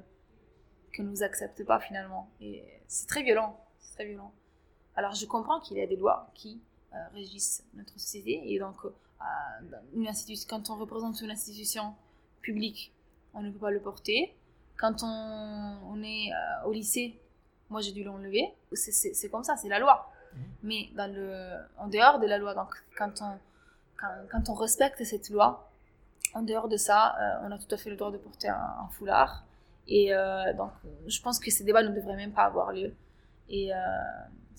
que 0.93 1.01
nous 1.01 1.23
acceptent 1.23 1.65
pas 1.65 1.79
finalement. 1.79 2.29
Et 2.41 2.63
c'est 2.87 3.07
très 3.07 3.23
violent, 3.23 3.57
c'est 3.79 3.95
très 3.95 4.05
violent. 4.05 4.33
Alors 4.95 5.13
je 5.13 5.25
comprends 5.25 5.59
qu'il 5.59 5.77
y 5.77 5.81
a 5.81 5.87
des 5.87 5.95
lois 5.95 6.29
qui 6.33 6.61
régissent 7.13 7.63
notre 7.73 7.93
société 7.99 8.41
et 8.51 8.59
donc 8.59 8.75
une 9.93 10.07
institution, 10.07 10.47
quand 10.49 10.69
on 10.69 10.75
représente 10.77 11.21
une 11.21 11.31
institution 11.31 11.93
publique, 12.41 12.93
on 13.33 13.41
ne 13.41 13.51
peut 13.51 13.59
pas 13.59 13.71
le 13.71 13.79
porter. 13.79 14.35
Quand 14.77 15.03
on, 15.03 15.77
on 15.87 16.03
est 16.03 16.31
au 16.65 16.73
lycée, 16.73 17.19
moi 17.69 17.81
j'ai 17.81 17.91
dû 17.91 18.03
l'enlever. 18.03 18.53
C'est 18.73 19.29
comme 19.29 19.43
ça, 19.43 19.55
c'est 19.57 19.69
la 19.69 19.79
loi. 19.79 20.11
Mhm. 20.33 20.41
Mais 20.63 20.89
dans 20.95 21.13
le, 21.13 21.57
en 21.77 21.87
dehors 21.87 22.19
de 22.19 22.27
la 22.27 22.37
loi, 22.37 22.53
donc 22.53 22.73
quand 22.97 23.21
on, 23.21 23.37
quand, 24.29 24.49
on 24.49 24.53
respecte 24.53 25.03
cette 25.03 25.29
loi, 25.29 25.69
en 26.33 26.41
dehors 26.43 26.67
de 26.67 26.77
ça, 26.77 27.15
euh, 27.19 27.47
on 27.47 27.51
a 27.51 27.57
tout 27.57 27.73
à 27.73 27.77
fait 27.77 27.89
le 27.89 27.95
droit 27.95 28.11
de 28.11 28.17
porter 28.17 28.49
un, 28.49 28.87
foulard. 28.91 29.43
Et 29.87 30.13
euh, 30.13 30.53
donc, 30.53 30.71
je 31.07 31.21
pense 31.21 31.39
que 31.39 31.51
ces 31.51 31.63
débats 31.63 31.83
ne 31.83 31.93
devraient 31.93 32.15
même 32.15 32.31
pas 32.31 32.43
avoir 32.43 32.71
lieu. 32.71 32.93
Et 33.49 33.73
euh, 33.73 33.77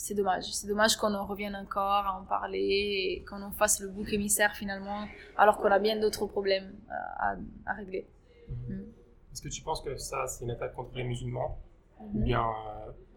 c'est 0.03 0.15
dommage. 0.15 0.53
C'est 0.53 0.67
dommage 0.67 0.97
qu'on 0.97 1.15
en 1.15 1.25
revienne 1.25 1.55
encore 1.55 2.05
à 2.07 2.19
en 2.21 2.25
parler 2.25 2.59
et 2.59 3.25
qu'on 3.25 3.41
en 3.41 3.53
fasse 3.53 3.79
le 3.79 3.89
bouc 3.89 4.13
émissaire 4.13 4.57
finalement, 4.57 5.07
alors 5.37 5.59
qu'on 5.59 5.71
a 5.71 5.79
bien 5.79 5.97
d'autres 6.01 6.27
problèmes 6.27 6.75
à, 6.91 7.37
à, 7.67 7.75
régler. 7.75 8.09
Mhm. 8.49 8.77
Mm. 8.77 8.85
Est-ce 9.33 9.43
que 9.43 9.49
tu 9.49 9.63
penses 9.63 9.81
que 9.81 9.97
ça, 9.97 10.27
c'est 10.27 10.45
une 10.45 10.51
attaque 10.51 10.75
contre 10.75 10.97
les 10.97 11.05
musulmans 11.05 11.57
ou 12.01 12.19
mhm. 12.19 12.25
bien 12.25 12.45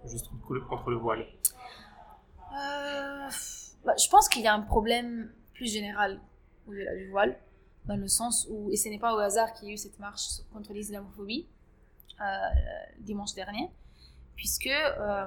juste 0.06 0.30
contre 0.70 0.92
le 0.92 0.98
voile? 0.98 1.26
Euh, 2.54 3.30
bah, 3.84 3.96
Je 3.98 4.08
pense 4.08 4.30
qu'il 4.30 4.44
y 4.44 4.48
a 4.48 4.54
un 4.54 4.62
problème 4.62 5.34
plus 5.56 5.72
général 5.72 6.22
au-delà 6.68 6.96
du 6.96 7.10
voile, 7.10 7.36
dans 7.86 7.98
le 7.98 8.08
sens 8.08 8.48
où, 8.52 8.70
et 8.72 8.78
ce 8.78 8.90
n'est 8.90 9.00
pas 9.00 9.16
au 9.16 9.18
hasard 9.18 9.54
qu'il 9.54 9.70
y 9.70 9.72
a 9.72 9.74
eu 9.74 9.78
cette 9.78 9.98
marche 9.98 10.42
contre 10.54 10.72
l'islamophobie 10.72 11.48
euh, 12.22 12.26
dimanche 13.00 13.34
dernier, 13.34 13.72
puisque, 14.36 14.68
euh, 14.68 15.26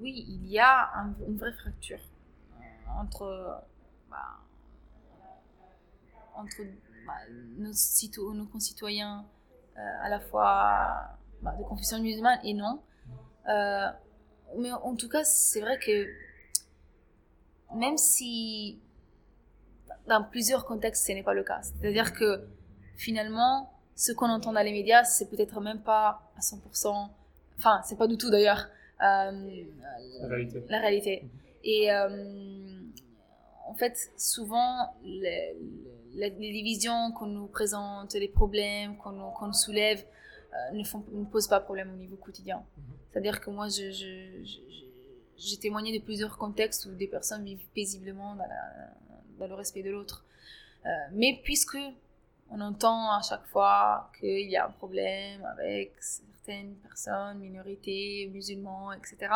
oui, 0.00 0.24
il 0.28 0.46
y 0.46 0.58
a 0.58 0.90
une 1.26 1.36
vraie 1.36 1.52
fracture 1.52 2.00
entre, 2.98 3.62
bah, 4.10 4.38
bah, 7.06 7.12
nos, 7.58 8.46
concitoyens 8.46 9.26
à 9.76 10.08
la 10.08 10.20
fois 10.20 11.18
de 11.42 11.62
confession 11.64 12.00
musulmane 12.00 12.38
et 12.44 12.54
non. 12.54 12.82
Euh, 13.48 13.88
mais 14.56 14.72
en 14.72 14.94
tout 14.96 15.08
cas, 15.08 15.24
c'est 15.24 15.60
vrai 15.60 15.78
que 15.78 16.06
même 17.74 17.96
si 17.96 18.80
dans 20.06 20.24
plusieurs 20.24 20.64
contextes, 20.64 21.06
ce 21.06 21.12
n'est 21.12 21.22
pas 21.22 21.34
le 21.34 21.44
cas. 21.44 21.60
C'est-à-dire 21.62 22.12
que 22.12 22.48
finalement, 22.96 23.72
ce 23.94 24.12
qu'on 24.12 24.28
entend 24.30 24.52
dans 24.52 24.62
les 24.62 24.72
médias, 24.72 25.04
c'est 25.04 25.28
peut-être 25.28 25.60
même 25.60 25.82
pas 25.82 26.30
à 26.36 26.40
100%, 26.40 27.10
enfin, 27.58 27.82
c'est 27.84 27.96
pas 27.96 28.06
du 28.06 28.16
tout 28.16 28.30
d'ailleurs 28.30 28.68
euh, 29.02 29.64
la 30.68 30.80
réalité. 30.80 31.22
Mhm. 31.22 31.30
Et 31.64 31.92
euh, 31.92 32.82
en 33.66 33.74
fait, 33.74 34.10
souvent, 34.16 34.94
les, 35.04 35.54
les, 36.14 36.30
divisions 36.30 37.12
qu'on 37.12 37.26
nous 37.26 37.46
présente, 37.46 38.14
les 38.14 38.28
problèmes 38.28 38.96
qu'on 38.96 39.12
nous, 39.12 39.52
soulève, 39.52 40.04
euh, 40.52 40.76
ne, 40.76 40.84
font, 40.84 41.04
ne 41.12 41.24
posent 41.24 41.48
pas 41.48 41.60
problème 41.60 41.92
au 41.92 41.96
niveau 41.96 42.16
quotidien. 42.16 42.58
Mhm. 42.58 42.84
C'est-à-dire 43.10 43.40
que 43.40 43.50
moi, 43.50 43.68
j'ai 43.68 43.92
je, 43.92 45.56
témoigné 45.60 45.96
de 45.96 46.02
plusieurs 46.04 46.36
contextes 46.36 46.86
où 46.86 46.94
des 46.94 47.06
personnes 47.06 47.44
vivent 47.44 47.66
paisiblement 47.74 48.34
dans, 48.34 48.48
dans 49.38 49.46
le 49.46 49.54
respect 49.54 49.82
de 49.82 49.90
l'autre. 49.90 50.24
Euh, 50.86 50.88
mais 51.12 51.40
puisque 51.42 51.78
on 52.50 52.60
entend 52.60 53.12
à 53.12 53.20
chaque 53.22 53.46
fois 53.46 54.10
qu'il 54.18 54.48
y 54.50 54.56
a 54.56 54.66
un 54.66 54.70
problème 54.70 55.44
avec 55.44 55.92
certaines 56.00 56.74
personnes, 56.76 57.38
minorités, 57.38 58.30
musulmans, 58.32 58.92
etc., 58.92 59.32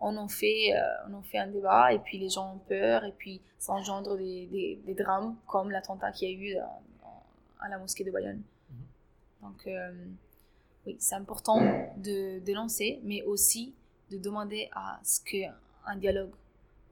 on 0.00 0.16
en 0.16 0.28
fait, 0.28 0.74
euh, 0.74 0.80
on 1.08 1.14
en 1.14 1.22
fait 1.22 1.38
un 1.38 1.46
débat 1.46 1.92
et 1.92 1.98
puis 1.98 2.18
les 2.18 2.28
gens 2.28 2.54
ont 2.54 2.58
peur 2.58 3.04
et 3.04 3.12
puis 3.12 3.40
ça 3.58 3.72
engendre 3.72 4.16
des, 4.16 4.78
des, 4.84 4.94
drames 4.94 5.36
comme 5.46 5.70
l'attentat 5.70 6.10
qu'il 6.10 6.28
y 6.28 6.32
a 6.32 6.36
eu 6.36 6.58
à 7.60 7.68
la 7.68 7.78
mosquée 7.78 8.02
de 8.04 8.10
Bayonne. 8.10 8.42
Mm-hmm. 8.42 9.42
Donc, 9.42 9.66
euh, 9.66 9.92
oui, 10.86 10.96
c'est 10.98 11.14
important 11.14 11.60
de, 11.96 12.52
lancer, 12.52 13.00
mais 13.04 13.22
aussi 13.22 13.74
de 14.10 14.18
demander 14.18 14.68
à 14.72 15.00
ce 15.04 15.20
qu'un 15.22 15.96
dialogue 15.96 16.32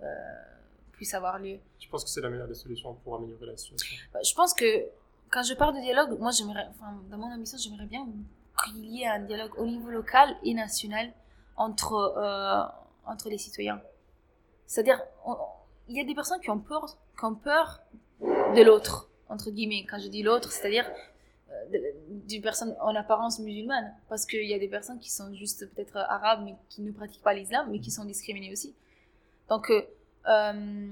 euh, 0.01 0.07
puisse 0.93 1.12
avoir 1.14 1.39
lieu. 1.39 1.59
Je 1.81 1.89
pense 1.89 2.05
que 2.05 2.11
c'est 2.11 2.21
la 2.21 2.31
meilleure 2.31 2.49
des 2.49 2.55
solutions 2.55 2.95
pour 2.95 3.16
améliorer 3.16 3.47
la 3.47 3.57
situation. 3.57 3.97
Bah, 4.12 4.21
je 4.23 4.35
pense 4.35 4.55
que 4.55 4.87
quand 5.31 5.43
je 5.43 5.55
parle 5.55 5.76
de 5.76 5.81
dialogue, 5.81 6.18
moi, 6.18 6.33
dans 7.11 7.18
mon 7.18 7.33
ambition, 7.33 7.57
j'aimerais 7.59 7.87
bien 7.87 8.07
qu'il 8.64 8.85
y 8.87 9.03
ait 9.03 9.07
un 9.07 9.20
dialogue 9.20 9.53
au 9.59 9.64
niveau 9.64 9.89
local 9.89 10.37
et 10.43 10.55
national 10.55 11.12
entre, 11.57 11.95
euh, 11.95 12.62
entre 13.07 13.31
les 13.31 13.39
citoyens. 13.39 13.81
C'est-à-dire, 14.66 15.01
il 15.89 15.97
y 15.97 16.01
a 16.01 16.05
des 16.05 16.14
personnes 16.14 16.41
qui 16.41 16.51
ont 16.51 16.59
peur, 16.59 16.97
qui 17.18 17.24
ont 17.24 17.35
peur 17.35 17.81
de 18.20 18.62
l'autre, 18.62 19.09
entre 19.28 19.51
guillemets. 19.51 19.87
Quand 19.89 19.99
je 19.99 20.09
dis 20.09 20.22
l'autre, 20.22 20.53
c'est-à-dire 20.53 20.85
d'une 22.09 22.43
personne 22.43 22.76
en 22.81 22.95
apparence 22.95 23.39
musulmane, 23.39 23.95
parce 24.09 24.26
qu'il 24.26 24.47
y 24.47 24.55
a 24.55 24.59
des 24.59 24.68
personnes 24.68 24.99
qui 24.99 25.11
sont 25.11 25.33
juste 25.35 25.72
peut-être 25.72 25.97
arabes, 25.97 26.43
mais 26.45 26.57
qui 26.68 26.83
ne 26.83 26.91
pratiquent 26.91 27.22
pas 27.22 27.35
l'islam, 27.35 27.68
mais 27.70 27.81
qui 27.81 27.91
sont 27.91 28.05
discriminées 28.05 28.53
aussi. 28.53 28.74
Donc, 29.49 29.70
euh, 29.70 29.83
euh, 30.28 30.89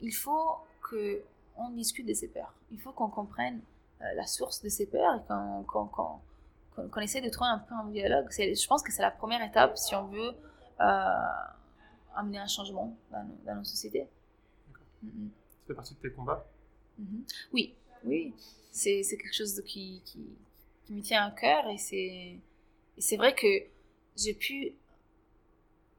il 0.00 0.12
faut 0.12 0.58
que 0.82 1.22
on 1.56 1.70
discute 1.70 2.06
de 2.06 2.14
ces 2.14 2.28
peurs. 2.28 2.54
Il 2.70 2.80
faut 2.80 2.92
qu'on 2.92 3.08
comprenne 3.08 3.60
euh, 4.00 4.04
la 4.14 4.26
source 4.26 4.62
de 4.62 4.68
ces 4.68 4.86
peurs 4.86 5.14
et 5.16 5.20
qu'on 5.66 7.00
essaie 7.00 7.20
de 7.20 7.28
trouver 7.28 7.50
un 7.50 7.58
peu 7.58 7.74
un 7.74 7.86
dialogue. 7.86 8.26
Je 8.30 8.66
pense 8.66 8.82
que 8.82 8.92
c'est 8.92 9.02
la 9.02 9.10
première 9.10 9.42
étape 9.42 9.78
si 9.78 9.94
on 9.94 10.06
veut 10.06 10.32
amener 12.16 12.38
un 12.38 12.46
changement 12.46 12.96
dans, 13.10 13.54
nos, 13.54 13.64
sociétés. 13.64 14.08
Mm-hmm. 15.04 15.28
Ça 15.28 15.66
fait 15.68 15.74
partie 15.74 15.94
de 15.94 15.98
tes 16.00 16.10
combats? 16.10 16.44
Mm-hmm. 17.00 17.48
Oui, 17.52 17.74
oui 18.04 18.34
c'est 18.74 19.16
quelque 19.16 19.34
chose 19.34 19.62
qui, 19.64 20.02
qui, 20.04 20.20
me 20.90 21.00
tient 21.00 21.26
à 21.26 21.30
cœur 21.30 21.66
et 21.68 21.78
c'est 21.78 22.36
c'est 22.98 23.16
vrai 23.16 23.34
que 23.34 23.46
j'ai 24.16 24.34
pu 24.34 24.74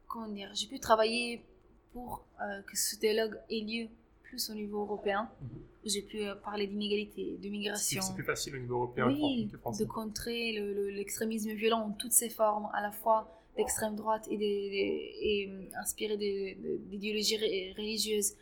comment 0.08 0.28
dire 0.28 0.52
j'ai 0.54 0.68
pu 0.68 0.80
travailler 0.80 1.44
pour 1.92 2.24
euh, 2.42 2.62
que 2.64 2.78
ce 2.78 2.96
dialogue 2.98 3.40
ait 3.50 3.62
lieu 3.62 3.88
plus 4.36 4.50
au 4.50 4.54
niveau 4.54 4.82
européen 4.82 5.30
mhm. 5.42 5.50
j'ai 5.86 6.02
pu 6.02 6.18
euh, 6.22 6.36
parler 6.36 6.68
d'inégalité 6.68 7.38
de 7.42 7.50
migration 7.50 8.02
c'est 8.02 8.14
plus 8.14 8.24
facile 8.24 8.56
au 8.56 8.60
niveau 8.60 8.76
européen 8.76 9.08
oui, 9.08 9.50
de 9.80 9.86
contrer 9.86 10.54
l'extrémisme 10.98 11.52
violent 11.54 11.82
en 11.88 11.92
toutes 11.92 12.14
ses 12.14 12.30
formes 12.30 12.70
à 12.74 12.82
la 12.82 12.92
fois 12.92 13.20
d'extrême 13.58 13.96
droite 13.96 14.28
et, 14.30 14.36
et 14.36 15.50
euh, 15.50 15.82
inspiré 15.82 16.18
d'idéologies 16.18 17.38
religieuses 17.78 18.34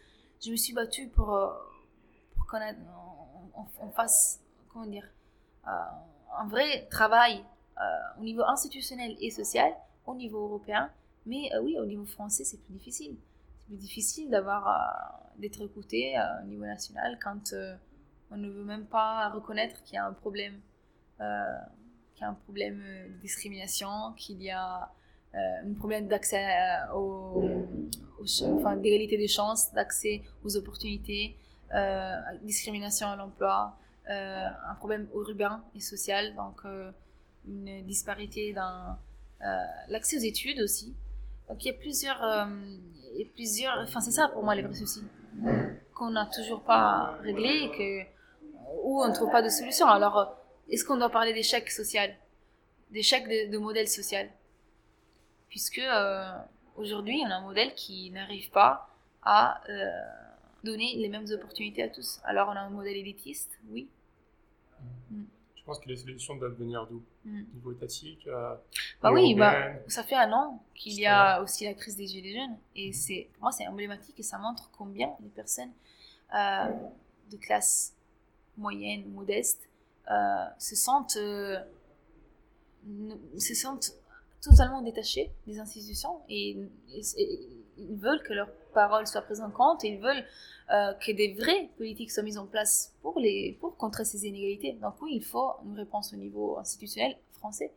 je 0.43 0.51
me 0.51 0.55
suis 0.55 0.73
battue 0.73 1.07
pour, 1.07 1.27
pour 2.35 2.45
connaître 2.47 2.79
on, 3.55 3.89
fasse, 3.89 4.41
comment 4.71 4.85
dire, 4.85 5.07
euh, 5.67 5.71
un 6.37 6.47
vrai 6.47 6.87
travail 6.89 7.43
euh, 7.77 7.81
au 8.19 8.23
niveau 8.23 8.43
institutionnel 8.43 9.15
et 9.19 9.31
social, 9.31 9.73
au 10.05 10.15
niveau 10.15 10.43
européen. 10.43 10.89
Mais 11.25 11.49
euh, 11.53 11.61
oui, 11.61 11.77
au 11.79 11.85
niveau 11.85 12.05
français, 12.05 12.43
c'est 12.43 12.61
plus 12.61 12.73
difficile. 12.73 13.15
C'est 13.63 13.75
plus 13.75 13.77
difficile 13.77 14.29
d'avoir, 14.29 15.31
d'être 15.37 15.61
écouté 15.61 16.15
au 16.41 16.47
niveau 16.47 16.65
national 16.65 17.17
quand 17.23 17.53
on 18.31 18.37
ne 18.37 18.49
veut 18.49 18.65
même 18.65 18.85
pas 18.85 19.29
reconnaître 19.29 19.81
qu'il 19.83 19.95
y 19.95 19.97
a 19.97 20.05
un 20.05 20.13
problème, 20.13 20.59
qu'il 21.17 22.21
y 22.21 22.23
a 22.23 22.29
un 22.29 22.33
problème 22.33 22.83
de 23.09 23.21
discrimination, 23.21 24.13
qu'il 24.17 24.41
y 24.41 24.51
a 24.51 24.91
un 25.33 25.73
problème 25.77 26.07
d'accès 26.07 26.45
aux, 26.93 27.43
enfin, 28.45 28.75
d'égalité 28.75 29.17
des 29.17 29.27
chances, 29.27 29.71
d'accès 29.73 30.21
aux 30.43 30.55
opportunités, 30.57 31.37
euh, 31.73 32.15
discrimination 32.43 33.07
à 33.07 33.15
l'emploi, 33.15 33.75
euh, 34.09 34.47
un 34.69 34.75
problème 34.75 35.07
urbain 35.15 35.63
et 35.75 35.79
social, 35.79 36.35
donc 36.35 36.61
euh, 36.65 36.91
une 37.47 37.83
disparité 37.85 38.53
dans 38.53 38.97
l'accès 39.89 40.17
aux 40.17 40.21
études 40.21 40.61
aussi. 40.61 40.95
Donc 41.49 41.63
il 41.63 41.67
y 41.67 41.71
a 41.71 41.73
plusieurs, 41.73 42.47
il 43.13 43.19
y 43.19 43.23
a 43.23 43.27
plusieurs, 43.33 43.77
enfin 43.83 43.99
c'est 43.99 44.11
ça 44.11 44.27
pour 44.29 44.43
moi 44.43 44.55
les 44.55 44.61
vrais 44.61 44.73
soucis 44.73 45.03
qu'on 45.93 46.11
n'a 46.11 46.25
toujours 46.27 46.61
pas 46.61 47.17
réglés 47.21 47.63
et 47.63 47.71
que 47.71 48.09
où 48.83 49.01
on 49.03 49.07
ne 49.07 49.13
trouve 49.13 49.31
pas 49.31 49.41
de 49.41 49.49
solution. 49.49 49.87
Alors 49.87 50.35
est-ce 50.69 50.83
qu'on 50.85 50.97
doit 50.97 51.09
parler 51.09 51.33
d'échec 51.33 51.69
social, 51.69 52.15
d'échec 52.91 53.27
de, 53.27 53.51
de 53.51 53.57
modèle 53.57 53.87
social, 53.87 54.29
puisque 55.49 55.81
aujourd'hui 56.75 57.21
on 57.25 57.29
a 57.29 57.35
un 57.35 57.41
modèle 57.41 57.73
qui 57.75 58.09
n'arrive 58.11 58.49
pas 58.49 58.89
à 59.21 59.61
donner 60.63 60.95
les 60.95 61.09
mêmes 61.09 61.27
opportunités 61.31 61.83
à 61.83 61.89
tous. 61.89 62.19
Alors 62.23 62.49
on 62.49 62.55
a 62.55 62.61
un 62.61 62.69
modèle 62.69 62.97
élitiste, 62.97 63.59
oui. 63.69 63.89
Mm. 65.11 65.23
Je 65.63 65.67
pense 65.67 65.79
que 65.79 65.87
les 65.87 65.95
solutions 65.95 66.35
doivent 66.35 66.57
venir 66.59 66.85
d'où? 66.87 67.01
Mm. 67.23 67.43
Niveau 67.53 67.71
étatique 67.71 68.27
euh, 68.27 68.53
Bah 69.01 69.13
oui, 69.13 69.33
bah, 69.33 69.71
ça 69.87 70.03
fait 70.03 70.17
un 70.17 70.29
an 70.33 70.61
qu'il 70.75 70.99
y 70.99 71.05
a 71.05 71.41
aussi 71.41 71.63
la 71.63 71.73
crise 71.73 71.95
des 71.95 72.05
Gilets 72.05 72.33
jaunes. 72.33 72.57
Et 72.75 72.91
c'est, 72.91 73.29
pour 73.33 73.43
moi, 73.43 73.51
c'est 73.53 73.65
emblématique 73.67 74.19
et 74.19 74.23
ça 74.23 74.37
montre 74.37 74.69
combien 74.77 75.09
les 75.21 75.29
personnes 75.29 75.71
euh, 76.35 76.65
de 77.31 77.37
classe 77.37 77.93
moyenne, 78.57 79.09
modeste, 79.13 79.69
euh, 80.11 80.45
se 80.59 80.75
sentent, 80.75 81.15
euh, 81.15 81.59
se 83.37 83.55
sentent 83.55 83.93
totalement 84.41 84.81
détachées 84.81 85.31
des 85.47 85.59
institutions 85.59 86.19
et, 86.27 86.57
ils 87.77 87.95
veulent 87.95 88.21
que 88.23 88.33
leur 88.33 88.49
parole 88.73 89.07
soit 89.07 89.21
prise 89.21 89.41
en 89.41 89.51
compte 89.51 89.83
ils 89.83 89.99
veulent 89.99 90.25
euh, 90.71 90.93
que 90.93 91.11
des 91.11 91.33
vraies 91.33 91.69
politiques 91.77 92.09
soient 92.09 92.23
mises 92.23 92.37
en 92.37 92.47
place 92.47 92.95
pour, 93.01 93.19
les, 93.19 93.57
pour 93.59 93.75
contrer 93.75 94.05
ces 94.05 94.25
inégalités. 94.25 94.73
Donc 94.81 95.01
oui, 95.01 95.11
il 95.15 95.23
faut 95.23 95.51
une 95.65 95.75
réponse 95.75 96.13
au 96.13 96.15
niveau 96.15 96.57
institutionnel 96.57 97.17
français. 97.31 97.73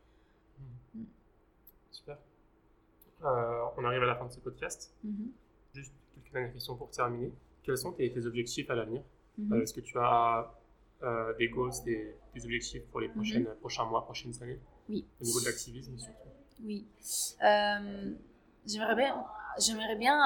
Hmm. 0.95 1.03
Super. 1.91 2.17
Euh, 3.25 3.65
on 3.77 3.85
arrive 3.85 4.03
à 4.03 4.07
la 4.07 4.15
fin 4.15 4.27
de 4.27 4.33
ce 4.33 4.39
podcast. 4.39 4.95
Mhm. 5.03 5.33
Juste 5.75 5.93
quelques 6.15 6.33
dernières 6.33 6.53
questions 6.53 6.77
pour 6.77 6.91
terminer. 6.91 7.33
Quels 7.65 7.77
sont 7.77 7.93
tes, 7.93 8.25
objectifs 8.25 8.71
à 8.71 8.77
l'avenir 8.77 9.03
mhm. 9.37 9.53
euh, 9.53 9.63
Est-ce 9.63 9.75
que 9.75 9.81
tu 9.81 9.99
as 9.99 10.53
des 11.39 11.49
goals, 11.49 11.73
des, 11.85 12.17
objectifs 12.45 12.87
pour 12.87 13.01
les 13.01 13.09
mhm. 13.09 13.15
prochaines, 13.15 13.49
prochains 13.61 13.85
mois, 13.85 14.05
prochaines 14.05 14.43
années 14.43 14.61
Oui. 14.89 15.05
Au 15.21 15.25
niveau 15.25 15.41
de 15.41 15.47
l'activisme 15.47 15.99
surtout? 15.99 16.29
Oui. 16.63 16.87
J'aimerais 18.67 18.97
bien, 18.97 19.25
j'aimerais 19.59 19.97
bien 19.97 20.19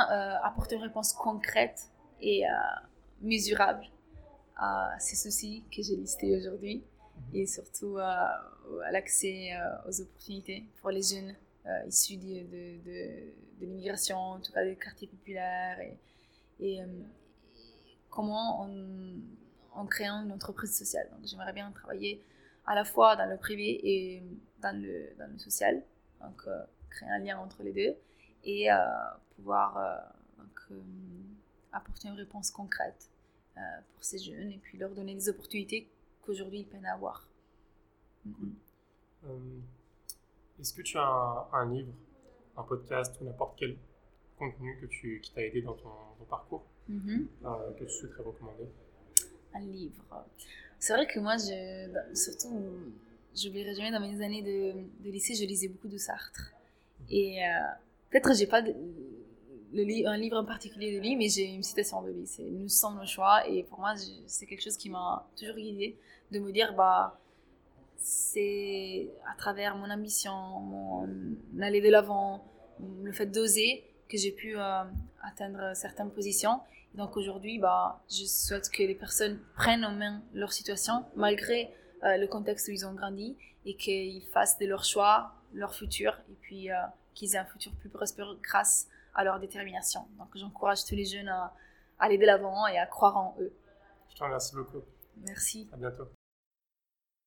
apporter 0.43 0.77
une 0.77 0.83
réponse 0.83 1.13
concrète 1.13 1.91
et 2.23 2.47
euh, 2.47 2.51
mesurable 3.21 3.85
à 4.57 4.95
ces 4.99 5.17
soucis 5.17 5.65
que 5.75 5.83
j'ai 5.83 5.97
listés 5.97 6.37
aujourd'hui 6.37 6.85
mhm. 7.33 7.37
et 7.37 7.47
surtout 7.47 7.99
euh, 7.99 8.03
à 8.03 8.93
l'accès 8.93 9.53
euh, 9.55 9.89
aux 9.89 10.01
opportunités 10.01 10.67
pour 10.81 10.91
les 10.91 11.03
jeunes 11.03 11.35
issus 11.87 12.17
de, 12.17 12.41
de, 12.51 12.79
de, 12.85 13.67
l'immigration, 13.67 14.17
en 14.17 14.41
tout 14.41 14.51
cas 14.51 14.65
des 14.65 14.77
quartiers 14.77 15.07
populaires 15.07 15.79
et, 15.79 15.99
et, 16.59 16.81
comment 18.09 18.65
on, 18.65 19.21
en 19.75 19.87
créant 19.87 20.25
une 20.25 20.33
entreprise 20.33 20.77
sociale. 20.77 21.09
Donc 21.13 21.21
j'aimerais 21.27 21.53
bien 21.53 21.71
travailler 21.71 22.25
à 22.67 22.75
la 22.75 22.85
fois 22.85 23.15
dans 23.15 23.27
le 23.27 23.37
privé 23.37 23.79
et 23.85 24.23
dans 24.63 24.75
le, 24.75 25.15
dans 25.19 25.31
le 25.31 25.39
social, 25.39 25.83
donc 26.23 26.43
créer 26.89 27.11
un 27.11 27.19
lien 27.19 27.39
entre 27.39 27.63
les 27.63 27.73
deux 27.73 27.95
et 28.45 28.69
pouvoir 29.37 29.79
donc, 30.39 30.81
apporter 31.73 32.09
une 32.09 32.15
réponse 32.15 32.51
concrète 32.51 33.11
euh, 33.57 33.61
pour 33.95 34.05
ces 34.05 34.19
jeunes 34.19 34.51
et 34.51 34.59
puis 34.59 34.79
leur 34.79 34.91
donner 34.91 35.15
des 35.15 35.29
opportunités 35.29 35.89
qu'aujourd'hui 36.23 36.61
ils 36.61 36.67
peinent 36.67 36.87
à 36.87 36.95
avoir. 36.95 37.29
Mm-hmm. 38.27 38.53
Euh, 39.27 39.59
est-ce 40.61 40.73
que 40.73 40.83
tu 40.83 40.97
as 40.99 41.49
un, 41.53 41.71
livre, 41.71 41.93
un 42.57 42.63
podcast 42.63 43.17
ou 43.21 43.25
n'importe 43.25 43.59
quel 43.59 43.77
contenu 44.39 44.79
que 44.81 44.87
tu, 44.87 45.21
qui 45.21 45.33
t'a 45.33 45.43
aidé 45.43 45.63
dans 45.63 45.75
ton, 45.75 45.91
parcours 46.29 46.65
mm-hmm. 46.89 47.27
euh, 47.45 47.73
que 47.73 47.85
tu 47.85 47.91
souhaiterais 47.91 48.23
recommander? 48.23 48.69
Un 49.53 49.61
livre. 49.61 50.05
C'est 50.79 50.93
vrai 50.93 51.07
que 51.07 51.19
moi, 51.19 51.37
je, 51.37 52.15
surtout, 52.15 52.95
je 53.35 53.47
n'oublierai 53.47 53.75
jamais 53.75 53.91
dans 53.91 54.01
mes 54.01 54.25
années 54.25 54.43
de, 54.43 55.05
de, 55.05 55.11
lycée, 55.11 55.35
je 55.35 55.45
lisais 55.45 55.69
beaucoup 55.69 55.89
de 55.89 55.99
Sartre. 55.99 56.53
Mm-hmm. 57.03 57.15
Et 57.15 57.43
peut-être 58.11 58.35
j'ai 58.35 58.47
pas 58.47 58.63
le 59.73 60.07
un 60.09 60.17
livre 60.17 60.37
en 60.37 60.45
particulier 60.45 60.97
de 60.97 61.01
lui, 61.01 61.17
mais 61.17 61.29
j'ai 61.29 61.45
une 61.45 61.63
citation 61.63 62.03
de 62.03 62.11
lui. 62.11 62.27
C'est 62.27 62.43
Nous 62.43 62.69
sommes 62.69 62.99
nos 62.99 63.07
choix. 63.07 63.47
Et 63.49 63.63
pour 63.63 63.79
moi, 63.79 63.95
c'est 64.27 64.47
quelque 64.47 64.63
chose 64.63 64.77
qui 64.77 64.91
m'a 64.91 65.29
toujours 65.39 65.57
guidée 65.57 65.97
de 66.33 66.39
me 66.41 66.51
dire, 66.51 66.75
bah, 66.75 67.21
c'est 67.97 69.11
à 69.31 69.37
travers 69.37 69.77
mon 69.77 69.91
ambition, 69.91 70.33
mon 70.33 71.09
aller 71.61 71.81
de 71.81 71.89
l'avant, 71.89 72.45
le 73.03 73.13
fait 73.13 73.27
d'oser 73.27 73.85
que 74.09 74.17
j'ai 74.17 74.33
pu 74.33 74.57
euh, 74.57 74.83
atteindre 75.23 75.73
certaines 75.75 76.11
positions. 76.11 76.61
donc 76.95 77.17
aujourd'hui, 77.17 77.59
bah, 77.59 78.03
je 78.11 78.25
souhaite 78.25 78.69
que 78.71 78.83
les 78.83 78.95
personnes 78.95 79.39
prennent 79.55 79.85
en 79.85 79.93
main 79.93 80.23
leur 80.33 80.53
situation 80.53 81.05
malgré 81.15 81.73
euh, 82.03 82.17
le 82.17 82.27
contexte 82.27 82.67
où 82.69 82.73
ils 82.73 82.85
ont 82.87 82.95
grandi 82.95 83.37
et 83.67 83.77
qu'ils 83.77 84.23
fassent 84.33 84.59
de 84.59 84.67
leur 84.67 84.85
choix 84.85 85.33
leur 85.53 85.75
futur 85.75 86.19
et 86.31 86.37
puis 86.41 86.71
euh, 86.71 86.77
qu'ils 87.21 87.35
aient 87.35 87.39
un 87.39 87.45
futur 87.45 87.73
plus 87.75 87.91
prospère 87.91 88.35
grâce 88.43 88.89
à 89.15 89.25
leur 89.25 89.39
détermination. 89.39 90.01
Donc 90.19 90.29
j'encourage 90.35 90.85
tous 90.87 90.95
les 90.95 91.05
jeunes 91.05 91.29
à, 91.29 91.55
aller 91.99 92.17
de 92.17 92.25
l'avant 92.25 92.67
et 92.67 92.79
à 92.79 92.87
croire 92.87 93.17
en 93.17 93.37
eux. 93.41 93.53
Je 94.09 94.17
te 94.17 94.25
remercie 94.25 94.57
beaucoup. 94.57 94.83
Merci. 95.19 95.69
À 95.73 95.77
bientôt. 95.77 96.09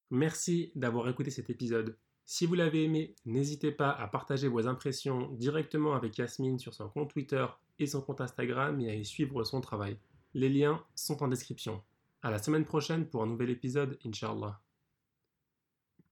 Merci 0.09 0.71
d'avoir 0.75 1.07
écouté 1.09 1.29
cet 1.29 1.51
épisode. 1.51 1.95
Si 2.25 2.47
vous 2.47 2.55
l'avez 2.55 2.85
aimé, 2.85 3.15
n'hésitez 3.25 3.71
pas 3.71 3.91
à 3.91 4.07
partager 4.07 4.47
vos 4.47 4.67
impressions 4.67 5.29
directement 5.33 5.93
avec 5.93 6.17
Yasmine 6.17 6.57
sur 6.57 6.73
son 6.73 6.89
compte 6.89 7.11
Twitter 7.11 7.45
et 7.77 7.85
son 7.85 8.01
compte 8.01 8.21
Instagram 8.21 8.79
et 8.79 8.89
à 8.89 8.95
y 8.95 9.05
suivre 9.05 9.43
son 9.43 9.61
travail. 9.61 9.99
Les 10.33 10.49
liens 10.49 10.83
sont 10.95 11.21
en 11.21 11.27
description. 11.27 11.83
À 12.23 12.31
la 12.31 12.39
semaine 12.39 12.65
prochaine 12.65 13.05
pour 13.05 13.21
un 13.21 13.27
nouvel 13.27 13.51
épisode, 13.51 13.99
Inch'Allah. 14.05 14.59